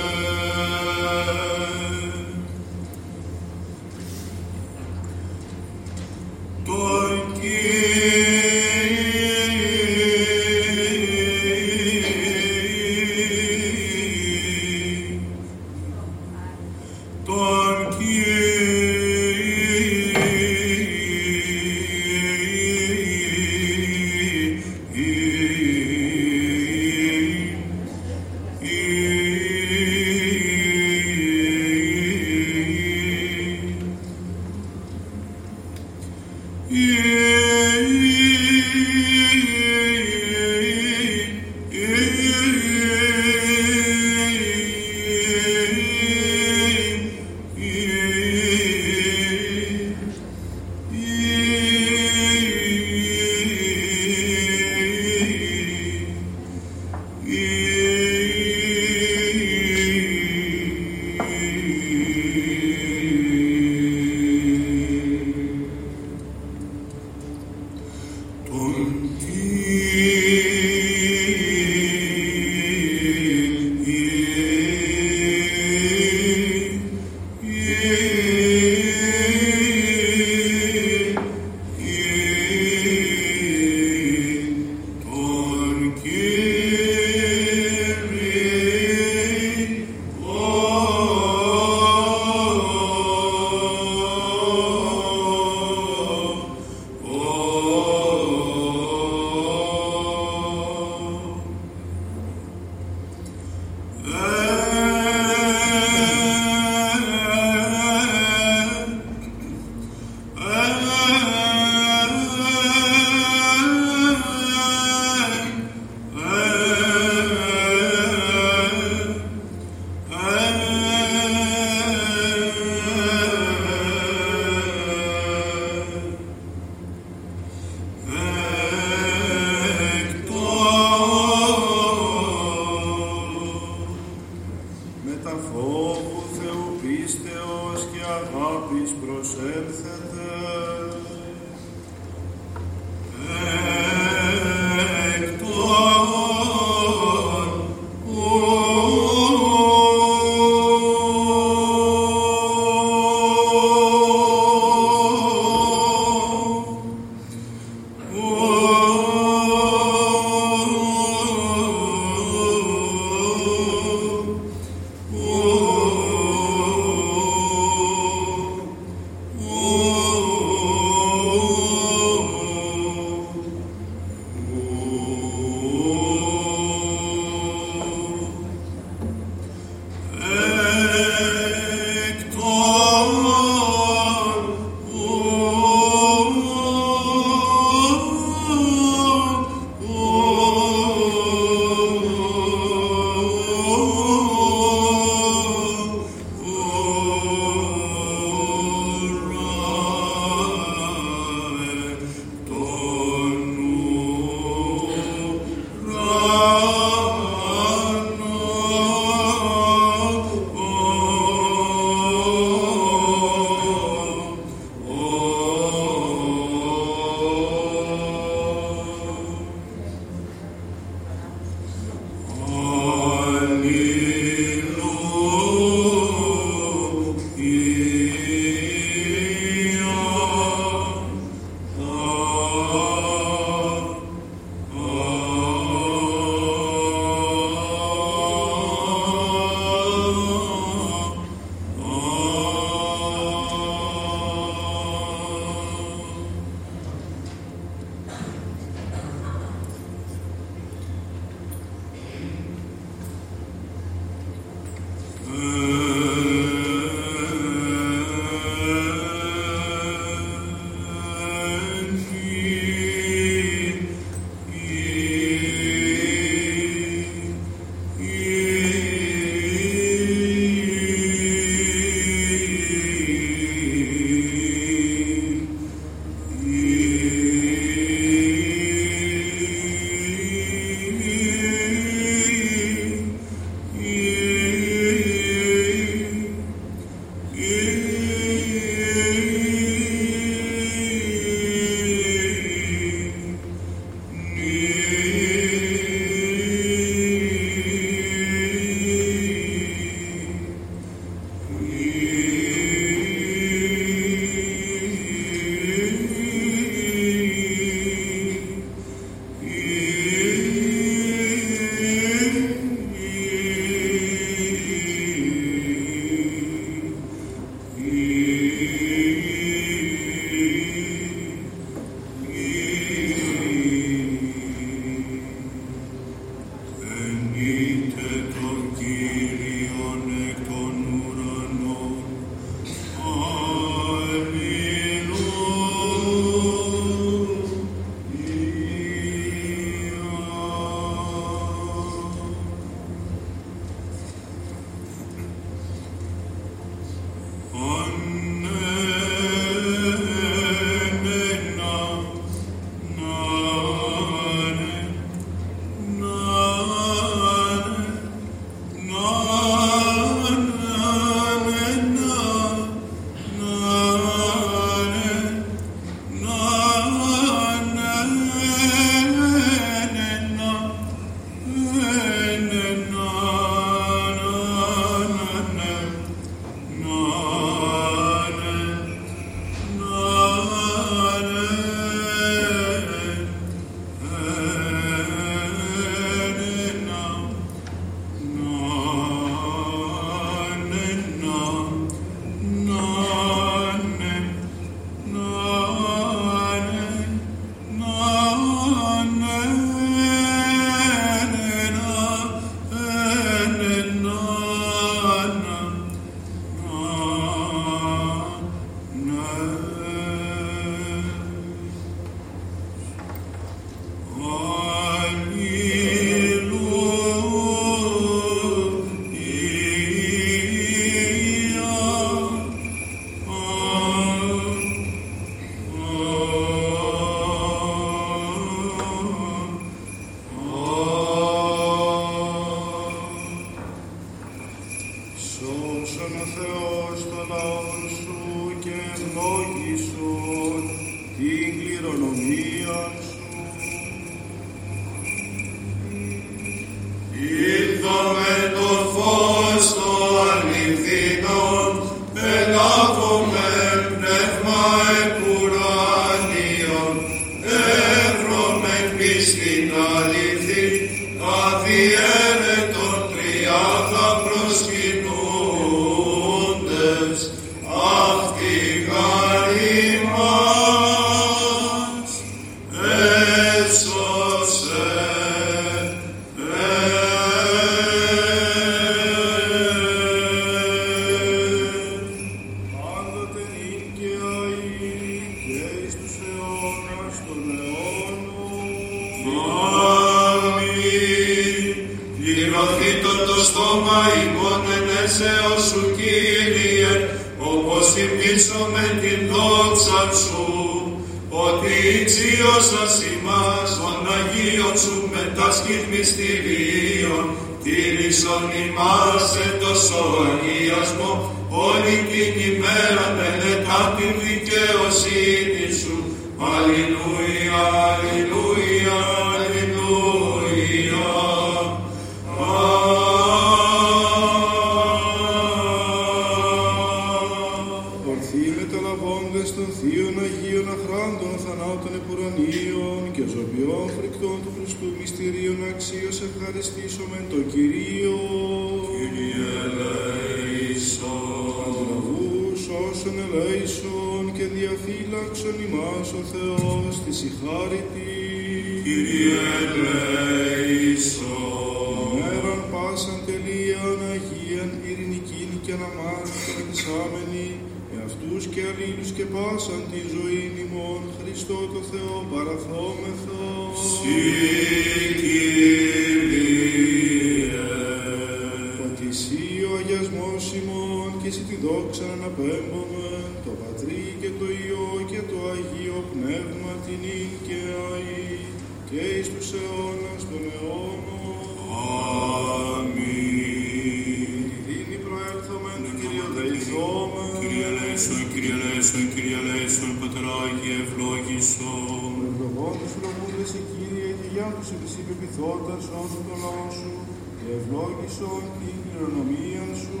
Τους 593.38 593.50
φυλομούντες 593.50 593.60
η 593.60 593.62
Κύριε 593.72 594.10
και 594.20 594.28
για 594.34 594.46
τους 594.56 594.68
επισή 594.76 595.00
πεπιθώντας 595.08 595.82
όσου 596.02 596.20
το 596.28 596.34
λαό 596.44 596.66
σου 596.78 596.92
και 597.38 597.48
ευλόγησον 597.58 598.42
την 598.60 598.76
κληρονομία 598.84 599.66
σου. 599.82 600.00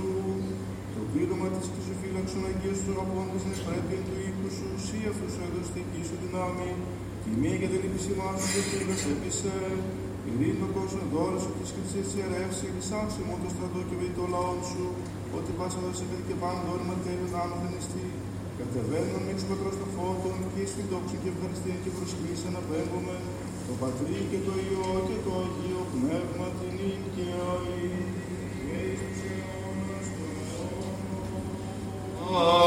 Το 0.94 1.00
πλήρωμα 1.10 1.48
της 1.54 1.66
και 1.72 1.80
σου 1.86 1.94
φύλαξον 2.00 2.42
αγίες 2.50 2.78
του 2.82 2.90
αγαπώντας 2.94 3.40
την 3.44 3.52
ευπρέπεια 3.54 4.00
του 4.06 4.14
οίκου 4.24 4.48
σου, 4.56 4.68
σύ 4.84 4.98
αυτούς 5.10 5.30
σου 5.34 5.40
έδωσε 5.46 5.70
τη 5.74 5.82
γη 5.90 6.02
σου 6.08 6.16
δυνάμει, 6.22 6.70
τιμή 7.22 7.52
και 7.60 7.68
δεν 7.72 7.80
επισημά 7.88 8.30
σου 8.38 8.48
και 8.54 8.62
φίλες 8.68 9.02
έπεισε. 9.12 9.56
Ειρήνη 10.28 10.58
το 10.62 10.68
κόσμος 10.76 11.06
δώρο 11.12 11.38
σου 11.44 11.52
της 11.58 11.68
χρυσής 11.74 12.06
της 12.06 12.14
ιερεύση, 12.18 12.66
λυσάξε 12.76 13.20
μόνο 13.28 13.40
το 13.44 13.50
στρατό 13.54 13.80
και 13.88 13.96
βεί 14.00 14.08
το 14.18 14.24
λαό 14.34 14.56
σου, 14.70 14.84
ότι 15.36 15.50
πάσα 15.58 15.80
δώσε 15.84 16.04
και 16.28 16.36
πάνω 16.42 16.58
δόρυμα 16.66 16.94
τέλειο 17.04 17.28
να 17.62 17.68
αναγνωστεί. 18.68 19.08
Κατεβαίνουν 19.08 19.24
εξ 19.32 19.40
πατρός 19.48 19.74
των 19.80 19.90
φώτων 19.96 20.36
και 20.52 20.60
εις 20.62 20.72
την 20.76 20.86
δόξα 20.90 21.16
και 21.22 21.30
ευχαριστία 21.34 21.76
και 21.82 21.90
προσκλήση 21.96 22.44
αναπέμπουμε 22.50 23.16
το 23.66 23.72
Πατρί 23.80 24.18
και 24.30 24.40
το 24.46 24.52
Υιό 24.66 24.90
και 25.08 25.16
το 25.24 25.32
Αγίο 25.42 25.82
Πνεύμα 25.94 26.46
την 26.58 26.74
ίν 26.90 27.02
και 27.14 27.26
αή 27.50 27.90
και 28.64 28.76
εις 28.88 29.00
τους 29.04 29.20
αιώνας 29.28 30.06
των 30.16 30.30
Αμήν. 32.42 32.57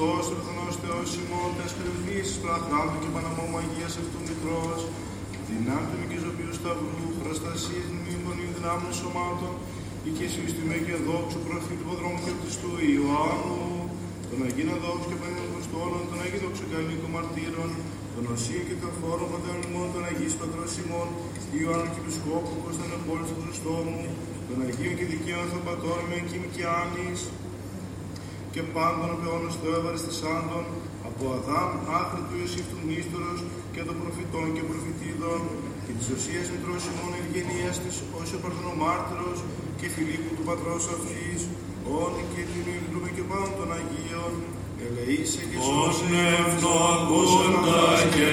Χριστός, 0.00 0.26
ο 0.32 0.34
Ορθονός 0.38 0.74
Θεός 0.82 1.08
ημών, 1.22 1.50
τας 1.58 1.72
κρυβήσεις 1.78 2.38
πραγράμου 2.44 2.96
και 3.02 3.10
παναμόμου 3.14 3.56
Αγίας 3.62 3.94
αυτού 4.02 4.18
μικρός, 4.28 4.80
δυνάμει 5.48 6.04
και 6.10 6.18
ζωπίου 6.24 6.52
σταυρού, 6.58 7.06
προστασίες 7.20 7.88
μνήμων 7.96 8.36
ή 8.44 8.46
δυνάμων 8.54 8.92
σωμάτων, 9.00 9.54
ή 10.08 10.10
και 10.16 10.26
συστημέ 10.34 10.78
και 10.86 10.96
δόξου 11.06 11.40
προφήτου 11.46 11.84
υποδρόμου 11.84 12.20
και 12.24 12.32
Χριστού 12.38 12.72
Ιωάννου, 12.94 13.62
των 14.28 14.38
Αγίων 14.46 14.78
δόξου 14.84 15.06
και 15.10 15.18
πέντε 15.22 15.40
Αποστόλων, 15.48 16.02
των 16.10 16.18
Αγίων 16.24 16.42
δοξοκαλίκων 16.44 17.10
μαρτύρων, 17.16 17.70
των 18.14 18.24
Οσίων 18.34 18.64
και 18.68 18.76
των 18.82 18.92
φόρων 18.98 19.28
πατέρων 19.32 19.62
ημών, 19.68 19.88
των 19.94 20.02
Αγίης 20.10 20.34
Πατρός 20.40 20.72
ημών, 20.82 21.08
Ιωάννου 21.58 21.90
και 21.94 22.02
του 22.04 22.12
Σκόπου, 22.18 22.52
Κωνσταντινοπόλης 22.64 23.28
του 23.32 23.38
Χριστόμου, 23.44 24.00
των 24.48 24.56
Αγίων 24.64 24.94
και 24.98 25.06
δικαίων 25.12 25.46
Θεοπατώρων 25.52 26.04
με 26.10 26.48
και 26.54 26.64
Άνης, 26.80 27.20
και 28.54 28.62
πάντων 28.74 29.08
ο 29.14 29.16
αιώνος 29.22 29.54
Θεόβαρης 29.60 30.02
της 30.06 30.18
Άντων, 30.36 30.64
από 31.08 31.22
Αδάμ 31.36 31.70
άχρη 32.00 32.22
του 32.26 32.34
Ιωσήφ 32.40 32.66
του 32.70 32.78
Μνήστορος 32.84 33.38
και 33.74 33.82
των 33.86 33.96
προφητών 34.02 34.46
και 34.56 34.62
προφητίδων 34.70 35.40
και 35.84 35.92
της 35.98 36.06
οσίας 36.16 36.46
μητρός 36.52 36.82
ημών 36.90 37.12
ευγενίας 37.20 37.76
της 37.82 37.94
ως 38.18 38.28
ο 38.36 38.38
Παρθενομάρτυρος 38.42 39.38
και 39.78 39.86
Φιλίππου 39.94 40.32
του 40.36 40.44
πατρός 40.48 40.84
αυτής, 40.96 41.38
όνει 42.02 42.22
και 42.32 42.42
την 42.50 42.64
υλούμε 42.76 43.10
και 43.16 43.24
πάνω 43.30 43.48
των 43.58 43.68
Αγίων, 43.78 44.32
ελεήσε 44.84 45.42
και 45.48 45.56
Ως 45.60 45.64
σώσε 45.66 46.04
νευνογούντα 46.12 47.86
και 48.14 48.30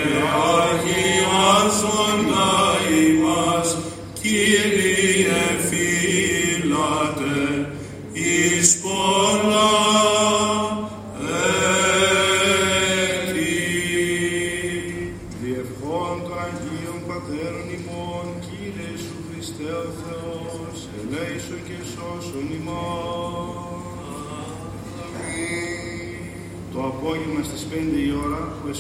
αγιάζοντα 0.59 2.53
ημάς, 3.03 3.69
Κύριε 4.19 5.43
φύλατε, 5.67 7.37
εις 8.13 8.69
πολλά 8.83 9.54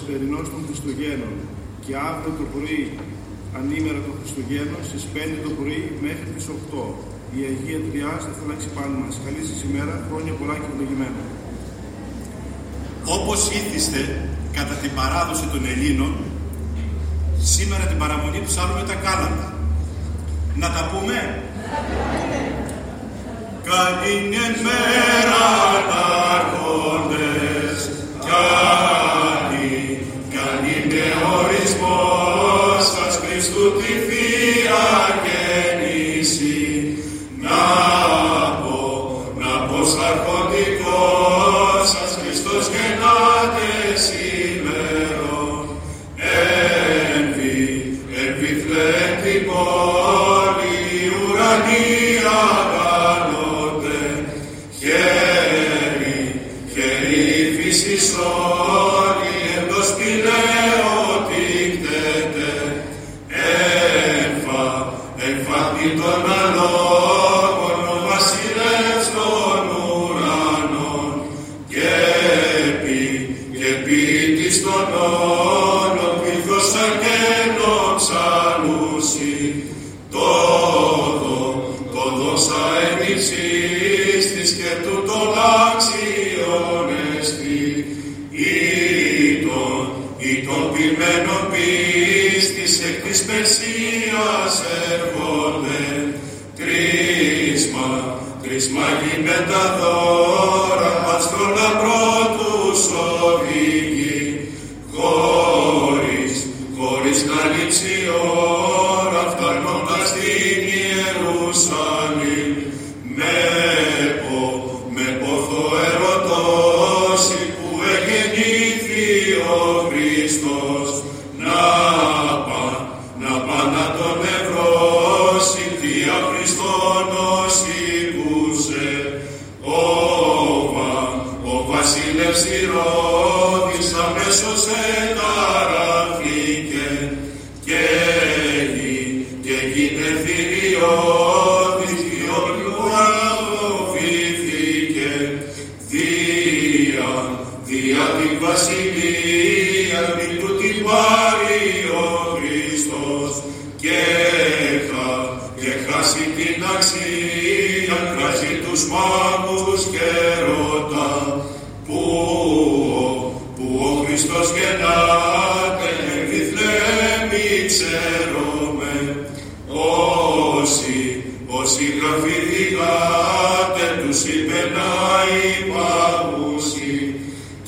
σημερινός 0.05 0.45
των 0.53 0.61
Χριστουγέννων 0.67 1.35
και 1.83 1.93
αύριο 2.09 2.31
το 2.39 2.45
πρωί, 2.53 2.83
ανήμερα 3.59 3.99
των 4.05 4.13
Χριστουγέννων, 4.19 4.81
στις 4.89 5.03
5 5.13 5.37
το 5.45 5.51
πρωί 5.57 5.83
μέχρι 6.05 6.27
τις 6.35 6.45
8. 6.55 6.83
Η 7.37 7.39
Αγία 7.49 7.79
Τριά 7.87 8.11
θα 8.25 8.31
φυλάξει 8.37 8.69
πάνω 8.77 8.95
μας. 9.01 9.13
Καλή 9.25 9.41
σας 9.49 9.59
ημέρα, 9.67 9.93
χρόνια 10.07 10.33
πολλά 10.39 10.55
και 10.61 10.67
ευλογημένα. 10.71 11.21
Όπως 13.17 13.39
ήθιστε 13.59 14.01
κατά 14.57 14.75
την 14.83 14.91
παράδοση 14.99 15.45
των 15.53 15.61
Ελλήνων, 15.73 16.13
σήμερα 17.53 17.83
την 17.91 17.97
παραμονή 18.01 18.41
ψάλλουμε 18.49 18.83
τα 18.91 18.95
κάλαντα. 19.05 19.47
Να 20.61 20.67
τα 20.75 20.81
πούμε; 20.91 21.17
Καλή 23.71 24.15
μέρα 24.65 25.45
τα 25.91 26.05
κόντες, 26.53 27.79
Χριστός, 31.85 33.07
ας 33.07 33.15
Χριστού 33.23 33.71
τη 33.77 33.93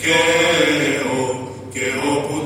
Και 0.01 0.09
ό, 0.09 1.50
και 1.74 1.85
ό 2.09 2.36